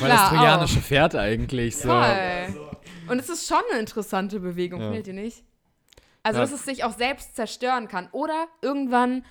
Weil 0.00 0.08
Klar, 0.08 0.08
das 0.08 0.28
trojanische 0.30 0.80
Pferd 0.80 1.14
eigentlich 1.14 1.76
so. 1.76 1.88
voll. 1.88 2.71
Und 3.08 3.18
es 3.18 3.28
ist 3.28 3.46
schon 3.46 3.62
eine 3.70 3.80
interessante 3.80 4.40
Bewegung, 4.40 4.80
Ja. 4.80 4.86
findet 4.88 5.06
ihr 5.08 5.14
nicht? 5.14 5.44
Also, 6.22 6.38
Ja. 6.40 6.44
dass 6.46 6.52
es 6.52 6.64
sich 6.64 6.84
auch 6.84 6.96
selbst 6.96 7.34
zerstören 7.36 7.88
kann. 7.88 8.08
Oder 8.12 8.46
irgendwann 8.60 9.24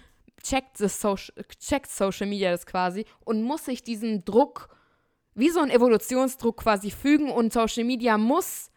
checkt, 0.44 0.78
Social, 0.78 1.34
checkt 1.60 1.90
Social 1.90 2.28
Media 2.28 2.52
das 2.52 2.66
quasi 2.66 3.06
und 3.24 3.44
muss 3.44 3.66
sich 3.66 3.84
diesen 3.84 4.26
Druck, 4.26 4.70
wie 5.36 5.50
so 5.50 5.60
ein 5.62 5.70
Evolutionsdruck 5.70 6.58
quasi 6.58 6.92
fügen 6.92 7.30
und 7.32 7.54
Social 7.54 7.84
Media 7.86 8.18
muss 8.18 8.70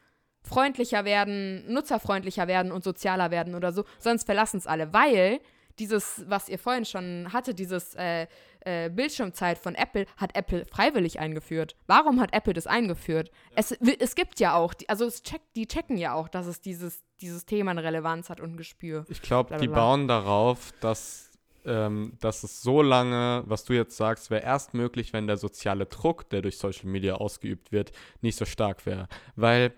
freundlicher 0.43 1.05
werden, 1.07 1.65
nutzerfreundlicher 1.73 2.47
werden 2.47 2.71
und 2.71 2.85
sozialer 2.85 3.31
werden 3.31 3.55
oder 3.55 3.73
so, 3.73 3.85
sonst 3.99 4.25
verlassen 4.25 4.59
es 4.59 4.67
alle, 4.67 4.93
weil 4.93 5.41
dieses, 5.79 6.23
was 6.29 6.49
ihr 6.51 6.59
vorhin 6.59 6.85
schon 6.85 7.33
hatte, 7.33 7.55
dieses 7.55 7.95
äh, 7.95 8.27
äh, 8.65 8.91
Bildschirmzeit 8.91 9.59
von 9.59 9.75
Apple, 9.75 10.07
hat 10.17 10.37
Apple 10.37 10.65
freiwillig 10.67 11.21
eingeführt. 11.21 11.77
Warum 11.87 12.21
hat 12.21 12.33
Apple 12.35 12.53
das 12.53 12.67
eingeführt? 12.67 13.31
Es, 13.55 13.73
es 13.73 14.15
gibt 14.15 14.41
ja 14.41 14.55
auch, 14.57 14.75
die- 14.75 14.89
also 14.89 15.05
es 15.07 15.23
checkt, 15.23 15.45
die 15.57 15.67
checken 15.67 15.97
ja 15.97 16.15
auch, 16.15 16.29
dass 16.29 16.47
es 16.47 16.61
dieses, 16.61 17.03
dieses 17.21 17.45
Thema 17.47 17.71
eine 17.73 17.83
Relevanz 17.85 18.31
hat 18.31 18.41
und 18.41 18.53
ein 18.53 18.57
Gespür. 18.57 19.05
Ich 19.09 19.23
glaube, 19.23 19.57
die 19.59 19.69
bauen 19.75 20.09
darauf, 20.09 20.73
dass, 20.81 21.31
ähm, 21.65 22.17
dass 22.21 22.43
es 22.43 22.63
so 22.63 22.83
lange, 22.83 23.43
was 23.47 23.65
du 23.65 23.73
jetzt 23.73 23.97
sagst, 23.97 24.31
wäre 24.31 24.43
erst 24.43 24.75
möglich, 24.75 25.13
wenn 25.13 25.27
der 25.27 25.37
soziale 25.37 25.87
Druck, 25.87 26.29
der 26.31 26.43
durch 26.43 26.59
Social 26.59 26.87
Media 26.87 27.15
ausgeübt 27.15 27.73
wird, 27.73 27.93
nicht 28.21 28.37
so 28.37 28.45
stark 28.45 28.85
wäre. 28.87 29.09
Weil 29.37 29.73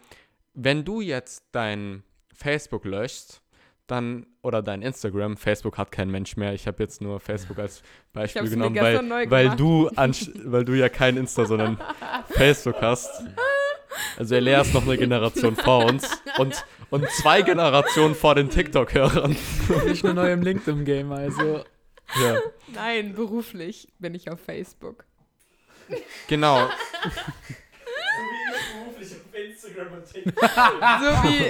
wenn 0.54 0.84
du 0.84 1.00
jetzt 1.00 1.44
dein 1.52 2.02
Facebook 2.34 2.84
löschst, 2.84 3.42
dann, 3.86 4.26
oder 4.42 4.62
dein 4.62 4.82
Instagram, 4.82 5.36
Facebook 5.36 5.78
hat 5.78 5.92
kein 5.92 6.10
Mensch 6.10 6.36
mehr, 6.36 6.52
ich 6.54 6.66
habe 6.66 6.82
jetzt 6.82 7.00
nur 7.00 7.20
Facebook 7.20 7.58
als 7.58 7.82
Beispiel 8.12 8.48
genommen, 8.48 8.76
weil, 8.76 9.30
weil, 9.30 9.56
du 9.56 9.88
weil 9.94 10.64
du 10.64 10.74
ja 10.74 10.88
kein 10.88 11.16
Insta, 11.16 11.44
sondern 11.44 11.78
Facebook 12.30 12.76
hast. 12.80 13.10
Also 14.18 14.34
Elea 14.34 14.60
ist 14.60 14.74
noch 14.74 14.82
eine 14.82 14.98
Generation 14.98 15.56
vor 15.56 15.86
uns 15.86 16.20
und, 16.38 16.64
und 16.90 17.08
zwei 17.10 17.42
Generationen 17.42 18.14
vor 18.14 18.34
den 18.34 18.50
TikTok-Hörern. 18.50 19.36
Nicht 19.86 20.04
nur 20.04 20.14
neu 20.14 20.32
im 20.32 20.42
LinkedIn-Game, 20.42 21.12
also. 21.12 21.64
Ja. 22.22 22.38
Nein, 22.74 23.14
beruflich 23.14 23.88
bin 23.98 24.14
ich 24.14 24.30
auf 24.30 24.40
Facebook. 24.40 25.04
Genau. 26.28 26.68
So 30.24 31.10
wie 31.24 31.42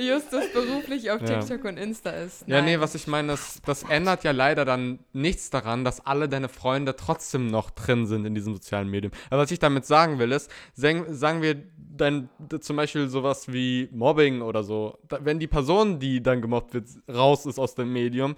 äh, 0.00 0.08
Justus 0.08 0.44
beruflich 0.52 1.10
auf 1.10 1.20
Ja. 1.22 1.40
TikTok 1.40 1.64
und 1.64 1.76
Insta 1.78 2.10
ist. 2.10 2.44
Ja, 2.46 2.60
nee, 2.62 2.72
Nein. 2.72 2.80
was 2.80 2.94
ich 2.94 3.06
meine, 3.06 3.32
ist, 3.34 3.62
das 3.66 3.82
ändert 3.84 4.24
ja 4.24 4.32
leider 4.32 4.64
dann 4.64 4.98
nichts 5.12 5.50
daran, 5.50 5.84
dass 5.84 6.04
alle 6.04 6.28
deine 6.28 6.48
Freunde 6.48 6.96
trotzdem 6.96 7.46
noch 7.48 7.70
drin 7.70 8.06
sind 8.06 8.24
in 8.24 8.34
diesem 8.34 8.54
sozialen 8.54 8.88
Medium. 8.88 9.12
Aber 9.30 9.42
was 9.42 9.50
ich 9.50 9.58
damit 9.58 9.86
sagen 9.86 10.18
will, 10.18 10.32
ist, 10.32 10.50
sagen, 10.74 11.42
wir 11.42 11.56
dann 11.76 12.28
zum 12.60 12.76
Beispiel 12.76 13.08
sowas 13.08 13.52
wie 13.52 13.88
Mobbing 13.92 14.42
oder 14.42 14.62
so, 14.62 14.98
wenn 15.20 15.38
die 15.38 15.48
Person, 15.48 15.98
die 15.98 16.22
dann 16.22 16.40
gemobbt 16.40 16.74
wird, 16.74 16.86
raus 17.12 17.46
ist 17.46 17.58
aus 17.58 17.74
dem 17.74 17.92
Medium, 17.92 18.36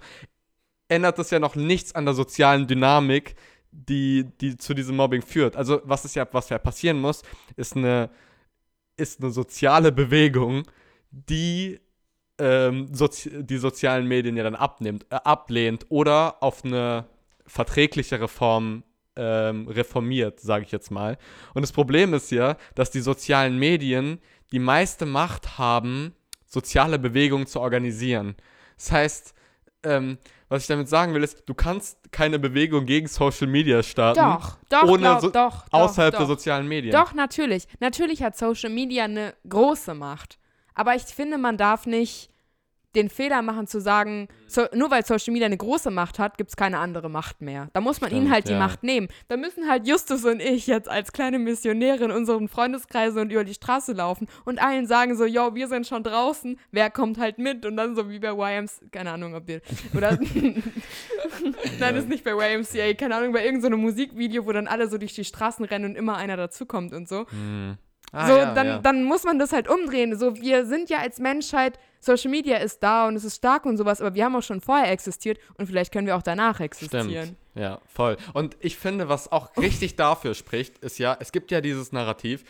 ändert 0.87 1.17
das 1.19 1.29
ja 1.31 1.39
noch 1.39 1.55
nichts 1.55 1.93
an 1.95 2.05
der 2.05 2.13
sozialen 2.13 2.67
Dynamik, 2.67 3.35
die, 3.71 4.25
die 4.41 4.57
zu 4.57 4.73
diesem 4.73 4.97
Mobbing 4.97 5.21
führt. 5.21 5.55
Also 5.55 5.81
was 5.85 6.03
ist 6.05 6.15
ja, 6.15 6.27
was 6.31 6.49
ja 6.49 6.57
passieren 6.57 6.99
muss, 6.99 7.21
ist 7.55 7.75
eine, 7.77 8.09
ist 9.01 9.21
eine 9.21 9.31
soziale 9.31 9.91
Bewegung, 9.91 10.63
die 11.11 11.79
ähm, 12.37 12.87
sozi 12.93 13.43
die 13.43 13.57
sozialen 13.57 14.07
Medien 14.07 14.37
ja 14.37 14.43
dann 14.43 14.55
abnimmt, 14.55 15.05
äh, 15.09 15.15
ablehnt 15.15 15.85
oder 15.89 16.41
auf 16.41 16.63
eine 16.63 17.05
verträglichere 17.45 18.27
Form 18.27 18.83
ähm, 19.15 19.67
reformiert, 19.67 20.39
sage 20.39 20.63
ich 20.65 20.71
jetzt 20.71 20.91
mal. 20.91 21.17
Und 21.53 21.61
das 21.61 21.71
Problem 21.71 22.13
ist 22.13 22.31
ja, 22.31 22.57
dass 22.75 22.91
die 22.91 23.01
sozialen 23.01 23.57
Medien 23.59 24.19
die 24.51 24.59
meiste 24.59 25.05
Macht 25.05 25.57
haben, 25.57 26.15
soziale 26.45 26.97
Bewegungen 26.99 27.47
zu 27.47 27.59
organisieren. 27.59 28.35
Das 28.77 28.91
heißt, 28.91 29.33
ähm, 29.83 30.17
was 30.49 30.63
ich 30.63 30.67
damit 30.67 30.89
sagen 30.89 31.13
will, 31.13 31.23
ist, 31.23 31.43
du 31.45 31.53
kannst 31.53 31.97
keine 32.11 32.37
Bewegung 32.39 32.85
gegen 32.85 33.07
Social 33.07 33.47
Media 33.47 33.81
starten. 33.83 34.19
Doch, 34.19 34.57
doch, 34.69 34.83
ohne 34.83 34.99
glaub, 34.99 35.21
so- 35.21 35.29
doch, 35.29 35.65
Außerhalb 35.71 36.11
doch. 36.13 36.19
der 36.19 36.27
sozialen 36.27 36.67
Medien. 36.67 36.91
Doch, 36.93 37.13
natürlich. 37.13 37.67
Natürlich 37.79 38.21
hat 38.21 38.37
Social 38.37 38.69
Media 38.69 39.05
eine 39.05 39.33
große 39.47 39.93
Macht. 39.93 40.37
Aber 40.73 40.95
ich 40.95 41.03
finde, 41.03 41.37
man 41.37 41.57
darf 41.57 41.85
nicht 41.85 42.29
den 42.95 43.09
Fehler 43.09 43.41
machen 43.41 43.67
zu 43.67 43.79
sagen, 43.79 44.27
so, 44.47 44.65
nur 44.73 44.91
weil 44.91 45.05
Social 45.05 45.31
Media 45.31 45.45
eine 45.45 45.57
große 45.57 45.91
Macht 45.91 46.19
hat, 46.19 46.37
gibt 46.37 46.49
es 46.49 46.55
keine 46.55 46.79
andere 46.79 47.09
Macht 47.09 47.41
mehr. 47.41 47.69
Da 47.73 47.79
muss 47.79 48.01
man 48.01 48.11
ihnen 48.11 48.21
Stimmt, 48.21 48.33
halt 48.33 48.47
die 48.49 48.53
ja. 48.53 48.59
Macht 48.59 48.83
nehmen. 48.83 49.07
Da 49.29 49.37
müssen 49.37 49.69
halt 49.69 49.87
Justus 49.87 50.25
und 50.25 50.41
ich 50.41 50.67
jetzt 50.67 50.89
als 50.89 51.13
kleine 51.13 51.39
Missionäre 51.39 52.05
in 52.05 52.11
unseren 52.11 52.49
Freundeskreisen 52.49 53.21
und 53.21 53.31
über 53.31 53.43
die 53.43 53.53
Straße 53.53 53.93
laufen 53.93 54.27
und 54.43 54.61
allen 54.61 54.87
sagen 54.87 55.15
so, 55.15 55.25
yo, 55.25 55.55
wir 55.55 55.67
sind 55.67 55.87
schon 55.87 56.03
draußen, 56.03 56.59
wer 56.71 56.89
kommt 56.89 57.17
halt 57.17 57.37
mit? 57.37 57.65
Und 57.65 57.77
dann 57.77 57.95
so 57.95 58.09
wie 58.09 58.19
bei 58.19 58.31
YMCA, 58.31 58.85
keine 58.91 59.11
Ahnung, 59.11 59.35
ob 59.35 59.49
ihr, 59.49 59.61
oder, 59.95 60.17
nein, 60.41 60.63
das 61.79 62.03
ist 62.03 62.09
nicht 62.09 62.23
bei 62.23 62.31
YMCA, 62.31 62.93
keine 62.95 63.15
Ahnung, 63.15 63.31
bei 63.31 63.45
irgendeinem 63.45 63.79
so 63.79 63.87
Musikvideo, 63.87 64.45
wo 64.45 64.51
dann 64.51 64.67
alle 64.67 64.89
so 64.89 64.97
durch 64.97 65.13
die 65.13 65.25
Straßen 65.25 65.63
rennen 65.65 65.85
und 65.85 65.95
immer 65.95 66.17
einer 66.17 66.35
dazukommt 66.35 66.93
und 66.93 67.07
so. 67.07 67.25
Hm. 67.29 67.77
Ah, 68.11 68.27
so, 68.27 68.37
ja, 68.37 68.53
dann, 68.53 68.67
ja. 68.67 68.77
dann 68.79 69.03
muss 69.03 69.23
man 69.23 69.39
das 69.39 69.53
halt 69.53 69.69
umdrehen. 69.69 70.17
So, 70.17 70.35
wir 70.35 70.65
sind 70.65 70.89
ja 70.89 70.99
als 70.99 71.19
Menschheit, 71.19 71.79
Social 71.99 72.31
Media 72.31 72.57
ist 72.57 72.81
da 72.83 73.07
und 73.07 73.15
es 73.15 73.23
ist 73.23 73.37
stark 73.37 73.65
und 73.65 73.77
sowas, 73.77 74.01
aber 74.01 74.15
wir 74.15 74.25
haben 74.25 74.35
auch 74.35 74.43
schon 74.43 74.59
vorher 74.59 74.91
existiert 74.91 75.39
und 75.57 75.67
vielleicht 75.67 75.93
können 75.93 76.07
wir 76.07 76.17
auch 76.17 76.23
danach 76.23 76.59
existieren. 76.59 77.09
Stimmt. 77.09 77.35
Ja, 77.55 77.79
voll. 77.85 78.17
Und 78.33 78.57
ich 78.59 78.77
finde, 78.77 79.07
was 79.07 79.31
auch 79.31 79.55
richtig 79.57 79.95
dafür 79.95 80.33
spricht, 80.33 80.77
ist 80.79 80.99
ja, 80.99 81.15
es 81.19 81.31
gibt 81.31 81.51
ja 81.51 81.61
dieses 81.61 81.91
Narrativ, 81.91 82.43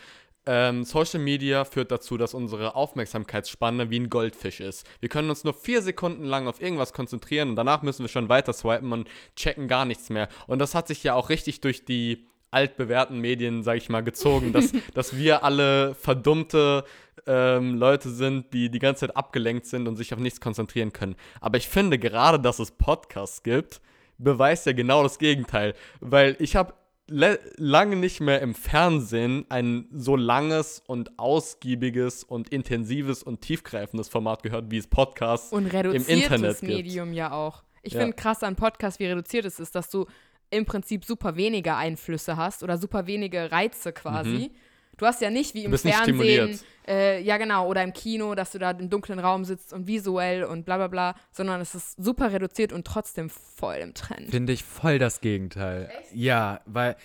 ähm, 0.44 0.84
Social 0.84 1.20
Media 1.20 1.64
führt 1.64 1.92
dazu, 1.92 2.16
dass 2.16 2.34
unsere 2.34 2.74
Aufmerksamkeitsspanne 2.74 3.90
wie 3.90 4.00
ein 4.00 4.10
Goldfisch 4.10 4.60
ist. 4.60 4.86
Wir 5.00 5.08
können 5.08 5.30
uns 5.30 5.44
nur 5.44 5.54
vier 5.54 5.82
Sekunden 5.82 6.24
lang 6.24 6.48
auf 6.48 6.60
irgendwas 6.60 6.92
konzentrieren 6.92 7.50
und 7.50 7.56
danach 7.56 7.82
müssen 7.82 8.02
wir 8.02 8.08
schon 8.08 8.28
weiter 8.28 8.52
swipen 8.52 8.92
und 8.92 9.08
checken 9.36 9.68
gar 9.68 9.84
nichts 9.84 10.10
mehr. 10.10 10.28
Und 10.48 10.58
das 10.58 10.74
hat 10.74 10.88
sich 10.88 11.04
ja 11.04 11.14
auch 11.14 11.28
richtig 11.28 11.60
durch 11.60 11.84
die 11.84 12.26
altbewährten 12.52 13.20
Medien, 13.20 13.62
sag 13.62 13.76
ich 13.76 13.88
mal, 13.88 14.02
gezogen, 14.02 14.52
dass, 14.52 14.72
dass 14.94 15.16
wir 15.16 15.44
alle 15.44 15.94
verdummte 15.94 16.84
ähm, 17.26 17.74
Leute 17.74 18.10
sind, 18.10 18.52
die 18.52 18.70
die 18.70 18.78
ganze 18.78 19.06
Zeit 19.06 19.16
abgelenkt 19.16 19.66
sind 19.66 19.86
und 19.88 19.96
sich 19.96 20.12
auf 20.12 20.20
nichts 20.20 20.40
konzentrieren 20.40 20.92
können. 20.92 21.16
Aber 21.40 21.56
ich 21.58 21.68
finde, 21.68 21.98
gerade, 21.98 22.40
dass 22.40 22.58
es 22.58 22.70
Podcasts 22.72 23.42
gibt, 23.42 23.80
beweist 24.18 24.66
ja 24.66 24.72
genau 24.72 25.02
das 25.02 25.18
Gegenteil. 25.18 25.74
Weil 26.00 26.36
ich 26.38 26.56
habe 26.56 26.74
lange 27.08 27.96
nicht 27.96 28.20
mehr 28.20 28.40
im 28.40 28.54
Fernsehen 28.54 29.44
ein 29.48 29.86
so 29.92 30.16
langes 30.16 30.82
und 30.86 31.18
ausgiebiges 31.18 32.24
und 32.24 32.48
intensives 32.50 33.22
und 33.22 33.40
tiefgreifendes 33.40 34.08
Format 34.08 34.42
gehört, 34.42 34.70
wie 34.70 34.78
es 34.78 34.86
Podcasts 34.86 35.52
Und 35.52 35.66
reduziertes 35.66 36.08
Internet 36.08 36.60
gibt. 36.60 36.72
Medium 36.72 37.12
ja 37.12 37.32
auch. 37.32 37.62
Ich 37.82 37.94
Ja. 37.94 38.00
finde 38.00 38.14
krass 38.14 38.42
an 38.42 38.54
Podcasts, 38.56 39.00
wie 39.00 39.06
reduziert 39.06 39.44
es 39.44 39.58
ist, 39.58 39.74
dass 39.74 39.90
du 39.90 40.06
im 40.52 40.66
Prinzip 40.66 41.04
super 41.04 41.36
wenige 41.36 41.74
Einflüsse 41.74 42.36
hast 42.36 42.62
oder 42.62 42.78
super 42.78 43.06
wenige 43.06 43.50
Reize 43.50 43.92
quasi. 43.92 44.52
Du 44.98 45.06
hast 45.06 45.22
ja 45.22 45.30
nicht 45.30 45.54
wie 45.54 45.64
im 45.64 45.76
Fernsehen, 45.76 46.60
äh, 46.86 47.20
ja 47.22 47.38
genau, 47.38 47.66
oder 47.66 47.82
im 47.82 47.94
Kino, 47.94 48.34
dass 48.34 48.52
du 48.52 48.58
da 48.58 48.72
im 48.72 48.90
dunklen 48.90 49.18
Raum 49.18 49.44
sitzt 49.44 49.72
und 49.72 49.86
visuell 49.86 50.44
und 50.44 50.64
bla 50.66 50.76
bla 50.76 50.88
bla, 50.88 51.14
sondern 51.32 51.60
es 51.62 51.74
ist 51.74 52.02
super 52.02 52.32
reduziert 52.32 52.72
und 52.72 52.86
trotzdem 52.86 53.30
voll 53.30 53.76
im 53.76 53.94
Trend. 53.94 54.30
Finde 54.30 54.52
ich 54.52 54.62
voll 54.62 54.98
das 54.98 55.22
Gegenteil. 55.22 55.90
Ja, 56.12 56.60
weil, 56.66 56.96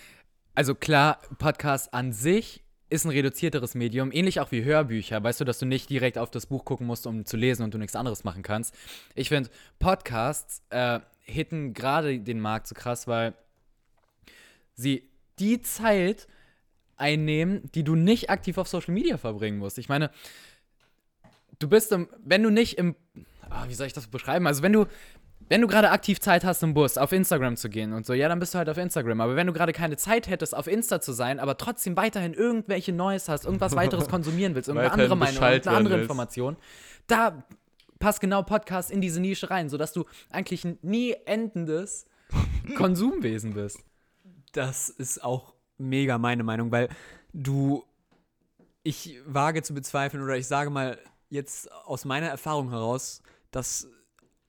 also 0.54 0.76
klar, 0.76 1.20
Podcast 1.40 1.94
an 1.94 2.12
sich 2.12 2.62
ist 2.90 3.06
ein 3.06 3.12
reduzierteres 3.12 3.74
Medium, 3.74 4.12
ähnlich 4.12 4.42
auch 4.42 4.52
wie 4.52 4.64
Hörbücher. 4.64 5.24
Weißt 5.24 5.40
du, 5.40 5.46
dass 5.46 5.60
du 5.60 5.66
nicht 5.66 5.90
direkt 5.90 6.18
auf 6.18 6.30
das 6.32 6.46
Buch 6.46 6.66
gucken 6.66 6.88
musst, 6.88 7.08
um 7.08 7.26
zu 7.26 7.38
lesen 7.38 7.64
und 7.64 7.74
du 7.74 7.78
nichts 7.78 7.96
anderes 7.96 8.26
machen 8.26 8.44
kannst. 8.44 8.76
Ich 9.16 9.30
finde, 9.30 9.50
Podcasts 9.80 10.62
äh, 10.70 11.00
hitten 11.28 11.74
gerade 11.74 12.20
den 12.20 12.40
Markt 12.40 12.68
so 12.68 12.76
krass, 12.76 13.08
weil 13.08 13.34
sie 14.74 15.10
die 15.40 15.62
Zeit 15.62 16.28
einnehmen, 16.96 17.70
die 17.76 17.84
du 17.84 17.96
nicht 17.96 18.30
aktiv 18.30 18.58
auf 18.58 18.68
Social 18.68 18.94
Media 18.94 19.18
verbringen 19.18 19.60
musst. 19.60 19.78
Ich 19.78 19.90
meine, 19.90 20.10
du 21.60 21.68
bist 21.68 21.92
im, 21.92 22.08
wenn 22.24 22.44
du 22.44 22.50
nicht 22.50 22.78
im, 22.78 22.96
ah, 23.50 23.66
wie 23.68 23.74
soll 23.74 23.88
ich 23.88 23.94
das 23.94 24.08
beschreiben? 24.08 24.48
Also 24.48 24.64
wenn 24.64 24.74
du, 24.74 24.86
wenn 25.50 25.62
du 25.62 25.68
gerade 25.68 25.92
aktiv 25.92 26.20
Zeit 26.20 26.44
hast 26.44 26.64
im 26.64 26.74
Bus, 26.74 26.98
auf 26.98 27.12
Instagram 27.12 27.56
zu 27.56 27.70
gehen 27.70 27.94
und 27.94 28.06
so, 28.06 28.14
ja, 28.14 28.28
dann 28.28 28.40
bist 28.40 28.54
du 28.54 28.58
halt 28.58 28.70
auf 28.70 28.78
Instagram. 28.78 29.22
Aber 29.22 29.36
wenn 29.36 29.48
du 29.48 29.54
gerade 29.54 29.72
keine 29.72 29.96
Zeit 29.96 30.28
hättest, 30.28 30.56
auf 30.56 30.68
Insta 30.68 31.00
zu 31.00 31.14
sein, 31.14 31.40
aber 31.40 31.58
trotzdem 31.58 31.96
weiterhin 31.96 32.34
irgendwelche 32.34 32.92
Neues 32.92 33.30
hast, 33.30 33.46
irgendwas 33.46 33.76
weiteres 33.76 34.10
konsumieren 34.10 34.56
willst, 34.56 34.70
irgendeine 34.70 34.92
andere 34.94 35.16
Meinung, 35.16 35.42
irgendeine 35.42 35.78
andere. 35.78 36.02
Information, 36.02 36.58
da 37.08 37.44
passt 38.00 38.22
genau 38.22 38.44
Podcast 38.44 38.92
in 38.92 39.02
diese 39.02 39.20
Nische 39.20 39.50
rein, 39.50 39.70
sodass 39.70 39.94
du 39.94 40.06
eigentlich 40.30 40.66
ein 40.66 40.78
nie 40.82 41.16
endendes 41.26 42.06
Konsumwesen 42.76 43.54
bist. 43.54 43.80
Das 44.52 44.90
ist 44.90 45.24
auch 45.24 45.54
mega 45.78 46.18
meine 46.18 46.44
Meinung, 46.44 46.72
weil 46.72 46.90
du, 47.34 47.84
ich 48.84 49.20
wage 49.26 49.62
zu 49.64 49.74
bezweifeln 49.74 50.24
oder 50.24 50.38
ich 50.38 50.48
sage 50.48 50.70
mal 50.70 50.98
jetzt 51.30 51.72
aus 51.72 52.06
meiner 52.06 52.28
Erfahrung 52.28 52.70
heraus, 52.70 53.22
dass 53.52 53.88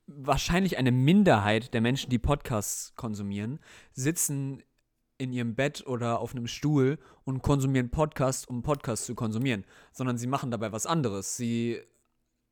wahrscheinlich 0.07 0.79
eine 0.79 0.93
Minderheit 0.93 1.75
der 1.75 1.81
Menschen, 1.81 2.11
die 2.11 2.19
Podcasts 2.19 2.95
konsumieren, 2.97 3.59
sitzen 3.93 4.63
in 5.19 5.33
ihrem 5.33 5.55
Bett 5.55 5.87
oder 5.87 6.21
auf 6.21 6.35
einem 6.35 6.47
Stuhl 6.47 6.99
und 7.25 7.43
konsumieren 7.43 7.91
Podcasts, 7.91 8.47
um 8.47 8.63
Podcasts 8.63 9.07
zu 9.07 9.15
konsumieren, 9.15 9.65
sondern 9.93 10.17
sie 10.17 10.29
machen 10.29 10.51
dabei 10.51 10.73
was 10.73 10.87
anderes. 10.87 11.37
Sie 11.37 11.81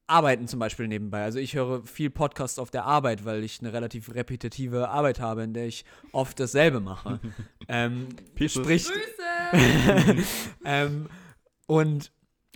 arbeiten 0.06 0.46
zum 0.46 0.60
Beispiel 0.60 0.88
nebenbei. 0.88 1.22
Also 1.22 1.38
ich 1.38 1.54
höre 1.54 1.84
viel 1.84 2.10
Podcasts 2.10 2.58
auf 2.58 2.70
der 2.70 2.84
Arbeit, 2.84 3.24
weil 3.24 3.42
ich 3.42 3.60
eine 3.60 3.72
relativ 3.72 4.14
repetitive 4.14 4.88
Arbeit 4.88 5.20
habe, 5.20 5.42
in 5.42 5.52
der 5.52 5.66
ich 5.66 5.84
oft 6.12 6.38
dasselbe 6.38 6.80
mache. 6.80 7.20
ähm, 7.68 8.08
sprich, 8.46 8.88
ähm, 10.64 11.08
und 11.66 12.12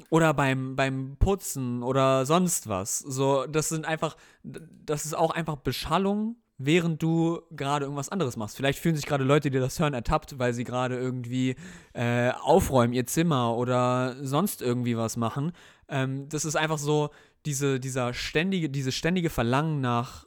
oder 0.08 0.34
beim, 0.34 0.76
beim 0.76 1.16
Putzen 1.18 1.82
oder 1.82 2.26
sonst 2.26 2.68
was. 2.68 2.98
So, 2.98 3.46
das 3.46 3.68
sind 3.68 3.86
einfach, 3.86 4.16
das 4.42 5.04
ist 5.04 5.14
auch 5.14 5.30
einfach 5.30 5.56
Beschallung, 5.56 6.36
während 6.58 7.02
du 7.02 7.40
gerade 7.50 7.84
irgendwas 7.84 8.08
anderes 8.08 8.36
machst. 8.36 8.56
Vielleicht 8.56 8.78
fühlen 8.78 8.96
sich 8.96 9.06
gerade 9.06 9.24
Leute, 9.24 9.50
die 9.50 9.58
das 9.58 9.78
hören, 9.78 9.94
ertappt, 9.94 10.38
weil 10.38 10.52
sie 10.52 10.64
gerade 10.64 10.98
irgendwie 10.98 11.56
äh, 11.94 12.30
aufräumen, 12.42 12.92
ihr 12.92 13.06
Zimmer 13.06 13.56
oder 13.56 14.16
sonst 14.22 14.62
irgendwie 14.62 14.96
was 14.96 15.16
machen. 15.16 15.52
Ähm, 15.88 16.28
das 16.28 16.44
ist 16.44 16.56
einfach 16.56 16.78
so 16.78 17.10
diese, 17.46 17.80
dieser 17.80 18.14
ständige, 18.14 18.68
dieses 18.68 18.94
ständige 18.94 19.30
Verlangen 19.30 19.80
nach 19.80 20.26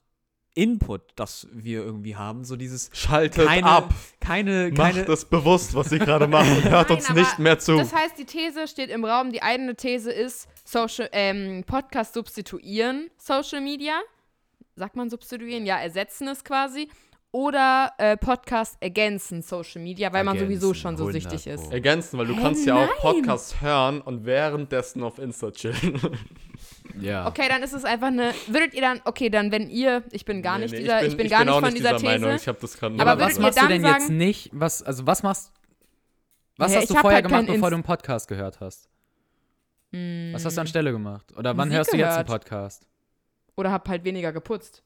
Input, 0.56 1.02
das 1.16 1.48
wir 1.52 1.84
irgendwie 1.84 2.16
haben. 2.16 2.44
So 2.44 2.56
dieses 2.56 2.90
Schaltet 2.94 3.48
keine, 3.48 3.68
ab. 3.68 3.94
keine, 4.20 4.72
keine, 4.72 5.00
Macht 5.00 5.10
es 5.10 5.26
bewusst, 5.26 5.74
was 5.74 5.90
sie 5.90 6.00
gerade 6.00 6.28
machen 6.28 6.58
und 6.58 6.64
hört 6.70 6.90
Nein, 6.90 6.98
uns 6.98 7.10
nicht 7.10 7.40
mehr 7.40 7.58
zu. 7.58 7.76
Das 7.78 7.94
heißt, 7.94 8.18
die 8.18 8.26
These 8.26 8.68
steht 8.68 8.90
im 8.90 9.04
Raum. 9.04 9.32
Die 9.32 9.42
eine 9.42 9.76
These 9.76 10.12
ist, 10.12 10.48
Social, 10.64 11.10
ähm, 11.12 11.64
Podcast 11.66 12.14
substituieren 12.14 13.10
Social 13.18 13.62
Media. 13.62 13.94
Sagt 14.76 14.96
man 14.96 15.10
substituieren? 15.10 15.66
Ja, 15.66 15.78
ersetzen 15.78 16.28
es 16.28 16.44
quasi. 16.44 16.88
Oder 17.32 17.92
äh, 17.98 18.16
Podcast 18.16 18.78
ergänzen 18.80 19.42
Social 19.42 19.82
Media, 19.82 20.14
weil 20.14 20.24
man 20.24 20.38
sowieso 20.38 20.68
Ergänzen, 20.68 20.82
schon 20.82 20.98
so 20.98 21.08
100 21.08 21.24
süchtig 21.24 21.48
ist. 21.48 21.72
Ergänzen, 21.72 22.20
weil 22.20 22.28
du 22.28 22.36
Hä, 22.36 22.42
kannst 22.42 22.66
ja 22.68 22.76
auch. 22.76 22.96
Podcasts 22.98 23.60
hören 23.60 24.02
und 24.02 24.26
währenddessen 24.26 25.02
auf 25.02 25.18
Insta 25.18 25.50
chillen. 25.50 26.00
Ja. 27.00 27.28
Okay, 27.28 27.48
dann 27.50 27.64
ist 27.64 27.74
es 27.74 27.86
einfach 27.86 28.08
eine. 28.08 28.34
Würdet 28.48 28.74
ihr 28.74 28.82
dann, 28.82 29.02
okay, 29.06 29.30
dann, 29.30 29.52
wenn 29.52 29.70
ihr, 29.70 30.04
ich 30.12 30.26
bin 30.26 30.42
gar 30.42 30.58
Nee, 30.58 30.66
nicht 30.66 30.72
nee, 30.74 30.80
dieser, 30.82 31.04
ich 31.06 31.18
bin, 31.18 31.28
gar 31.30 31.40
nicht 31.44 31.54
auch 31.54 31.60
von 31.62 31.74
dieser, 31.74 31.92
These. 31.94 32.04
Meinung. 32.06 32.36
Ich 32.36 32.48
habe 32.48 32.58
das 32.62 32.78
gerade 32.78 32.96
Aber 33.00 33.12
Aber 33.12 33.22
was 33.22 33.38
würdet 33.38 33.38
ihr 33.38 33.42
machst 33.44 33.62
du 33.62 33.68
denn 33.68 33.82
sagen- 33.82 34.00
jetzt 34.02 34.10
nicht? 34.12 34.50
Was, 34.54 34.84
also 34.84 35.08
was 35.08 35.24
machst 35.24 35.52
Was 36.58 36.72
Ja, 36.72 36.78
hast 36.78 36.84
ich 36.84 36.90
du 36.90 36.96
hab 36.96 37.02
vorher 37.02 37.16
halt 37.18 37.28
gemacht, 37.28 37.48
bevor 37.48 37.70
du 37.72 37.76
einen 37.76 37.84
Podcast 37.84 38.28
gehört 38.28 38.60
hast? 38.60 38.88
Was 39.92 40.44
hast 40.46 40.58
du 40.58 40.62
anstelle 40.62 40.92
gemacht? 40.92 41.32
Oder 41.38 41.56
wann 41.56 41.68
Musik 41.70 41.78
hörst 41.78 41.94
du 41.94 41.98
jetzt 41.98 42.18
einen. 42.18 42.26
Podcast? 42.26 42.88
Oder 43.56 43.72
hab 43.72 43.88
halt 43.88 44.04
weniger 44.04 44.34
geputzt. 44.34 44.82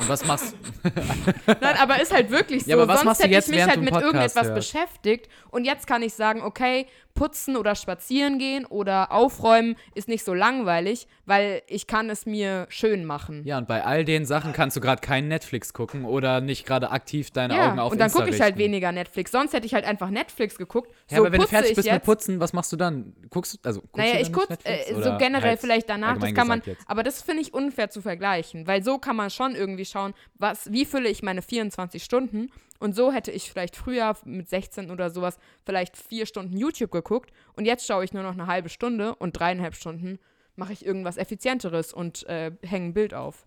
Und 0.00 0.08
was 0.08 0.24
machst 0.26 0.56
Nein, 1.46 1.76
aber 1.78 2.00
ist 2.00 2.12
halt 2.12 2.30
wirklich 2.30 2.64
so. 2.64 2.70
Ja, 2.70 2.76
aber 2.76 2.88
was 2.88 2.96
Sonst 3.00 3.04
machst 3.04 3.20
du 3.20 3.24
hätte 3.24 3.34
jetzt, 3.34 3.48
ich 3.48 3.54
mich 3.54 3.64
halt 3.66 3.76
du 3.76 3.82
mit 3.82 3.94
irgendetwas 3.94 4.46
hörst? 4.48 4.54
beschäftigt. 4.54 5.28
Und 5.50 5.64
jetzt 5.64 5.86
kann 5.86 6.02
ich 6.02 6.14
sagen, 6.14 6.40
okay, 6.42 6.86
putzen 7.14 7.56
oder 7.56 7.74
spazieren 7.74 8.38
gehen 8.38 8.64
oder 8.64 9.12
aufräumen 9.12 9.76
ist 9.94 10.08
nicht 10.08 10.24
so 10.24 10.34
langweilig, 10.34 11.06
weil 11.26 11.62
ich 11.66 11.86
kann 11.86 12.10
es 12.10 12.26
mir 12.26 12.66
schön 12.68 13.04
machen. 13.04 13.42
Ja, 13.44 13.58
und 13.58 13.68
bei 13.68 13.84
all 13.84 14.04
den 14.04 14.24
Sachen 14.24 14.52
kannst 14.52 14.76
du 14.76 14.80
gerade 14.80 15.00
keinen 15.00 15.28
Netflix 15.28 15.72
gucken 15.72 16.04
oder 16.04 16.40
nicht 16.40 16.66
gerade 16.66 16.90
aktiv 16.90 17.30
deine 17.30 17.54
Ja, 17.54 17.70
Augen 17.70 17.78
auf 17.78 17.92
und 17.92 17.98
dann 17.98 18.10
gucke 18.10 18.30
ich 18.30 18.40
halt 18.40 18.56
weniger 18.58 18.92
Netflix. 18.92 19.30
Sonst 19.30 19.52
hätte 19.52 19.66
ich 19.66 19.74
halt 19.74 19.84
einfach 19.84 20.10
Netflix 20.10 20.56
geguckt. 20.58 20.90
Ja, 21.10 21.18
so 21.18 21.22
aber 21.22 21.32
wenn 21.32 21.40
du 21.40 21.46
fertig 21.46 21.74
bist 21.74 21.86
jetzt. 21.86 21.94
mit 21.94 22.04
Putzen, 22.04 22.40
was 22.40 22.52
machst 22.52 22.72
du 22.72 22.76
dann? 22.76 23.14
Guckst 23.30 23.54
du, 23.54 23.58
also 23.62 23.80
guckst 23.80 23.96
Naja, 23.98 24.14
du 24.14 24.20
ich 24.20 24.30
Netflix? 24.30 24.64
äh, 24.64 24.94
so 24.94 25.16
generell 25.18 25.50
halt 25.50 25.60
vielleicht 25.60 25.88
danach, 25.88 26.18
das 26.18 26.34
kann 26.34 26.48
man, 26.48 26.62
jetzt? 26.64 26.82
aber 26.86 27.02
das 27.02 27.22
finde 27.22 27.42
ich 27.42 27.54
unfair 27.54 27.90
zu 27.90 28.00
vergleichen, 28.00 28.66
weil 28.66 28.82
so 28.82 28.98
kann 28.98 29.16
man 29.16 29.30
schon 29.30 29.54
irgendwie 29.54 29.84
schauen, 29.84 30.14
was, 30.38 30.72
wie 30.72 30.84
fülle 30.84 31.08
ich 31.08 31.22
meine 31.22 31.42
24 31.42 32.02
Stunden 32.02 32.50
und 32.82 32.94
so 32.94 33.12
hätte 33.12 33.30
ich 33.30 33.50
vielleicht 33.50 33.76
früher 33.76 34.16
mit 34.24 34.48
16 34.48 34.90
oder 34.90 35.10
sowas 35.10 35.38
vielleicht 35.64 35.96
vier 35.96 36.26
Stunden 36.26 36.56
YouTube 36.56 36.90
geguckt 36.90 37.30
und 37.54 37.64
jetzt 37.64 37.86
schaue 37.86 38.04
ich 38.04 38.12
nur 38.12 38.22
noch 38.22 38.32
eine 38.32 38.46
halbe 38.46 38.68
Stunde 38.68 39.14
und 39.14 39.32
dreieinhalb 39.32 39.74
Stunden 39.74 40.18
mache 40.56 40.72
ich 40.72 40.84
irgendwas 40.84 41.16
Effizienteres 41.16 41.92
und 41.92 42.26
äh, 42.28 42.52
hänge 42.62 42.86
ein 42.88 42.94
Bild 42.94 43.14
auf. 43.14 43.46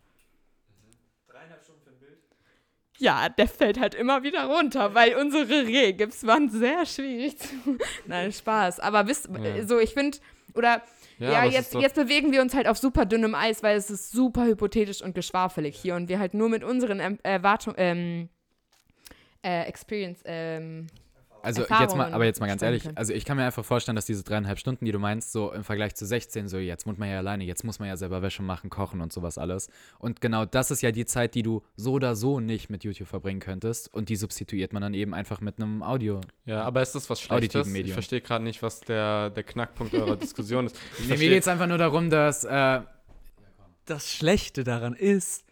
ja, 2.97 3.29
der 3.29 3.47
fällt 3.47 3.79
halt 3.79 3.93
immer 3.93 4.23
wieder 4.23 4.45
runter, 4.45 4.93
weil 4.93 5.15
unsere 5.15 5.67
Regips 5.67 6.25
waren 6.25 6.49
sehr 6.49 6.85
schwierig 6.85 7.37
zu. 7.37 7.53
Nein, 8.05 8.31
Spaß. 8.31 8.79
Aber 8.79 9.07
wisst, 9.07 9.27
Ja. 9.27 9.67
so, 9.67 9.79
ich 9.79 9.93
finde, 9.93 10.17
oder 10.53 10.81
ja, 11.19 11.45
es 11.45 11.53
jetzt, 11.53 11.73
jetzt 11.75 11.95
bewegen 11.95 12.31
wir 12.31 12.41
uns 12.41 12.53
halt 12.53 12.67
auf 12.67 12.77
super 12.77 13.05
dünnem 13.05 13.35
Eis, 13.35 13.63
weil 13.63 13.77
es 13.77 13.89
ist 13.89 14.11
super 14.11 14.45
hypothetisch 14.45 15.01
und 15.01 15.15
geschwafelig 15.15 15.77
hier 15.77 15.95
und 15.95 16.09
wir 16.09 16.19
halt 16.19 16.33
nur 16.33 16.49
mit 16.49 16.63
unseren 16.63 16.99
Erwartungen, 17.23 17.75
ähm, 17.77 18.29
äh, 19.45 19.63
Experience, 19.67 20.21
ähm, 20.25 20.87
Also 21.43 21.61
jetzt 21.61 21.95
mal, 21.95 22.11
aber 22.11 22.25
jetzt 22.25 22.39
mal 22.39 22.47
ganz 22.47 22.63
ehrlich, 22.63 22.81
können. 22.81 22.97
also 22.97 23.13
ich 23.13 23.23
kann 23.23 23.37
mir 23.37 23.45
einfach 23.45 23.63
vorstellen, 23.63 23.95
dass 23.95 24.07
diese 24.07 24.23
dreieinhalb 24.23 24.57
Stunden, 24.57 24.83
die 24.83 24.91
du 24.91 24.97
meinst, 24.97 25.31
so 25.31 25.51
im 25.53 25.63
Vergleich 25.63 25.93
zu 25.93 26.03
16, 26.03 26.47
so 26.47 26.57
jetzt 26.57 26.87
muss 26.87 26.97
man 26.97 27.07
ja 27.07 27.19
alleine, 27.19 27.43
jetzt 27.43 27.63
muss 27.63 27.77
man 27.77 27.87
ja 27.87 27.97
selber 27.97 28.23
Wäsche 28.23 28.41
machen, 28.41 28.71
kochen 28.71 28.99
und 28.99 29.13
sowas 29.13 29.37
alles. 29.37 29.69
Und 29.99 30.21
genau 30.21 30.45
das 30.45 30.71
ist 30.71 30.81
ja 30.81 30.91
die 30.91 31.05
Zeit, 31.05 31.35
die 31.35 31.43
du 31.43 31.61
so 31.75 31.91
oder 31.93 32.15
so 32.15 32.39
nicht 32.39 32.71
mit 32.71 32.83
YouTube 32.83 33.07
verbringen 33.07 33.39
könntest 33.41 33.93
und 33.93 34.09
die 34.09 34.15
substituiert 34.15 34.73
man 34.73 34.81
dann 34.81 34.95
eben 34.95 35.13
einfach 35.13 35.39
mit 35.39 35.59
einem 35.59 35.83
Audio. 35.83 36.21
Ja, 36.45 36.63
aber 36.63 36.81
ist 36.81 36.95
das 36.95 37.07
was 37.11 37.21
Schlechtes? 37.21 37.67
Ich 37.67 37.73
Medium. 37.73 37.93
verstehe 37.93 38.21
gerade 38.21 38.43
nicht, 38.43 38.63
was 38.63 38.79
der, 38.79 39.29
der 39.29 39.43
Knackpunkt 39.43 39.93
eurer 39.93 40.15
Diskussion 40.17 40.65
ist. 40.65 40.75
Ich 40.97 41.07
Nee, 41.09 41.17
mir 41.17 41.29
geht 41.29 41.43
es 41.43 41.47
einfach 41.47 41.67
nur 41.67 41.77
darum, 41.77 42.09
dass 42.09 42.43
äh, 42.43 42.81
das 43.85 44.11
Schlechte 44.11 44.63
daran 44.63 44.95
ist, 44.95 45.45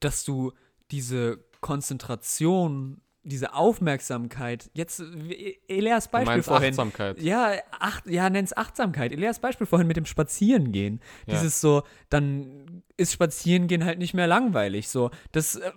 dass 0.00 0.24
du 0.24 0.52
diese 0.90 1.44
Konzentration, 1.60 3.02
diese 3.28 3.54
Aufmerksamkeit, 3.54 4.70
jetzt 4.74 5.00
äh, 5.00 5.58
Elias 5.68 6.08
Beispiel 6.08 6.42
vorhin. 6.42 6.70
Achtsamkeit. 6.70 7.20
Ja, 7.20 7.52
acht, 7.78 8.06
ja, 8.06 8.28
nenn's 8.30 8.56
Achtsamkeit. 8.56 9.12
Elias 9.12 9.38
Beispiel 9.38 9.66
vorhin 9.66 9.86
mit 9.86 9.96
dem 9.96 10.06
Spazierengehen. 10.06 11.00
Ja. 11.26 11.34
Dieses 11.34 11.60
so, 11.60 11.82
dann 12.10 12.82
ist 12.98 13.12
Spazierengehen 13.12 13.84
halt 13.84 13.98
nicht 14.00 14.12
mehr 14.12 14.26
langweilig. 14.26 14.88
So, 14.88 15.10
das, 15.32 15.54
äh, 15.56 15.70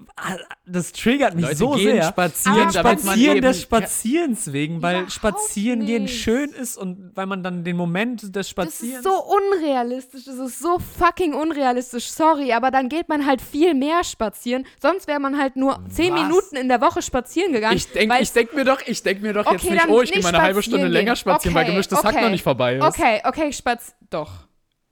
das 0.65 0.91
triggert 0.91 1.35
mich 1.35 1.45
Leute 1.45 1.55
so 1.55 1.71
gehen 1.71 1.95
sehr. 1.95 2.03
spazieren, 2.03 2.57
man 2.57 2.71
spazieren 2.73 3.41
des 3.41 3.61
Spazierens 3.61 4.51
wegen, 4.51 4.81
weil 4.81 5.07
Spazierengehen 5.09 6.03
nicht. 6.03 6.19
schön 6.21 6.49
ist 6.49 6.77
und 6.77 7.11
weil 7.15 7.27
man 7.27 7.43
dann 7.43 7.63
den 7.63 7.77
Moment 7.77 8.23
des 8.23 8.31
Das 8.31 8.49
Spazierens. 8.49 8.97
ist 8.97 9.03
so 9.03 9.23
unrealistisch, 9.23 10.25
das 10.25 10.35
ist 10.35 10.59
so 10.59 10.79
fucking 10.79 11.33
unrealistisch, 11.35 12.09
sorry, 12.09 12.53
aber 12.53 12.71
dann 12.71 12.89
geht 12.89 13.07
man 13.07 13.25
halt 13.25 13.39
viel 13.41 13.75
mehr 13.75 14.03
spazieren, 14.03 14.65
sonst 14.81 15.07
wäre 15.07 15.19
man 15.19 15.37
halt 15.37 15.55
nur 15.55 15.79
zehn 15.89 16.13
Was? 16.13 16.23
Minuten 16.23 16.55
in 16.55 16.67
der 16.69 16.81
Woche 16.81 17.03
spazieren 17.03 17.53
gegangen. 17.53 17.77
Ich 17.77 17.87
denke 17.91 18.15
weil- 18.15 18.23
ich 18.23 18.31
denk 18.31 18.53
mir 18.55 18.65
doch, 18.65 18.81
ich 18.85 19.03
denk 19.03 19.21
mir 19.21 19.33
doch 19.33 19.45
jetzt 19.45 19.61
Okay, 19.63 19.73
nicht, 19.73 19.83
dann 19.83 19.89
oh, 19.91 20.01
ich 20.01 20.09
gehe 20.11 20.17
nicht 20.19 20.23
mal 20.25 20.33
eine 20.35 20.43
halbe 20.43 20.61
Stunde 20.63 20.79
spazieren 20.79 20.91
länger 20.93 21.11
gehen. 21.11 21.17
spazieren, 21.17 21.55
weil 21.55 21.63
Okay, 21.65 21.71
gemischtes 21.71 22.03
Hack 22.03 22.13
okay. 22.15 22.23
noch 22.23 22.31
nicht 22.31 22.43
vorbei 22.43 22.77
ist. 22.77 22.83
Okay, 22.83 23.21
okay, 23.25 23.53
spaz... 23.53 23.93
Doch. 24.09 24.31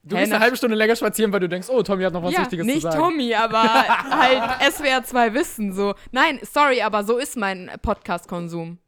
Du 0.10 0.16
Hä, 0.16 0.22
gehst 0.22 0.34
eine 0.34 0.44
halbe 0.44 0.58
Stunde 0.58 0.76
länger 0.76 0.96
spazieren, 0.96 1.32
weil 1.32 1.40
du 1.40 1.48
denkst, 1.48 1.70
oh, 1.70 1.84
Tommy 1.84 2.04
hat 2.04 2.14
noch 2.14 2.24
was 2.24 2.34
ja, 2.34 2.42
Wichtiges 2.42 2.66
nicht 2.66 2.82
zu 2.82 2.92
sagen. 2.92 2.98
Tommy, 2.98 3.36
aber 3.36 3.62
halt 4.10 4.74
SWR 4.74 5.04
2 5.04 5.34
Wissen 5.36 5.74
so. 5.74 5.94
Nein, 6.12 6.40
sorry, 6.42 6.82
aber 6.82 7.04
so 7.04 7.18
ist 7.18 7.38
mein 7.38 7.70
Podcast-Konsum. 7.82 8.80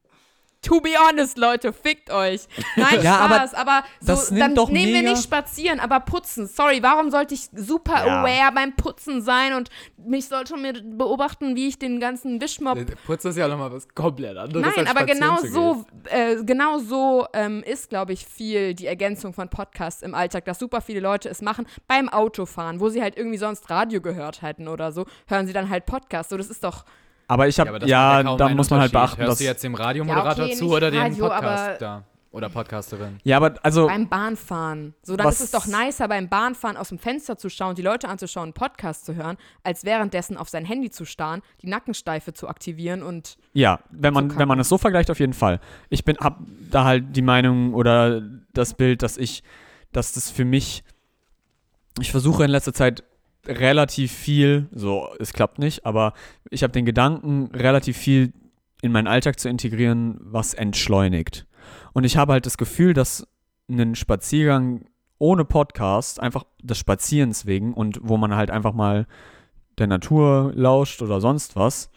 To 0.63 0.79
be 0.79 0.91
honest, 0.95 1.39
Leute, 1.39 1.73
fickt 1.73 2.11
euch. 2.11 2.41
Nein, 2.75 2.99
Ja, 3.01 3.17
aber 3.17 3.35
Spaß, 3.35 3.53
aber, 3.55 3.83
so, 3.99 4.07
das 4.07 4.29
nimmt 4.29 4.41
dann 4.43 4.55
doch 4.55 4.69
nehmen 4.69 4.93
wir 4.93 5.01
nicht 5.01 5.23
spazieren, 5.23 5.79
aber 5.79 5.99
putzen. 6.01 6.45
Sorry, 6.45 6.83
warum 6.83 7.09
sollte 7.09 7.33
ich 7.33 7.49
super 7.55 8.05
Ja. 8.05 8.21
aware 8.21 8.51
beim 8.53 8.75
Putzen 8.75 9.21
sein 9.23 9.53
und 9.53 9.69
mich 9.97 10.27
sollte 10.27 10.55
mir 10.57 10.73
beobachten, 10.73 11.55
wie 11.55 11.67
ich 11.67 11.79
den 11.79 11.99
ganzen 11.99 12.39
Wischmob 12.39 12.77
Äh, 12.77 12.85
Putz 13.05 13.25
ist 13.25 13.37
ja 13.37 13.47
nochmal 13.47 13.71
was 13.71 13.87
komplett 13.89 14.37
anderes. 14.37 14.61
Nein, 14.75 14.85
als 14.87 14.95
aber 14.95 15.05
genau 15.07 15.37
so, 15.39 15.85
äh, 16.09 16.35
genau 16.43 16.77
so 16.77 17.25
ähm, 17.33 17.63
ist, 17.63 17.89
glaube 17.89 18.13
ich, 18.13 18.25
viel 18.27 18.75
die 18.75 18.85
Ergänzung 18.85 19.33
von 19.33 19.49
Podcasts 19.49 20.03
im 20.03 20.13
Alltag, 20.13 20.45
dass 20.45 20.59
super 20.59 20.81
viele 20.81 20.99
Leute 20.99 21.27
es 21.29 21.41
machen 21.41 21.65
beim 21.87 22.07
Autofahren, 22.07 22.79
wo 22.79 22.89
sie 22.89 23.01
halt 23.01 23.17
irgendwie 23.17 23.37
sonst 23.39 23.69
Radio 23.71 23.99
gehört 23.99 24.43
hätten 24.43 24.67
oder 24.67 24.91
so, 24.91 25.05
hören 25.27 25.47
sie 25.47 25.53
dann 25.53 25.69
halt 25.69 25.87
Podcasts. 25.87 26.29
So, 26.29 26.37
das 26.37 26.49
ist 26.51 26.63
doch, 26.63 26.85
aber 27.31 27.47
ich 27.47 27.55
Ja, 27.57 27.65
habe, 27.65 27.85
ja, 27.87 28.23
kaum 28.23 28.37
da 28.37 28.49
muss 28.49 28.69
man 28.69 28.81
halt 28.81 28.91
beachten, 28.91 29.17
Hörst 29.21 29.31
dass. 29.31 29.37
du 29.39 29.43
jetzt 29.45 29.63
dem 29.63 29.75
Radiomoderator 29.75 30.45
Ja, 30.45 30.51
okay, 30.51 30.55
zu 30.59 30.69
oder 30.69 30.91
dem 30.91 30.99
Radio, 31.01 31.25
aber- 31.27 31.35
Podcast 31.47 31.81
da? 31.81 32.03
Oder 32.33 32.47
Podcasterin? 32.47 33.17
Ja, 33.23 33.35
aber 33.35 33.55
also. 33.61 33.87
beim 33.87 34.07
Bahnfahren. 34.07 34.93
So, 35.03 35.17
dann 35.17 35.27
ist 35.27 35.41
es 35.41 35.51
doch 35.51 35.65
nicer, 35.65 36.07
beim 36.07 36.29
Bahnfahren 36.29 36.77
aus 36.77 36.87
dem 36.87 36.97
Fenster 36.97 37.37
zu 37.37 37.49
schauen, 37.49 37.75
die 37.75 37.81
Leute 37.81 38.07
anzuschauen, 38.07 38.43
einen 38.45 38.53
Podcast 38.53 39.05
zu 39.05 39.15
hören, 39.15 39.35
als 39.63 39.83
währenddessen 39.83 40.37
auf 40.37 40.47
sein 40.47 40.63
Handy 40.63 40.89
zu 40.89 41.03
starren, 41.03 41.41
die 41.61 41.67
Nackensteife 41.67 42.31
zu 42.31 42.47
aktivieren 42.47 43.03
und 43.03 43.35
Ja, 43.51 43.79
wenn 43.89 44.13
man, 44.13 44.37
wenn 44.39 44.47
man 44.47 44.59
es 44.61 44.69
so 44.69 44.77
vergleicht, 44.77 45.11
auf 45.11 45.19
jeden 45.19 45.33
Fall. 45.33 45.59
Ich 45.89 46.05
bin, 46.05 46.15
hab 46.19 46.39
da 46.69 46.85
halt 46.85 47.17
die 47.17 47.21
Meinung 47.21 47.73
oder 47.73 48.21
das 48.53 48.75
Bild, 48.75 49.03
dass 49.03 49.17
ich, 49.17 49.43
dass 49.91 50.13
das 50.13 50.29
für 50.31 50.45
mich, 50.45 50.85
ich 51.99 52.11
versuche 52.11 52.45
in 52.45 52.49
letzter 52.51 52.71
Zeit 52.73 53.03
relativ 53.47 54.11
viel, 54.11 54.67
so, 54.71 55.09
es 55.19 55.33
klappt 55.33 55.59
nicht, 55.59 55.85
aber 55.85 56.13
ich 56.49 56.63
habe 56.63 56.73
den 56.73 56.85
Gedanken, 56.85 57.49
relativ 57.53 57.97
viel 57.97 58.33
in 58.81 58.91
meinen 58.91 59.07
Alltag 59.07 59.39
zu 59.39 59.49
integrieren, 59.49 60.17
was 60.21 60.53
entschleunigt. 60.53 61.47
Und 61.93 62.03
ich 62.03 62.17
habe 62.17 62.33
halt 62.33 62.45
das 62.45 62.57
Gefühl, 62.57 62.93
dass 62.93 63.27
ein 63.69 63.95
Spaziergang 63.95 64.85
ohne 65.17 65.45
Podcast, 65.45 66.19
einfach 66.19 66.45
des 66.61 66.79
Spazierens 66.79 67.45
wegen 67.45 67.73
und 67.73 67.99
wo 68.01 68.17
man 68.17 68.35
halt 68.35 68.49
einfach 68.49 68.73
mal 68.73 69.05
der 69.77 69.87
Natur 69.87 70.51
lauscht 70.55 71.01
oder 71.01 71.21
sonst 71.21 71.55
was, 71.55 71.91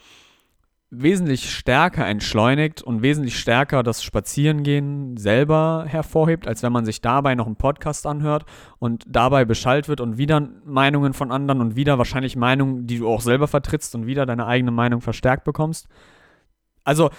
wesentlich 1.03 1.51
stärker 1.51 2.07
entschleunigt 2.07 2.83
und 2.83 3.03
wesentlich 3.03 3.39
stärker 3.39 3.83
das 3.83 4.03
Spazierengehen 4.03 5.17
selber 5.17 5.85
hervorhebt, 5.87 6.47
als 6.47 6.63
wenn 6.63 6.73
man 6.73 6.85
sich 6.85 7.01
dabei 7.01 7.35
noch 7.35 7.47
einen 7.47 7.57
Podcast 7.57 8.07
anhört 8.07 8.45
und 8.79 9.05
dabei 9.07 9.45
beschallt 9.45 9.89
wird 9.89 10.01
und 10.01 10.19
wieder 10.19 10.49
Meinungen 10.65 11.13
von 11.13 11.33
anderen 11.33 11.61
und 11.61 11.77
wieder 11.77 11.99
wahrscheinlich 11.99 12.37
Meinungen, 12.37 12.87
die 12.87 12.99
du 12.99 13.09
auch 13.09 13.21
selber 13.21 13.49
vertrittst 13.49 13.95
und 13.95 14.07
wieder 14.07 14.27
deine 14.27 14.47
eigene 14.47 14.71
Meinung 14.71 15.01
verstärkt 15.01 15.45
bekommst. 15.45 15.89
Also, 16.85 17.11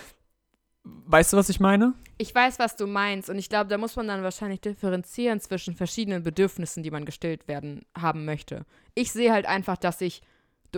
weißt 0.84 1.34
du, 1.34 1.38
was 1.38 1.50
ich 1.50 1.60
meine? 1.60 1.94
Ich 2.18 2.34
weiß, 2.34 2.60
was 2.60 2.76
du 2.76 2.88
meinst 2.88 3.30
und 3.30 3.38
ich 3.38 3.50
glaube, 3.50 3.70
da 3.70 3.78
muss 3.78 3.96
man 3.96 4.08
dann 4.08 4.24
wahrscheinlich 4.24 4.62
differenzieren 4.62 5.42
zwischen 5.42 5.76
verschiedenen 5.76 6.24
Bedürfnissen, 6.24 6.82
die 6.82 6.92
man 6.92 7.04
gestillt 7.04 7.48
werden 7.48 7.86
haben 7.98 8.26
möchte. 8.26 8.66
Ich 8.94 9.12
sehe 9.12 9.34
halt 9.34 9.46
einfach, 9.46 9.76
dass 9.76 10.00
ich, 10.00 10.22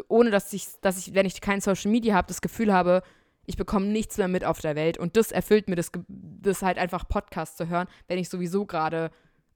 ohne 0.07 0.31
dass 0.31 0.51
ich, 0.53 0.67
dass 0.81 0.97
ich, 0.97 1.13
wenn 1.13 1.25
ich 1.25 1.41
kein 1.41 1.61
Social 1.61 1.91
Media 1.91 2.15
habe, 2.15 2.27
das 2.27 2.41
Gefühl 2.41 2.73
habe, 2.73 3.03
ich 3.45 3.57
bekomme 3.57 3.85
nichts 3.87 4.17
mehr 4.17 4.27
mit 4.27 4.43
auf 4.43 4.59
der 4.59 4.75
Welt 4.75 4.97
und 4.97 5.15
das 5.15 5.31
erfüllt 5.31 5.69
mir 5.69 5.75
das, 5.75 5.91
das 6.07 6.61
halt 6.61 6.77
einfach 6.77 7.07
Podcast 7.07 7.57
zu 7.57 7.67
hören, 7.69 7.87
wenn 8.07 8.19
ich 8.19 8.29
sowieso 8.29 8.65
gerade 8.65 9.09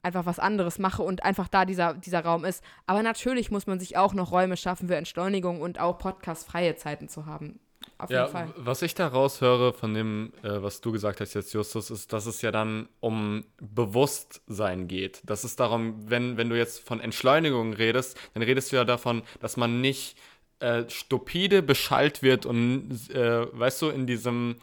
einfach 0.03 0.25
was 0.25 0.39
anderes 0.39 0.79
mache 0.79 1.03
und 1.03 1.23
einfach 1.23 1.47
da 1.47 1.65
dieser, 1.65 1.93
dieser 1.93 2.21
Raum 2.21 2.45
ist. 2.45 2.63
Aber 2.87 3.03
natürlich 3.03 3.51
muss 3.51 3.67
man 3.67 3.79
sich 3.79 3.97
auch 3.97 4.13
noch 4.13 4.31
Räume 4.31 4.57
schaffen 4.57 4.87
für 4.87 4.95
Entschleunigung 4.95 5.61
und 5.61 5.79
auch 5.79 5.97
podcastfreie 5.99 6.75
Zeiten 6.75 7.07
zu 7.07 7.25
haben. 7.25 7.59
Auf 7.97 8.09
Ja, 8.09 8.21
jeden 8.21 8.31
Fall. 8.31 8.53
was 8.57 8.81
ich 8.81 8.93
da 8.95 9.07
raushöre 9.07 9.73
von 9.73 9.93
dem, 9.93 10.33
äh, 10.43 10.61
was 10.61 10.81
du 10.81 10.91
gesagt 10.91 11.19
hast 11.19 11.33
jetzt, 11.33 11.53
Justus, 11.53 11.91
ist, 11.91 12.13
dass 12.13 12.25
es 12.25 12.41
ja 12.41 12.51
dann 12.51 12.87
um 12.99 13.43
Bewusstsein 13.59 14.87
geht. 14.87 15.21
Dass 15.23 15.43
es 15.43 15.55
darum, 15.55 16.09
wenn, 16.09 16.37
wenn 16.37 16.49
du 16.49 16.57
jetzt 16.57 16.79
von 16.87 16.99
Entschleunigung 16.99 17.73
redest, 17.73 18.17
dann 18.33 18.43
redest 18.43 18.71
du 18.71 18.77
ja 18.77 18.85
davon, 18.85 19.23
dass 19.39 19.57
man 19.57 19.81
nicht 19.81 20.17
äh, 20.61 20.89
stupide 20.89 21.61
beschallt 21.61 22.21
wird 22.21 22.45
und, 22.45 23.09
äh, 23.09 23.47
weißt 23.51 23.81
du, 23.81 23.89
in 23.89 24.07
diesem, 24.07 24.57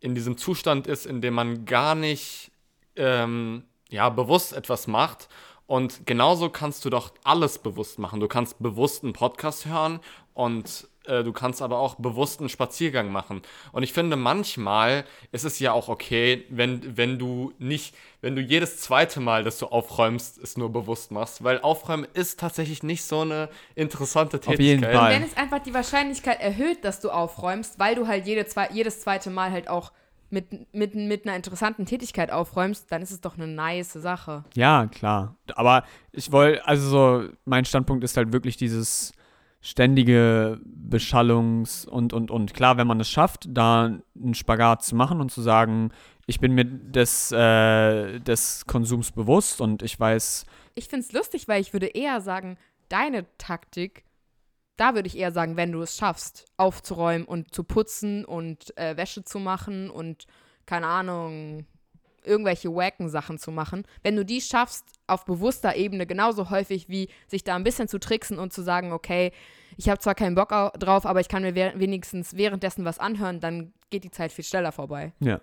in 0.00 0.14
diesem 0.14 0.36
Zustand 0.36 0.86
ist, 0.86 1.06
in 1.06 1.20
dem 1.20 1.34
man 1.34 1.64
gar 1.64 1.94
nicht 1.94 2.50
ähm, 2.96 3.64
ja, 3.90 4.08
bewusst 4.08 4.52
etwas 4.52 4.86
macht. 4.86 5.28
Und 5.66 6.06
genauso 6.06 6.50
kannst 6.50 6.84
du 6.84 6.90
doch 6.90 7.12
alles 7.24 7.58
bewusst 7.58 7.98
machen. 7.98 8.20
Du 8.20 8.28
kannst 8.28 8.62
bewusst 8.62 9.02
einen 9.02 9.12
Podcast 9.12 9.66
hören 9.66 10.00
und 10.34 10.86
du 11.06 11.32
kannst 11.32 11.62
aber 11.62 11.78
auch 11.78 11.96
bewusst 11.96 12.40
einen 12.40 12.48
Spaziergang 12.48 13.12
machen. 13.12 13.42
Und 13.72 13.82
ich 13.82 13.92
finde, 13.92 14.16
manchmal 14.16 15.04
ist 15.32 15.44
es 15.44 15.58
ja 15.58 15.72
auch 15.72 15.88
okay, 15.88 16.44
wenn, 16.48 16.96
wenn 16.96 17.18
du 17.18 17.52
nicht, 17.58 17.94
wenn 18.20 18.34
du 18.34 18.42
jedes 18.42 18.78
zweite 18.78 19.20
Mal, 19.20 19.44
dass 19.44 19.58
du 19.58 19.66
aufräumst, 19.66 20.38
es 20.38 20.56
nur 20.56 20.72
bewusst 20.72 21.10
machst. 21.10 21.44
Weil 21.44 21.60
Aufräumen 21.60 22.06
ist 22.14 22.40
tatsächlich 22.40 22.82
nicht 22.82 23.04
so 23.04 23.20
eine 23.20 23.50
interessante 23.74 24.38
Auf 24.38 24.44
Tätigkeit. 24.44 24.66
jeden 24.66 24.84
Fall. 24.84 25.12
Wenn 25.12 25.22
es 25.22 25.36
einfach 25.36 25.58
die 25.58 25.74
Wahrscheinlichkeit 25.74 26.40
erhöht, 26.40 26.84
dass 26.84 27.00
du 27.00 27.10
aufräumst, 27.10 27.78
weil 27.78 27.94
du 27.94 28.06
halt 28.06 28.26
jede 28.26 28.46
zwei, 28.46 28.68
jedes 28.72 29.00
zweite 29.00 29.30
Mal 29.30 29.50
halt 29.50 29.68
auch 29.68 29.92
mit, 30.30 30.74
mit, 30.74 30.94
mit 30.94 31.26
einer 31.26 31.36
interessanten 31.36 31.86
Tätigkeit 31.86 32.30
aufräumst, 32.30 32.90
dann 32.90 33.02
ist 33.02 33.10
es 33.10 33.20
doch 33.20 33.36
eine 33.36 33.46
nice 33.46 33.92
Sache. 33.92 34.44
Ja, 34.54 34.86
klar. 34.86 35.36
Aber 35.54 35.84
ich 36.12 36.32
wollte, 36.32 36.66
also 36.66 36.88
so, 36.88 37.28
mein 37.44 37.64
Standpunkt 37.64 38.04
ist 38.04 38.16
halt 38.16 38.32
wirklich 38.32 38.56
dieses 38.56 39.12
ständige 39.64 40.60
Beschallungs- 40.62 41.88
und, 41.88 42.12
und, 42.12 42.30
und. 42.30 42.52
Klar, 42.52 42.76
wenn 42.76 42.86
man 42.86 43.00
es 43.00 43.08
schafft, 43.08 43.46
da 43.48 43.98
einen 44.14 44.34
Spagat 44.34 44.84
zu 44.84 44.94
machen 44.94 45.22
und 45.22 45.32
zu 45.32 45.40
sagen, 45.40 45.90
ich 46.26 46.38
bin 46.38 46.52
mir 46.52 46.66
des, 46.66 47.32
äh, 47.32 48.20
des 48.20 48.66
Konsums 48.66 49.10
bewusst 49.10 49.62
und 49.62 49.82
ich 49.82 49.98
weiß, 49.98 50.44
Ich 50.74 50.88
finde 50.88 51.06
es 51.06 51.12
lustig, 51.12 51.48
weil 51.48 51.62
ich 51.62 51.72
würde 51.72 51.86
eher 51.86 52.20
sagen, 52.20 52.58
deine 52.90 53.24
Taktik, 53.38 54.04
da 54.76 54.94
würde 54.94 55.06
ich 55.06 55.16
eher 55.16 55.32
sagen, 55.32 55.56
wenn 55.56 55.72
du 55.72 55.80
es 55.80 55.96
schaffst, 55.96 56.44
aufzuräumen 56.58 57.26
und 57.26 57.54
zu 57.54 57.64
putzen 57.64 58.26
und 58.26 58.76
äh, 58.76 58.98
Wäsche 58.98 59.24
zu 59.24 59.38
machen 59.38 59.88
und 59.88 60.26
keine 60.66 60.88
Ahnung, 60.88 61.64
irgendwelche 62.24 62.74
wacken 62.74 63.08
Sachen 63.08 63.38
zu 63.38 63.50
machen. 63.50 63.84
Wenn 64.02 64.16
du 64.16 64.24
die 64.24 64.40
schaffst, 64.40 64.84
auf 65.06 65.24
bewusster 65.24 65.76
Ebene 65.76 66.06
genauso 66.06 66.50
häufig 66.50 66.88
wie 66.88 67.08
sich 67.28 67.44
da 67.44 67.54
ein 67.56 67.64
bisschen 67.64 67.88
zu 67.88 67.98
tricksen 67.98 68.38
und 68.38 68.52
zu 68.52 68.62
sagen, 68.62 68.92
okay, 68.92 69.32
ich 69.76 69.88
habe 69.88 69.98
zwar 69.98 70.14
keinen 70.14 70.34
Bock 70.34 70.52
au- 70.52 70.70
drauf, 70.78 71.04
aber 71.06 71.20
ich 71.20 71.28
kann 71.28 71.42
mir 71.42 71.54
we- 71.54 71.72
wenigstens 71.76 72.36
währenddessen 72.36 72.84
was 72.84 72.98
anhören, 72.98 73.40
dann 73.40 73.72
geht 73.90 74.04
die 74.04 74.10
Zeit 74.10 74.32
viel 74.32 74.44
schneller 74.44 74.72
vorbei. 74.72 75.12
Ja, 75.20 75.40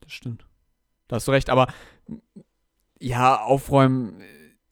das 0.00 0.12
stimmt. 0.12 0.44
Da 1.08 1.16
hast 1.16 1.26
du 1.28 1.32
recht, 1.32 1.50
aber 1.50 1.66
ja, 2.98 3.40
aufräumen 3.40 4.20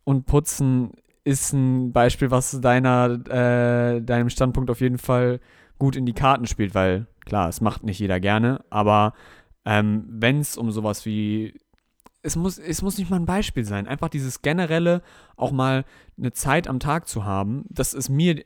und 0.05 0.26
putzen 0.26 0.92
ist 1.24 1.53
ein 1.53 1.92
Beispiel, 1.92 2.30
was 2.30 2.61
deiner, 2.61 3.11
äh, 3.28 4.01
deinem 4.01 4.30
Standpunkt 4.30 4.70
auf 4.70 4.80
jeden 4.80 4.99
Fall 4.99 5.40
gut 5.78 5.96
in 5.96 6.07
die 6.07 6.12
Karten 6.14 6.46
spielt, 6.46 6.74
weil 6.74 7.07
klar, 7.24 7.49
es 7.49 7.61
macht 7.61 7.84
nicht 7.84 7.99
jeder 7.99 8.18
gerne, 8.20 8.64
aber 8.70 9.12
ähm, 9.64 10.04
wenn 10.09 10.40
es 10.40 10.56
um 10.56 10.70
sowas 10.70 11.04
wie 11.04 11.54
es 12.22 12.36
muss, 12.36 12.59
es 12.59 12.82
muss 12.82 12.98
nicht 12.98 13.11
mal 13.11 13.16
ein 13.16 13.26
Beispiel 13.26 13.64
sein, 13.64 13.86
einfach 13.86 14.09
dieses 14.09 14.42
generelle, 14.42 15.02
auch 15.36 15.52
mal 15.52 15.84
eine 16.16 16.32
Zeit 16.32 16.68
am 16.68 16.80
Tag 16.80 17.09
zu 17.09 17.24
haben, 17.24 17.64
das 17.68 17.94
ist 17.94 18.09
mir 18.09 18.44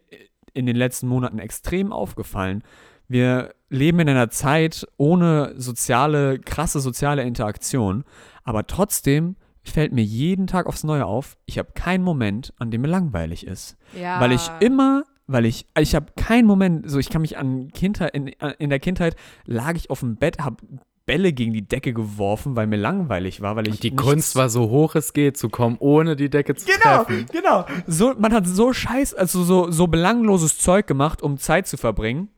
in 0.52 0.66
den 0.66 0.76
letzten 0.76 1.08
Monaten 1.08 1.38
extrem 1.38 1.92
aufgefallen. 1.92 2.62
Wir 3.08 3.54
leben 3.70 4.00
in 4.00 4.08
einer 4.08 4.30
Zeit 4.30 4.86
ohne 4.98 5.54
soziale, 5.56 6.38
krasse 6.38 6.80
soziale 6.80 7.22
Interaktion, 7.22 8.04
aber 8.44 8.66
trotzdem 8.66 9.36
fällt 9.64 9.92
mir 9.92 10.04
jeden 10.04 10.46
Tag 10.46 10.66
aufs 10.66 10.84
Neue 10.84 11.06
auf, 11.06 11.36
ich 11.46 11.58
habe 11.58 11.72
keinen 11.74 12.04
Moment, 12.04 12.52
an 12.58 12.70
dem 12.70 12.82
mir 12.82 12.88
langweilig 12.88 13.46
ist. 13.46 13.76
Ja. 13.98 14.20
Weil 14.20 14.32
ich 14.32 14.50
immer, 14.60 15.04
weil 15.26 15.46
ich, 15.46 15.66
ich 15.78 15.94
habe 15.94 16.12
keinen 16.16 16.46
Moment, 16.46 16.90
so 16.90 16.98
ich 16.98 17.10
kann 17.10 17.22
mich 17.22 17.38
an 17.38 17.68
Kindheit, 17.68 18.14
in, 18.14 18.28
in 18.28 18.70
der 18.70 18.80
Kindheit 18.80 19.16
lag 19.44 19.74
ich 19.76 19.88
auf 19.88 20.00
dem 20.00 20.16
Bett, 20.16 20.40
habe 20.40 20.56
Bälle 21.04 21.32
gegen 21.32 21.52
die 21.52 21.66
Decke 21.66 21.92
geworfen, 21.92 22.54
weil 22.56 22.66
mir 22.66 22.76
langweilig 22.76 23.40
war, 23.40 23.56
weil 23.56 23.66
ich 23.66 23.74
Und 23.74 23.82
die 23.82 23.94
Kunst 23.96 24.36
war 24.36 24.48
so 24.48 24.70
hoch 24.70 24.94
es 24.94 25.12
geht 25.12 25.36
zu 25.36 25.48
kommen, 25.48 25.76
ohne 25.80 26.14
die 26.16 26.30
Decke 26.30 26.54
zu 26.54 26.66
Genau, 26.66 27.04
treffen. 27.04 27.26
genau. 27.32 27.64
So, 27.86 28.14
man 28.18 28.32
hat 28.32 28.46
so 28.46 28.72
scheiß, 28.72 29.14
also 29.14 29.42
so, 29.42 29.70
so 29.70 29.86
belangloses 29.88 30.58
Zeug 30.58 30.86
gemacht, 30.86 31.22
um 31.22 31.38
Zeit 31.38 31.66
zu 31.66 31.76
verbringen, 31.76 32.28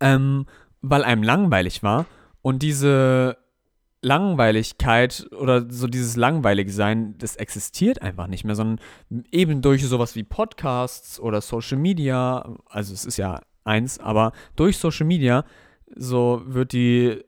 ähm, 0.00 0.46
weil 0.82 1.02
einem 1.04 1.22
langweilig 1.22 1.82
war. 1.82 2.06
Und 2.42 2.62
diese 2.62 3.38
Langweiligkeit 4.02 5.26
oder 5.38 5.70
so 5.70 5.86
dieses 5.86 6.16
Langweiligsein, 6.16 7.16
das 7.18 7.36
existiert 7.36 8.02
einfach 8.02 8.26
nicht 8.26 8.44
mehr, 8.44 8.54
sondern 8.54 8.78
eben 9.32 9.62
durch 9.62 9.84
sowas 9.86 10.14
wie 10.14 10.22
Podcasts 10.22 11.18
oder 11.18 11.40
Social 11.40 11.78
Media, 11.78 12.56
also 12.68 12.92
es 12.94 13.04
ist 13.04 13.16
ja 13.16 13.40
eins, 13.64 13.98
aber 13.98 14.32
durch 14.56 14.78
Social 14.78 15.06
Media 15.06 15.44
so 15.96 16.42
wird 16.46 16.72
die 16.72 17.24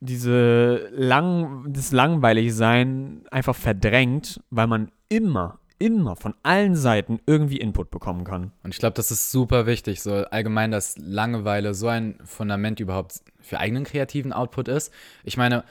diese 0.00 0.88
lang, 0.92 1.66
das 1.72 1.92
Langweiligsein 1.92 3.22
einfach 3.30 3.56
verdrängt, 3.56 4.40
weil 4.50 4.66
man 4.66 4.92
immer, 5.08 5.58
immer 5.78 6.16
von 6.16 6.34
allen 6.42 6.76
Seiten 6.76 7.20
irgendwie 7.26 7.58
Input 7.58 7.90
bekommen 7.90 8.24
kann. 8.24 8.52
Und 8.62 8.74
ich 8.74 8.78
glaube, 8.78 8.94
das 8.94 9.10
ist 9.10 9.30
super 9.30 9.66
wichtig, 9.66 10.02
so 10.02 10.12
allgemein, 10.12 10.70
dass 10.70 10.96
Langeweile 10.98 11.74
so 11.74 11.88
ein 11.88 12.18
Fundament 12.24 12.80
überhaupt 12.80 13.20
für 13.40 13.58
eigenen 13.58 13.84
kreativen 13.84 14.32
Output 14.32 14.68
ist. 14.68 14.92
Ich 15.24 15.36
meine, 15.36 15.64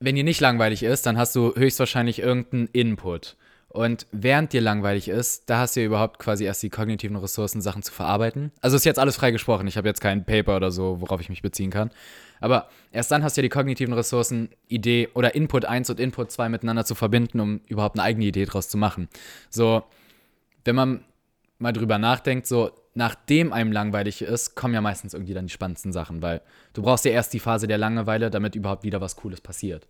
wenn 0.00 0.14
dir 0.14 0.24
nicht 0.24 0.40
langweilig 0.40 0.82
ist, 0.82 1.06
dann 1.06 1.18
hast 1.18 1.34
du 1.34 1.54
höchstwahrscheinlich 1.54 2.20
irgendeinen 2.20 2.68
Input. 2.68 3.36
Und 3.70 4.06
während 4.12 4.54
dir 4.54 4.62
langweilig 4.62 5.08
ist, 5.08 5.50
da 5.50 5.58
hast 5.58 5.76
du 5.76 5.80
ja 5.80 5.86
überhaupt 5.86 6.18
quasi 6.18 6.44
erst 6.44 6.62
die 6.62 6.70
kognitiven 6.70 7.16
Ressourcen, 7.16 7.60
Sachen 7.60 7.82
zu 7.82 7.92
verarbeiten. 7.92 8.50
Also 8.62 8.76
ist 8.76 8.86
jetzt 8.86 8.98
alles 8.98 9.16
frei 9.16 9.30
gesprochen. 9.30 9.66
Ich 9.66 9.76
habe 9.76 9.86
jetzt 9.86 10.00
kein 10.00 10.24
Paper 10.24 10.56
oder 10.56 10.70
so, 10.70 11.02
worauf 11.02 11.20
ich 11.20 11.28
mich 11.28 11.42
beziehen 11.42 11.70
kann. 11.70 11.90
Aber 12.40 12.68
erst 12.92 13.10
dann 13.10 13.22
hast 13.22 13.36
du 13.36 13.40
ja 13.40 13.42
die 13.42 13.50
kognitiven 13.50 13.92
Ressourcen, 13.92 14.48
Idee 14.68 15.08
oder 15.14 15.34
Input 15.34 15.66
1 15.66 15.90
und 15.90 16.00
Input 16.00 16.30
2 16.30 16.48
miteinander 16.48 16.86
zu 16.86 16.94
verbinden, 16.94 17.40
um 17.40 17.60
überhaupt 17.66 17.98
eine 17.98 18.04
eigene 18.04 18.24
Idee 18.24 18.46
draus 18.46 18.70
zu 18.70 18.78
machen. 18.78 19.08
So, 19.50 19.84
wenn 20.64 20.74
man 20.74 21.04
mal 21.58 21.72
drüber 21.72 21.98
nachdenkt, 21.98 22.46
so 22.46 22.70
nachdem 22.94 23.52
einem 23.52 23.70
langweilig 23.70 24.22
ist, 24.22 24.54
kommen 24.54 24.74
ja 24.74 24.80
meistens 24.80 25.12
irgendwie 25.12 25.34
dann 25.34 25.46
die 25.46 25.52
spannendsten 25.52 25.92
Sachen, 25.92 26.22
weil 26.22 26.40
du 26.72 26.82
brauchst 26.82 27.04
ja 27.04 27.10
erst 27.10 27.34
die 27.34 27.40
Phase 27.40 27.66
der 27.66 27.78
Langeweile, 27.78 28.30
damit 28.30 28.54
überhaupt 28.54 28.82
wieder 28.82 29.00
was 29.00 29.16
Cooles 29.16 29.40
passiert. 29.40 29.86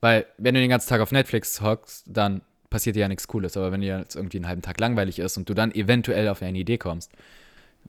Weil 0.00 0.26
wenn 0.38 0.54
du 0.54 0.60
den 0.60 0.70
ganzen 0.70 0.88
Tag 0.88 1.00
auf 1.00 1.12
Netflix 1.12 1.60
hockst, 1.60 2.04
dann 2.08 2.42
passiert 2.70 2.96
ja 2.96 3.08
nichts 3.08 3.28
Cooles, 3.28 3.56
aber 3.56 3.72
wenn 3.72 3.80
dir 3.80 3.98
jetzt 3.98 4.16
irgendwie 4.16 4.38
einen 4.38 4.48
halben 4.48 4.62
Tag 4.62 4.80
langweilig 4.80 5.18
ist 5.18 5.36
und 5.36 5.48
du 5.48 5.54
dann 5.54 5.72
eventuell 5.74 6.28
auf 6.28 6.42
eine 6.42 6.58
Idee 6.58 6.78
kommst, 6.78 7.12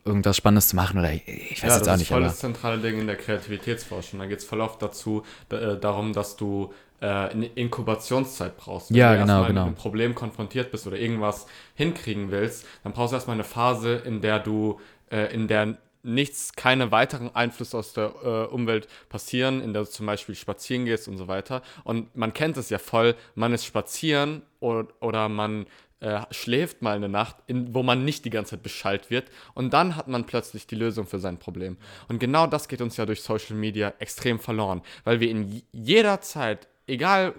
irgendwas 0.06 0.38
Spannendes 0.38 0.70
zu 0.70 0.76
machen 0.76 1.00
oder 1.00 1.14
ich, 1.14 1.28
ich 1.28 1.64
weiß 1.64 1.76
ja, 1.76 1.78
jetzt 1.78 1.88
das 1.88 1.90
auch 1.90 1.96
ist 1.96 1.98
nicht, 1.98 2.12
voll 2.12 2.24
aber 2.24 2.26
das 2.26 2.40
zentrale 2.40 2.80
Ding 2.80 3.00
in 3.00 3.08
der 3.08 3.18
Kreativitätsforschung. 3.18 4.20
Da 4.20 4.26
geht 4.26 4.40
es 4.40 4.46
voll 4.46 4.62
oft 4.62 4.82
dazu, 4.82 5.24
da, 5.50 5.74
äh, 5.74 5.80
darum, 5.80 6.14
dass 6.14 6.38
du 6.38 6.74
äh, 7.02 7.06
eine 7.08 7.48
Inkubationszeit 7.48 8.58
brauchst. 8.58 8.94
Wenn 8.94 8.98
Ja, 8.98 9.10
du 9.10 9.18
genau, 9.18 9.44
erstmal 9.44 9.48
genau. 9.48 9.62
mit 9.62 9.68
einem 9.68 9.76
Problem 9.76 10.16
konfrontiert 10.16 10.72
bist 10.72 10.88
oder 10.88 10.98
irgendwas 10.98 11.48
hinkriegen 11.76 12.32
willst, 12.32 12.66
dann 12.84 12.94
brauchst 12.94 13.12
du 13.12 13.16
erstmal 13.18 13.36
eine 13.36 13.44
Phase, 13.44 13.96
in 13.96 14.22
der 14.22 14.40
du, 14.40 14.80
äh, 15.12 15.34
in 15.34 15.48
der 15.48 15.78
nichts, 16.04 16.54
keine 16.54 16.92
weiteren 16.92 17.36
Einflüsse 17.36 17.78
aus 17.78 17.94
der 17.94 18.14
äh, 18.24 18.54
Umwelt 18.54 18.88
passieren, 19.10 19.62
in 19.62 19.74
der 19.74 19.84
du 19.84 19.90
zum 19.90 20.06
Beispiel 20.06 20.36
spazieren 20.36 20.86
gehst 20.86 21.08
und 21.08 21.18
so 21.18 21.28
weiter. 21.28 21.62
Und 21.84 22.16
man 22.16 22.34
kennt 22.34 22.58
es 22.58 22.70
ja 22.70 22.78
voll, 22.78 23.16
man 23.36 23.54
ist 23.54 23.66
spazieren 23.66 24.44
oder, 24.60 24.88
oder 25.02 25.30
man 25.30 25.66
äh, 26.00 26.22
schläft 26.32 26.82
mal 26.82 26.96
eine 26.96 27.10
Nacht, 27.10 27.36
in, 27.48 27.74
wo 27.74 27.84
man 27.84 28.06
nicht 28.06 28.24
die 28.24 28.30
ganze 28.30 28.52
Zeit 28.52 28.64
beschallt 28.64 29.10
wird 29.10 29.30
und 29.54 29.74
dann 29.74 29.96
hat 29.98 30.08
man 30.08 30.26
plötzlich 30.26 30.66
die 30.66 30.76
Lösung 30.76 31.06
für 31.06 31.20
sein 31.20 31.38
Problem. 31.38 31.78
Und 32.08 32.20
genau 32.20 32.48
das 32.48 32.70
geht 32.70 32.82
uns 32.82 32.96
ja 32.96 33.06
durch 33.06 33.22
Social 33.22 33.56
Media 33.56 33.94
extrem 34.00 34.40
verloren, 34.40 34.82
weil 35.04 35.20
wir 35.20 35.30
in 35.30 35.62
jeder 35.74 36.22
Zeit, 36.22 36.70
egal 36.88 37.34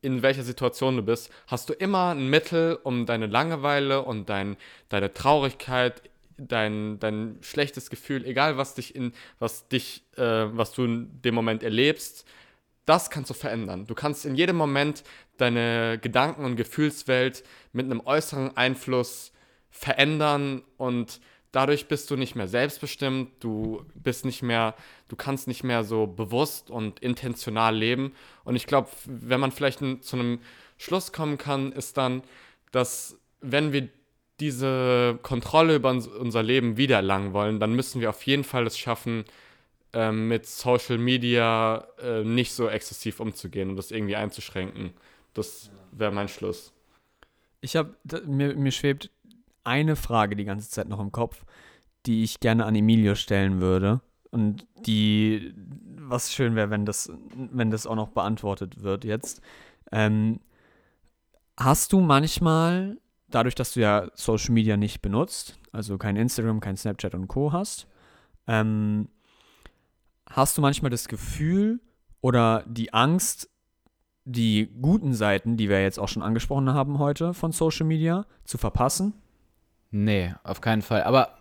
in 0.00 0.22
welcher 0.22 0.42
Situation 0.42 0.96
du 0.96 1.02
bist, 1.02 1.30
hast 1.46 1.68
du 1.68 1.74
immer 1.74 2.10
ein 2.10 2.28
Mittel, 2.28 2.78
um 2.82 3.06
deine 3.06 3.26
Langeweile 3.26 4.02
und 4.02 4.28
dein, 4.28 4.56
deine 4.88 5.12
Traurigkeit, 5.12 6.02
dein, 6.38 6.98
dein 6.98 7.38
schlechtes 7.42 7.90
Gefühl, 7.90 8.24
egal 8.24 8.56
was 8.56 8.74
dich 8.74 8.94
in, 8.94 9.12
was 9.38 9.68
dich, 9.68 10.04
äh, 10.16 10.22
was 10.22 10.72
du 10.72 10.84
in 10.84 11.22
dem 11.22 11.34
Moment 11.34 11.62
erlebst, 11.62 12.24
das 12.86 13.10
kannst 13.10 13.28
du 13.28 13.34
verändern. 13.34 13.86
Du 13.86 13.94
kannst 13.94 14.24
in 14.24 14.34
jedem 14.34 14.56
Moment 14.56 15.04
deine 15.36 15.98
Gedanken- 16.00 16.44
und 16.44 16.56
Gefühlswelt 16.56 17.44
mit 17.72 17.84
einem 17.84 18.00
äußeren 18.04 18.56
Einfluss 18.56 19.32
verändern 19.70 20.62
und 20.78 21.20
dadurch 21.52 21.88
bist 21.88 22.10
du 22.10 22.16
nicht 22.16 22.34
mehr 22.34 22.48
selbstbestimmt, 22.48 23.32
du 23.40 23.84
bist 23.94 24.24
nicht 24.24 24.42
mehr, 24.42 24.74
du 25.08 25.16
kannst 25.16 25.48
nicht 25.48 25.64
mehr 25.64 25.84
so 25.84 26.06
bewusst 26.06 26.70
und 26.70 27.00
intentional 27.00 27.76
leben. 27.76 28.14
Und 28.44 28.56
ich 28.56 28.66
glaube, 28.66 28.88
wenn 29.04 29.40
man 29.40 29.52
vielleicht 29.52 29.80
zu 30.02 30.16
einem 30.16 30.40
Schluss 30.78 31.12
kommen 31.12 31.38
kann, 31.38 31.72
ist 31.72 31.96
dann, 31.96 32.22
dass 32.72 33.18
wenn 33.40 33.72
wir 33.72 33.88
diese 34.40 35.18
Kontrolle 35.22 35.76
über 35.76 35.90
uns, 35.90 36.06
unser 36.06 36.42
Leben 36.42 36.76
wiedererlangen 36.76 37.32
wollen, 37.32 37.60
dann 37.60 37.74
müssen 37.74 38.00
wir 38.00 38.10
auf 38.10 38.22
jeden 38.24 38.44
Fall 38.44 38.66
es 38.66 38.78
schaffen, 38.78 39.24
ähm, 39.92 40.28
mit 40.28 40.46
Social 40.46 40.98
Media 40.98 41.86
äh, 42.00 42.22
nicht 42.22 42.52
so 42.52 42.68
exzessiv 42.68 43.20
umzugehen 43.20 43.70
und 43.70 43.76
das 43.76 43.90
irgendwie 43.90 44.16
einzuschränken. 44.16 44.92
Das 45.34 45.70
wäre 45.92 46.12
mein 46.12 46.28
Schluss. 46.28 46.72
Ich 47.60 47.74
habe, 47.76 47.96
mir, 48.26 48.54
mir 48.54 48.70
schwebt 48.70 49.10
eine 49.64 49.96
Frage 49.96 50.36
die 50.36 50.44
ganze 50.44 50.70
Zeit 50.70 50.88
noch 50.88 51.00
im 51.00 51.12
Kopf, 51.12 51.44
die 52.06 52.22
ich 52.22 52.40
gerne 52.40 52.64
an 52.64 52.76
Emilio 52.76 53.14
stellen 53.14 53.60
würde. 53.60 54.00
Und 54.30 54.66
die, 54.86 55.54
was 55.96 56.32
schön 56.32 56.54
wäre, 56.54 56.70
wenn 56.70 56.84
das, 56.84 57.10
wenn 57.34 57.70
das 57.70 57.86
auch 57.86 57.96
noch 57.96 58.08
beantwortet 58.08 58.82
wird 58.82 59.04
jetzt. 59.04 59.40
Ähm, 59.90 60.40
hast 61.56 61.92
du 61.92 62.00
manchmal, 62.00 62.98
dadurch, 63.28 63.54
dass 63.54 63.72
du 63.72 63.80
ja 63.80 64.10
Social 64.14 64.52
Media 64.52 64.76
nicht 64.76 65.02
benutzt, 65.02 65.58
also 65.72 65.98
kein 65.98 66.16
Instagram, 66.16 66.60
kein 66.60 66.76
Snapchat 66.76 67.14
und 67.14 67.28
Co. 67.28 67.52
hast, 67.52 67.86
ähm, 68.46 69.08
hast 70.28 70.56
du 70.56 70.62
manchmal 70.62 70.90
das 70.90 71.08
Gefühl 71.08 71.80
oder 72.20 72.64
die 72.66 72.92
Angst, 72.92 73.50
die 74.24 74.70
guten 74.80 75.14
Seiten, 75.14 75.56
die 75.56 75.68
wir 75.68 75.82
jetzt 75.82 75.98
auch 75.98 76.08
schon 76.08 76.22
angesprochen 76.22 76.72
haben 76.72 76.98
heute 76.98 77.32
von 77.32 77.52
Social 77.52 77.86
Media, 77.86 78.26
zu 78.44 78.58
verpassen? 78.58 79.14
Nee, 79.90 80.34
auf 80.42 80.60
keinen 80.60 80.82
Fall. 80.82 81.02
Aber, 81.02 81.38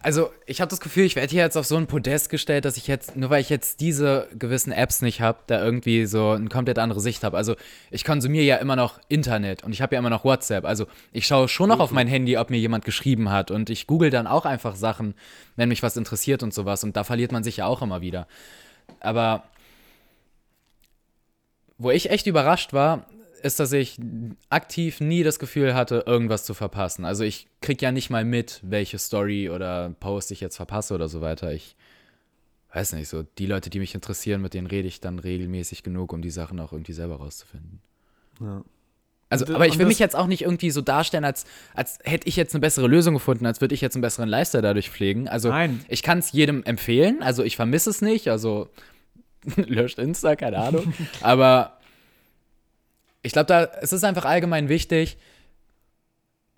also, 0.00 0.30
ich 0.46 0.60
habe 0.60 0.70
das 0.70 0.80
Gefühl, 0.80 1.04
ich 1.04 1.16
werde 1.16 1.30
hier 1.30 1.42
jetzt 1.42 1.56
auf 1.56 1.66
so 1.66 1.76
ein 1.76 1.88
Podest 1.88 2.30
gestellt, 2.30 2.64
dass 2.64 2.76
ich 2.76 2.86
jetzt, 2.86 3.16
nur 3.16 3.30
weil 3.30 3.40
ich 3.40 3.50
jetzt 3.50 3.80
diese 3.80 4.28
gewissen 4.38 4.70
Apps 4.70 5.02
nicht 5.02 5.20
habe, 5.20 5.38
da 5.48 5.62
irgendwie 5.62 6.06
so 6.06 6.30
eine 6.30 6.48
komplett 6.48 6.78
andere 6.78 7.00
Sicht 7.00 7.24
habe. 7.24 7.36
Also, 7.36 7.56
ich 7.90 8.04
konsumiere 8.04 8.44
ja 8.44 8.56
immer 8.56 8.76
noch 8.76 9.00
Internet 9.08 9.64
und 9.64 9.72
ich 9.72 9.82
habe 9.82 9.96
ja 9.96 9.98
immer 9.98 10.10
noch 10.10 10.24
WhatsApp. 10.24 10.64
Also, 10.64 10.86
ich 11.12 11.26
schaue 11.26 11.48
schon 11.48 11.68
noch 11.68 11.80
auf 11.80 11.90
mein 11.90 12.06
Handy, 12.06 12.36
ob 12.38 12.50
mir 12.50 12.58
jemand 12.58 12.84
geschrieben 12.84 13.30
hat 13.30 13.50
und 13.50 13.70
ich 13.70 13.86
google 13.86 14.10
dann 14.10 14.28
auch 14.28 14.44
einfach 14.44 14.76
Sachen, 14.76 15.14
wenn 15.56 15.68
mich 15.68 15.82
was 15.82 15.96
interessiert 15.96 16.42
und 16.42 16.54
sowas. 16.54 16.84
Und 16.84 16.96
da 16.96 17.02
verliert 17.02 17.32
man 17.32 17.42
sich 17.42 17.56
ja 17.56 17.66
auch 17.66 17.82
immer 17.82 18.00
wieder. 18.00 18.28
Aber 19.00 19.44
wo 21.76 21.90
ich 21.90 22.10
echt 22.10 22.26
überrascht 22.26 22.72
war, 22.72 23.06
ist, 23.38 23.60
dass 23.60 23.72
ich 23.72 23.98
aktiv 24.50 25.00
nie 25.00 25.22
das 25.22 25.38
Gefühl 25.38 25.74
hatte, 25.74 26.04
irgendwas 26.06 26.44
zu 26.44 26.54
verpassen. 26.54 27.04
Also 27.04 27.24
ich 27.24 27.48
krieg 27.60 27.80
ja 27.82 27.92
nicht 27.92 28.10
mal 28.10 28.24
mit, 28.24 28.60
welche 28.62 28.98
Story 28.98 29.50
oder 29.50 29.90
Post 30.00 30.30
ich 30.30 30.40
jetzt 30.40 30.56
verpasse 30.56 30.94
oder 30.94 31.08
so 31.08 31.20
weiter. 31.20 31.52
Ich 31.52 31.76
weiß 32.72 32.92
nicht, 32.94 33.08
so 33.08 33.24
die 33.38 33.46
Leute, 33.46 33.70
die 33.70 33.78
mich 33.78 33.94
interessieren, 33.94 34.42
mit 34.42 34.54
denen 34.54 34.66
rede 34.66 34.88
ich 34.88 35.00
dann 35.00 35.18
regelmäßig 35.18 35.82
genug, 35.82 36.12
um 36.12 36.22
die 36.22 36.30
Sachen 36.30 36.60
auch 36.60 36.72
irgendwie 36.72 36.92
selber 36.92 37.16
rauszufinden. 37.16 37.80
Ja. 38.40 38.62
Also, 39.30 39.52
aber 39.54 39.66
ich 39.66 39.78
will 39.78 39.86
mich 39.86 39.98
jetzt 39.98 40.16
auch 40.16 40.26
nicht 40.26 40.42
irgendwie 40.42 40.70
so 40.70 40.80
darstellen, 40.80 41.24
als, 41.24 41.44
als 41.74 41.98
hätte 42.02 42.26
ich 42.28 42.36
jetzt 42.36 42.54
eine 42.54 42.60
bessere 42.60 42.86
Lösung 42.86 43.12
gefunden, 43.14 43.44
als 43.44 43.60
würde 43.60 43.74
ich 43.74 43.82
jetzt 43.82 43.94
einen 43.94 44.02
besseren 44.02 44.28
Lifestyle 44.28 44.62
dadurch 44.62 44.90
pflegen. 44.90 45.28
Also, 45.28 45.50
Nein. 45.50 45.84
ich 45.88 46.02
kann 46.02 46.18
es 46.18 46.32
jedem 46.32 46.64
empfehlen. 46.64 47.22
Also, 47.22 47.42
ich 47.42 47.56
vermisse 47.56 47.90
es 47.90 48.00
nicht. 48.00 48.28
Also, 48.28 48.70
löscht 49.56 49.98
Insta, 49.98 50.34
keine 50.34 50.58
Ahnung. 50.58 50.94
aber 51.20 51.77
ich 53.28 53.34
glaube, 53.34 53.46
da 53.46 53.64
es 53.82 53.92
ist 53.92 54.04
einfach 54.04 54.24
allgemein 54.24 54.70
wichtig, 54.70 55.18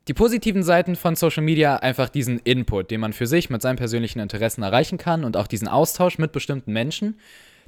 die 0.07 0.15
positiven 0.15 0.63
Seiten 0.63 0.95
von 0.95 1.17
Social 1.17 1.43
Media 1.43 1.75
einfach 1.75 2.09
diesen 2.09 2.39
Input, 2.39 2.93
den 2.93 3.01
man 3.01 3.13
für 3.13 3.27
sich 3.27 3.51
mit 3.51 3.61
seinen 3.61 3.75
persönlichen 3.75 4.21
Interessen 4.21 4.63
erreichen 4.63 4.97
kann 4.97 5.25
und 5.25 5.37
auch 5.37 5.49
diesen 5.49 5.67
Austausch 5.67 6.19
mit 6.19 6.31
bestimmten 6.31 6.73
Menschen, 6.73 7.19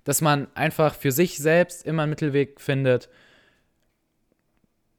dass 0.05 0.21
man 0.21 0.47
einfach 0.55 0.95
für 0.95 1.11
sich 1.11 1.39
selbst 1.39 1.85
immer 1.85 2.05
einen 2.05 2.11
Mittelweg 2.11 2.61
findet, 2.61 3.09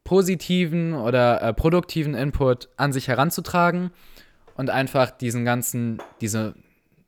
positiven 0.04 0.95
oder 0.95 1.41
äh, 1.41 1.54
produktiven 1.54 2.14
Input 2.14 2.68
an 2.76 2.91
sich 2.91 3.08
heranzutragen 3.08 3.91
und 4.56 4.70
einfach 4.70 5.12
diesen 5.12 5.45
ganzen, 5.45 6.01
diese, 6.20 6.56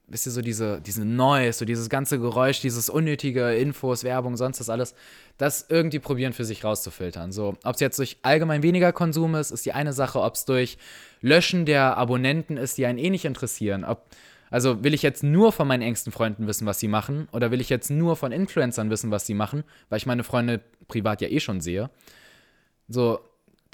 wisst 0.08 0.26
ihr, 0.28 0.32
so 0.32 0.42
diese, 0.42 0.82
diese 0.82 1.04
Noise, 1.04 1.60
so 1.60 1.66
dieses 1.66 1.90
ganze 1.90 2.20
Geräusch, 2.20 2.62
dieses 2.62 2.90
unnötige 2.90 3.56
Infos, 3.56 4.04
Werbung, 4.04 4.38
sonst 4.38 4.60
das 4.60 4.70
alles, 4.70 4.94
das 5.38 5.66
irgendwie 5.70 6.00
probieren 6.00 6.34
für 6.34 6.46
sich 6.46 6.64
rauszufiltern. 6.64 7.32
So, 7.32 7.58
ob 7.64 7.76
es 7.76 7.80
jetzt 7.80 7.98
durch 7.98 8.18
allgemein 8.22 8.64
weniger 8.64 8.92
Konsum 8.94 9.36
ist, 9.36 9.52
ist 9.52 9.66
die 9.66 9.74
eine 9.74 9.94
Sache, 9.94 10.22
ob 10.22 10.36
es 10.36 10.46
durch 10.46 10.78
Löschen 11.22 11.66
der 11.66 11.98
Abonnenten 11.98 12.58
ist, 12.58 12.78
die 12.78 12.86
einen 12.86 13.00
eh 13.00 13.10
nicht 13.10 13.26
interessieren. 13.26 13.84
Ob, 13.84 14.06
also 14.52 14.84
will 14.84 14.94
ich 14.94 15.02
jetzt 15.02 15.24
nur 15.24 15.52
von 15.52 15.68
meinen 15.68 15.82
engsten 15.82 16.12
Freunden 16.12 16.48
wissen, 16.48 16.68
was 16.68 16.80
sie 16.80 16.88
machen, 16.88 17.28
oder 17.32 17.52
will 17.52 17.62
ich 17.62 17.70
jetzt 17.70 17.90
nur 17.90 18.16
von 18.16 18.32
Influencern 18.32 18.90
wissen, 18.90 19.12
was 19.12 19.26
sie 19.26 19.34
machen, 19.34 19.64
weil 19.90 19.98
ich 19.98 20.06
meine 20.06 20.24
Freunde 20.24 20.62
privat 20.88 21.22
ja 21.22 21.30
eh 21.30 21.40
schon 21.40 21.62
sehe. 21.62 21.90
So, 22.88 23.20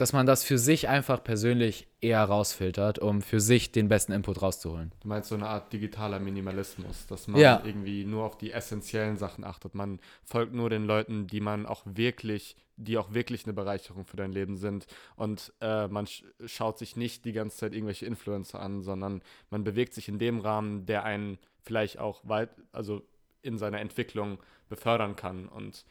dass 0.02 0.14
man 0.14 0.26
das 0.26 0.44
für 0.44 0.58
sich 0.58 0.90
einfach 0.90 1.24
persönlich 1.24 1.88
eher 2.02 2.24
rausfiltert, 2.24 2.98
um 2.98 3.22
für 3.22 3.40
sich 3.40 3.72
den 3.72 3.88
besten 3.88 4.14
Input 4.14 4.42
rauszuholen. 4.42 4.92
Du 5.02 5.08
meinst 5.08 5.30
so 5.30 5.36
eine 5.36 5.48
Art 5.48 5.72
digitaler 5.72 6.20
Minimalismus, 6.20 7.06
dass 7.06 7.28
man 7.28 7.40
Ja. 7.40 7.62
irgendwie 7.64 8.04
nur 8.04 8.24
auf 8.24 8.36
die 8.36 8.52
essentiellen 8.52 9.18
Sachen 9.18 9.44
achtet. 9.44 9.76
Man 9.76 10.00
folgt 10.26 10.56
nur 10.56 10.72
den 10.72 10.86
Leuten, 10.86 11.28
die 11.28 11.40
man 11.40 11.68
auch 11.68 11.84
wirklich, 11.86 12.56
die 12.78 12.98
auch 12.98 13.14
wirklich 13.14 13.46
eine 13.46 13.54
Bereicherung 13.54 14.06
für 14.06 14.18
dein 14.18 14.32
Leben 14.32 14.58
sind. 14.58 14.88
Und 15.16 15.54
äh, 15.62 15.88
man 15.88 16.08
sch 16.08 16.24
schaut 16.48 16.80
sich 16.80 16.96
nicht 16.96 17.24
die 17.26 17.32
ganze 17.32 17.58
Zeit 17.58 17.74
irgendwelche 17.74 18.08
Influencer 18.08 18.60
an, 18.60 18.82
sondern 18.82 19.22
man 19.52 19.64
bewegt 19.64 19.94
sich 19.94 20.10
in 20.10 20.18
dem 20.18 20.40
Rahmen, 20.40 20.88
der 20.88 21.04
einen 21.04 21.38
vielleicht 21.62 22.00
auch 22.00 22.22
weit, 22.24 22.50
also 22.72 23.04
in 23.44 23.60
seiner 23.60 23.80
Entwicklung 23.80 24.40
befördern 24.68 25.16
kann. 25.16 25.48
Und 25.48 25.86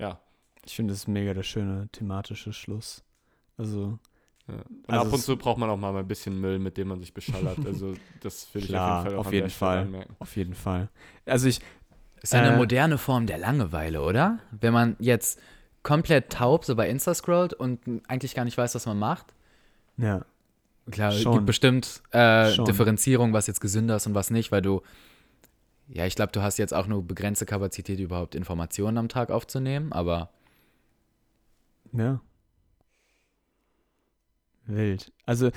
ja. 0.00 0.18
Ich 0.64 0.74
finde, 0.74 0.92
das 0.94 1.02
ist 1.02 1.06
mega 1.06 1.32
der 1.32 1.44
schöne 1.44 1.88
thematische 1.92 2.52
Schluss. 2.52 3.04
Also, 3.62 3.98
ja. 4.48 4.54
Und 4.54 4.94
Also 4.94 5.06
ab 5.06 5.12
und 5.12 5.20
zu 5.20 5.36
braucht 5.36 5.58
man 5.58 5.70
auch 5.70 5.76
mal 5.76 5.94
ein 5.96 6.08
bisschen 6.08 6.40
Müll, 6.40 6.58
mit 6.58 6.76
dem 6.76 6.88
man 6.88 6.98
sich 7.00 7.14
beschallert. 7.14 7.58
Also 7.64 7.94
das 8.20 8.52
will 8.54 8.64
ich 8.64 8.76
auf 8.76 9.04
jeden 9.04 9.04
Fall 9.04 9.14
auch 9.14 9.26
auf 9.26 9.32
jeden 9.32 9.50
Fall. 9.50 10.06
auf 10.18 10.36
jeden 10.36 10.54
Fall. 10.54 10.88
Also, 11.26 11.48
ich, 11.48 11.60
Ist 12.22 12.32
ja 12.32 12.40
eine 12.40 12.54
Äh. 12.54 12.56
moderne 12.56 12.98
Form 12.98 13.26
der 13.26 13.38
Langeweile, 13.38 14.02
oder? 14.02 14.38
Wenn 14.50 14.72
man 14.72 14.96
jetzt 14.98 15.40
komplett 15.84 16.30
taub 16.30 16.64
so 16.64 16.74
bei 16.76 16.88
Insta 16.88 17.14
scrollt 17.14 17.54
und 17.54 17.80
eigentlich 18.08 18.34
gar 18.34 18.44
nicht 18.44 18.56
weiß, 18.58 18.74
was 18.74 18.86
man 18.86 18.98
macht. 18.98 19.26
ja. 19.96 20.24
Klar, 20.90 21.12
es 21.12 21.22
gibt 21.22 21.46
bestimmt 21.46 22.02
äh. 22.10 22.56
Differenzierung, 22.64 23.32
was 23.32 23.46
jetzt 23.46 23.60
gesünder 23.60 23.94
ist 23.94 24.08
und 24.08 24.16
was 24.16 24.30
nicht, 24.32 24.50
weil 24.50 24.62
du, 24.62 24.82
ja, 25.86 26.06
ich 26.06 26.16
glaube, 26.16 26.32
du 26.32 26.42
hast 26.42 26.58
jetzt 26.58 26.74
auch 26.74 26.88
nur 26.88 27.06
begrenzte 27.06 27.46
Kapazität, 27.46 28.00
überhaupt 28.00 28.34
Informationen 28.34 28.98
am 28.98 29.08
Tag 29.08 29.30
aufzunehmen, 29.30 29.92
aber 29.92 30.30
Ja. 31.92 32.20
Wild. 34.66 35.12
Also 35.26 35.50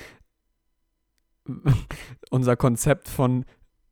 unser 2.29 2.55
Konzept 2.55 3.07
von 3.07 3.45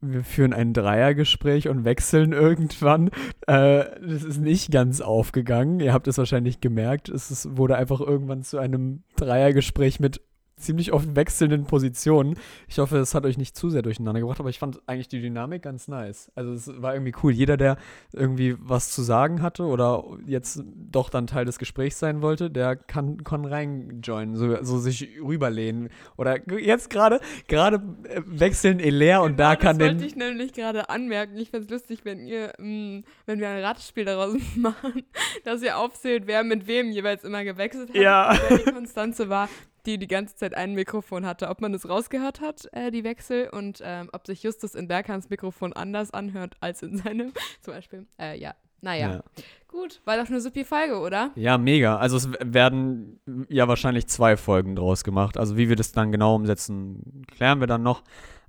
wir 0.05 0.23
führen 0.23 0.53
ein 0.53 0.73
Dreiergespräch 0.73 1.69
und 1.69 1.85
wechseln 1.85 2.33
irgendwann, 2.33 3.07
äh, 3.47 3.85
das 4.01 4.23
ist 4.23 4.41
nicht 4.41 4.71
ganz 4.71 5.01
aufgegangen. 5.01 5.79
Ihr 5.79 5.93
habt 5.93 6.07
es 6.07 6.17
wahrscheinlich 6.17 6.59
gemerkt. 6.59 7.09
Es 7.09 7.31
ist, 7.31 7.57
wurde 7.57 7.77
einfach 7.77 8.01
irgendwann 8.01 8.43
zu 8.43 8.57
einem 8.57 9.03
Dreiergespräch 9.15 9.99
mit 9.99 10.21
ziemlich 10.55 10.93
oft 10.93 11.15
wechselnden 11.15 11.65
Positionen. 11.65 12.35
Ich 12.67 12.79
hoffe, 12.79 12.97
es 12.97 13.15
hat 13.15 13.25
euch 13.25 13.37
nicht 13.37 13.55
zu 13.55 13.69
sehr 13.69 13.81
durcheinander 13.81 14.21
gebracht, 14.21 14.39
aber 14.39 14.49
ich 14.49 14.59
fand 14.59 14.81
eigentlich 14.87 15.07
die 15.07 15.21
Dynamik 15.21 15.61
ganz 15.61 15.87
nice. 15.87 16.31
Also 16.35 16.53
es 16.53 16.81
war 16.81 16.93
irgendwie 16.93 17.13
cool. 17.23 17.31
Jeder, 17.31 17.57
der 17.57 17.77
irgendwie 18.11 18.55
was 18.59 18.91
zu 18.91 19.01
sagen 19.01 19.41
hatte 19.41 19.63
oder 19.63 20.03
jetzt 20.25 20.63
doch 20.65 21.09
dann 21.09 21.27
Teil 21.27 21.45
des 21.45 21.59
Gesprächs 21.59 21.99
sein 21.99 22.21
wollte, 22.21 22.49
der 22.49 22.75
kann, 22.75 23.23
kann 23.23 23.45
reinjoinen, 23.45 24.35
so, 24.35 24.63
so 24.63 24.79
sich 24.79 25.09
rüberlehnen. 25.21 25.89
Oder 26.17 26.47
jetzt 26.59 26.89
gerade, 26.89 27.19
gerade 27.47 27.77
äh, 28.03 28.21
wechseln 28.25 28.79
Elair 28.79 29.21
und 29.21 29.39
da 29.39 29.55
Genau, 29.55 29.63
kann 29.63 29.79
das 29.79 29.89
wollte 29.89 30.05
ich 30.05 30.15
nämlich 30.15 30.53
gerade 30.53 30.89
anmerken. 30.89 31.37
Ich 31.37 31.49
fände 31.49 31.65
es 31.65 31.71
lustig, 31.71 31.99
wenn 32.03 32.25
ihr, 32.25 32.53
mh, 32.57 33.01
wenn 33.25 33.39
wir 33.39 33.49
ein 33.49 33.63
Ratespiel 33.63 34.05
daraus 34.05 34.35
machen, 34.55 35.03
dass 35.43 35.61
ihr 35.61 35.77
aufzählt, 35.77 36.27
wer 36.27 36.43
mit 36.43 36.67
wem 36.67 36.91
jeweils 36.91 37.23
immer 37.23 37.43
gewechselt 37.43 37.89
hat. 37.89 37.95
Ja. 37.95 38.31
und 38.31 38.39
Wer 38.49 38.57
die 38.59 38.71
Konstanze 38.71 39.29
war, 39.29 39.49
die 39.85 39.97
die 39.97 40.07
ganze 40.07 40.35
Zeit 40.35 40.53
ein 40.53 40.73
Mikrofon 40.73 41.25
hatte. 41.25 41.49
Ob 41.49 41.61
man 41.61 41.73
es 41.73 41.87
rausgehört 41.87 42.41
hat, 42.41 42.67
äh, 42.71 42.91
die 42.91 43.03
Wechsel, 43.03 43.49
und 43.49 43.81
ähm, 43.83 44.09
ob 44.13 44.25
sich 44.25 44.43
Justus 44.43 44.75
in 44.75 44.87
Berghans 44.87 45.29
Mikrofon 45.29 45.73
anders 45.73 46.11
anhört 46.11 46.55
als 46.59 46.81
in 46.81 46.97
seinem, 46.97 47.33
zum 47.61 47.73
Beispiel. 47.73 48.05
Äh, 48.19 48.39
ja, 48.39 48.55
naja. 48.81 49.11
Ja. 49.11 49.23
Gut, 49.67 50.01
war 50.05 50.17
doch 50.17 50.29
eine 50.29 50.39
super 50.39 50.65
Folge, 50.65 50.99
oder? 50.99 51.31
ja, 51.35 51.57
mega. 51.57 51.97
Also 51.97 52.17
es 52.17 52.29
werden 52.39 53.19
ja 53.49 53.67
wahrscheinlich 53.67 54.07
zwei 54.07 54.37
Folgen 54.37 54.75
draus 54.75 55.03
gemacht. 55.03 55.37
Also 55.37 55.57
wie 55.57 55.69
wir 55.69 55.75
das 55.75 55.91
dann 55.91 56.11
genau 56.11 56.35
umsetzen, 56.35 57.23
klären 57.27 57.59
wir 57.59 57.67
dann 57.67 57.81
noch. 57.81 58.03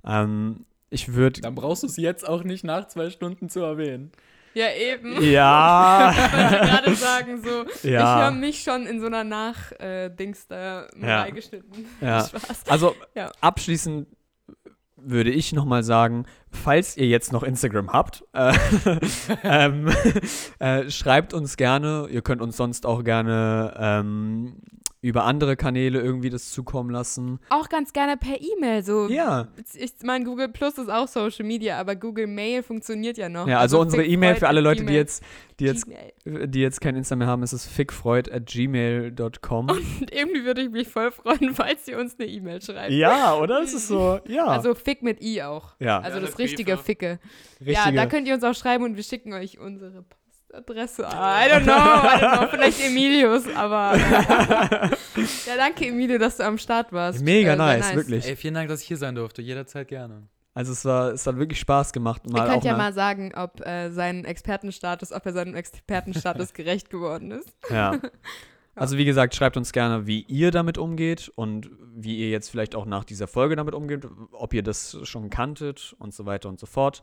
Ähm, 0.05 0.65
ich 0.91 1.13
würde. 1.13 1.41
dann 1.41 1.55
brauchst 1.55 1.83
du 1.83 1.87
es 1.87 1.97
jetzt 1.97 2.27
auch 2.27 2.43
nicht 2.43 2.63
nach 2.63 2.87
zwei 2.87 3.09
Stunden 3.09 3.49
zu 3.49 3.61
erwähnen. 3.61 4.11
Ja, 4.55 4.65
eben. 4.73 5.21
Ja. 5.21 6.13
Ich 6.15 6.33
wollte 6.33 6.65
gerade 6.65 6.95
sagen, 6.95 7.43
so, 7.43 7.65
ich 7.83 7.83
Ja. 7.91 8.21
höre 8.23 8.31
mich 8.31 8.63
schon 8.63 8.87
in 8.87 8.99
so 8.99 9.05
einer 9.07 9.23
Nach-Dings 9.23 10.47
da 10.47 10.87
mal 10.95 11.07
Ja. 11.09 11.21
reingeschnitten. 11.23 11.85
Ja. 12.01 12.25
Spaß. 12.25 12.63
Also 12.69 12.95
Ja. 13.15 13.31
abschließend 13.41 14.07
würde 14.97 15.29
ich 15.29 15.53
nochmal 15.53 15.83
sagen, 15.83 16.25
falls 16.49 16.97
ihr 16.97 17.05
jetzt 17.07 17.31
noch 17.31 17.43
Instagram 17.43 17.91
habt, 17.93 18.23
äh, 18.33 18.53
ähm, 19.43 19.93
äh, 20.59 20.89
schreibt 20.89 21.33
uns 21.33 21.57
gerne. 21.57 22.07
Ihr 22.09 22.21
könnt 22.23 22.41
uns 22.41 22.57
sonst 22.57 22.85
auch 22.87 23.03
gerne 23.03 23.73
ähm, 23.77 24.61
über 25.05 25.23
andere 25.25 25.55
Kanäle 25.55 26.01
irgendwie 26.01 26.29
das 26.29 26.51
zukommen 26.51 26.89
lassen. 26.89 27.39
Auch 27.49 27.69
ganz 27.69 27.93
gerne 27.93 28.17
per 28.17 28.39
E-Mail. 28.41 28.83
So. 28.83 29.07
Ja, 29.07 29.47
Ich 29.73 29.93
meine, 30.03 30.25
Google 30.25 30.49
Plus 30.49 30.77
ist 30.77 30.89
auch 30.89 31.07
Social 31.07 31.45
Media, 31.45 31.77
aber 31.79 31.95
Google 31.95 32.27
Mail 32.27 32.63
funktioniert 32.63 33.17
ja 33.17 33.29
noch. 33.29 33.47
ja 33.47 33.59
also 33.59 33.79
unsere 33.79 34.01
fickfreud 34.01 34.13
E-Mail 34.13 34.35
für 34.35 34.47
alle 34.47 34.61
Leute, 34.61 34.83
die 34.83 34.93
jetzt, 34.93 35.23
die 35.59 35.65
jetzt, 35.65 35.85
Gmail. 35.85 36.47
die 36.47 36.59
jetzt 36.59 36.81
kein 36.81 36.95
Insta 36.95 37.15
mehr 37.15 37.27
haben, 37.27 37.43
ist 37.43 37.53
es 37.53 37.65
fickfreud 37.65 38.31
at 38.31 38.45
gmail.com. 38.47 39.69
Und 39.69 40.11
irgendwie 40.11 40.43
würde 40.45 40.61
ich 40.61 40.69
mich 40.71 40.87
voll 40.87 41.11
freuen, 41.11 41.53
falls 41.55 41.87
ihr 41.87 41.99
uns 41.99 42.15
eine 42.19 42.27
E-Mail 42.27 42.61
schreibt. 42.61 42.91
Ja, 42.91 43.35
oder? 43.35 43.61
Es 43.61 43.73
ist 43.73 43.87
so, 43.87 44.19
ja. 44.27 44.45
Also 44.47 44.73
Fick 44.75 45.01
mit 45.03 45.21
I 45.21 45.43
auch. 45.43 45.75
ja, 45.79 45.99
Also 45.99 46.17
Ja, 46.17 46.25
das 46.25 46.31
Briefe. 46.35 46.49
richtige 46.49 46.77
Ficke. 46.77 47.19
Ja, 47.59 47.83
richtige- 47.83 47.95
da 47.95 48.05
könnt 48.07 48.27
ihr 48.27 48.33
uns 48.33 48.43
auch 48.43 48.55
schreiben 48.55 48.83
und 48.83 48.95
wir 48.95 49.03
schicken 49.03 49.33
euch 49.33 49.59
unsere 49.59 50.03
Postadresse. 50.61 51.03
I 51.03 51.49
don't 51.49 51.63
know, 51.63 51.73
I 51.73 52.19
don't 52.19 52.39
know. 52.39 52.47
Vielleicht 52.47 52.81
Emilius, 52.81 53.47
aber. 53.55 53.97
ja, 53.97 55.55
danke, 55.57 55.87
Emilio, 55.87 56.17
dass 56.17 56.37
du 56.37 56.45
am 56.45 56.57
Start 56.57 56.91
warst. 56.91 57.21
Mega 57.21 57.53
Äh, 57.53 57.57
war 57.57 57.77
nice, 57.77 57.95
wirklich. 57.95 58.25
Ey, 58.25 58.35
vielen 58.35 58.53
Dank, 58.53 58.69
dass 58.69 58.81
ich 58.81 58.87
hier 58.87 58.97
sein 58.97 59.15
durfte. 59.15 59.41
Jederzeit 59.41 59.87
gerne. 59.87 60.27
Also 60.53 60.71
es 60.71 60.85
war, 60.85 61.11
es 61.11 61.27
hat 61.27 61.37
wirklich 61.37 61.59
Spaß 61.59 61.91
gemacht. 61.91 62.21
Ihr 62.25 62.31
Mal 62.31 62.47
könnt 62.47 62.61
auch 62.61 62.65
ja 62.65 62.77
mal 62.77 62.93
sagen, 62.93 63.33
ob 63.35 63.65
äh, 63.65 63.91
sein 63.91 64.23
Expertenstatus, 64.23 65.11
ob 65.11 65.25
er 65.25 65.33
seinem 65.33 65.55
Expertenstatus 65.55 66.53
gerecht 66.53 66.89
geworden 66.89 67.31
ist. 67.31 67.53
Ja. 67.69 67.99
Also 68.77 68.97
wie 68.97 69.05
gesagt, 69.05 69.33
schreibt 69.33 69.55
uns 69.55 69.71
gerne, 69.71 70.05
wie 70.05 70.23
ihr 70.23 70.51
damit 70.51 70.77
umgeht 70.77 71.31
und 71.35 71.69
wie 71.95 72.17
ihr 72.17 72.29
jetzt 72.29 72.49
vielleicht 72.49 72.75
auch 72.75 72.85
nach 72.85 73.05
dieser 73.05 73.25
Folge 73.25 73.55
damit 73.55 73.73
umgeht, 73.73 74.05
ob 74.33 74.53
ihr 74.53 74.63
das 74.63 74.97
schon 75.03 75.29
kanntet 75.29 75.95
und 75.97 76.13
so 76.13 76.25
weiter 76.25 76.49
und 76.49 76.59
so 76.59 76.65
fort. 76.65 77.01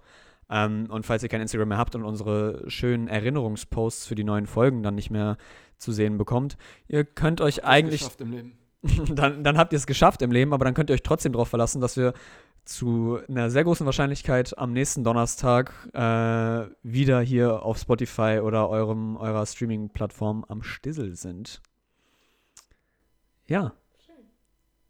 Ähm, 0.53 0.87
und 0.91 1.07
falls 1.07 1.23
ihr 1.23 1.31
kein 1.31 1.41
Instagram 1.41 1.69
mehr 1.69 1.79
habt 1.79 1.95
und 1.95 2.05
unsere 2.05 2.71
schönen 2.71 3.09
Erinnerungsposts 3.09 4.07
für 4.07 4.15
die 4.15 4.23
neuen 4.23 4.47
Folgen 4.47 4.83
dann 4.83 4.95
nicht 4.95 5.11
mehr 5.11 5.39
zu 5.79 5.93
sehen 5.93 6.19
bekommt, 6.19 6.59
ihr 6.89 7.07
könnt 7.07 7.41
euch 7.41 7.65
eigentlich, 7.65 8.01
Geschafft 8.03 8.21
im 8.21 8.31
Leben. 8.33 8.59
dann, 9.15 9.45
dann 9.45 9.57
habt 9.57 9.73
ihr 9.73 9.79
es 9.79 9.87
geschafft 9.87 10.21
im 10.21 10.31
Leben, 10.31 10.53
aber 10.53 10.67
dann 10.67 10.75
könnt 10.75 10.91
ihr 10.91 10.95
euch 10.95 11.03
trotzdem 11.03 11.33
darauf 11.33 11.49
verlassen, 11.49 11.81
dass 11.81 11.97
wir 11.97 12.13
zu 12.67 13.19
einer 13.29 13.51
sehr 13.51 13.65
großen 13.65 13.87
Wahrscheinlichkeit 13.87 14.57
am 14.59 14.75
nächsten 14.75 15.05
Donnerstag 15.05 15.73
äh, 15.95 16.71
wieder 16.83 17.23
hier 17.23 17.63
auf 17.63 17.79
Spotify 17.79 18.41
oder 18.43 18.69
eurem, 18.69 19.17
eurer 19.17 19.47
Streaming-Plattform 19.47 20.45
am 20.47 20.63
Stissel 20.63 21.17
sind. 21.17 21.63
Ja. 23.47 23.73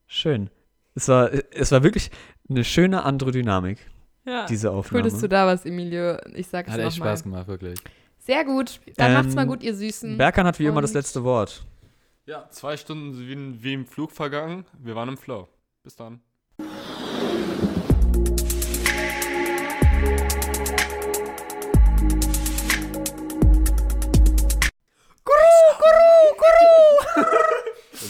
Schön. 0.08 0.50
Es 0.94 1.06
war, 1.08 1.30
es 1.52 1.70
war 1.70 1.84
wirklich 1.84 2.10
eine 2.50 2.64
schöne 2.64 3.04
andere 3.04 3.30
Dynamik. 3.30 3.91
Ja. 4.24 4.46
diese 4.46 4.68
Cool, 4.70 4.76
Aufnahme. 4.78 5.04
dass 5.04 5.20
du 5.20 5.28
da 5.28 5.46
warst, 5.46 5.66
Emilio. 5.66 6.16
Ich 6.34 6.46
sag's 6.46 6.70
Hat 6.70 6.78
echt 6.78 6.98
nochmal. 6.98 7.08
Spaß 7.10 7.22
gemacht, 7.24 7.48
wirklich. 7.48 7.78
Sehr 8.18 8.44
gut. 8.44 8.80
Dann 8.96 9.10
Ähm, 9.10 9.14
macht's 9.18 9.34
mal 9.34 9.46
gut, 9.46 9.62
ihr 9.62 9.74
Süßen. 9.74 10.16
Berkan 10.16 10.46
hat 10.46 10.58
wie 10.60 10.66
immer 10.66 10.80
das 10.80 10.90
Und- 10.90 10.96
letzte 10.96 11.24
Wort. 11.24 11.64
Ja, 12.24 12.48
zwei 12.50 12.76
Stunden 12.76 13.14
sind 13.14 13.28
wie, 13.28 13.64
wie 13.64 13.72
im 13.74 13.84
Flug 13.86 14.12
vergangen. 14.12 14.64
Wir 14.78 14.94
waren 14.94 15.08
im 15.08 15.16
Flow. 15.16 15.48
Bis 15.82 15.96
dann. 15.96 16.20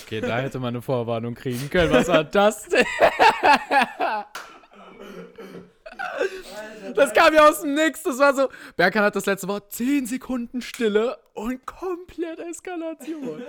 Okay, 0.05 0.21
da 0.21 0.39
hätte 0.39 0.59
man 0.59 0.75
eine 0.75 0.83
Vorwarnung 0.83 1.35
kriegen 1.35 1.71
können. 1.71 1.93
Was 1.93 2.09
war 2.09 2.25
das 2.25 2.69
denn? 2.69 2.85
Das 6.95 7.13
kam 7.13 7.33
ja 7.33 7.49
aus 7.49 7.63
dem 7.63 7.75
Nix. 7.75 8.03
Das 8.03 8.19
war 8.19 8.35
so. 8.35 8.49
Berkan 8.77 9.03
hat 9.03 9.17
das 9.17 9.27
letzte 9.27 9.49
Wort 9.49 9.73
10 9.73 10.07
Sekunden 10.07 10.61
Stille 10.63 11.17
und 11.35 11.65
komplett 11.67 12.39
Eskalation. 12.39 13.43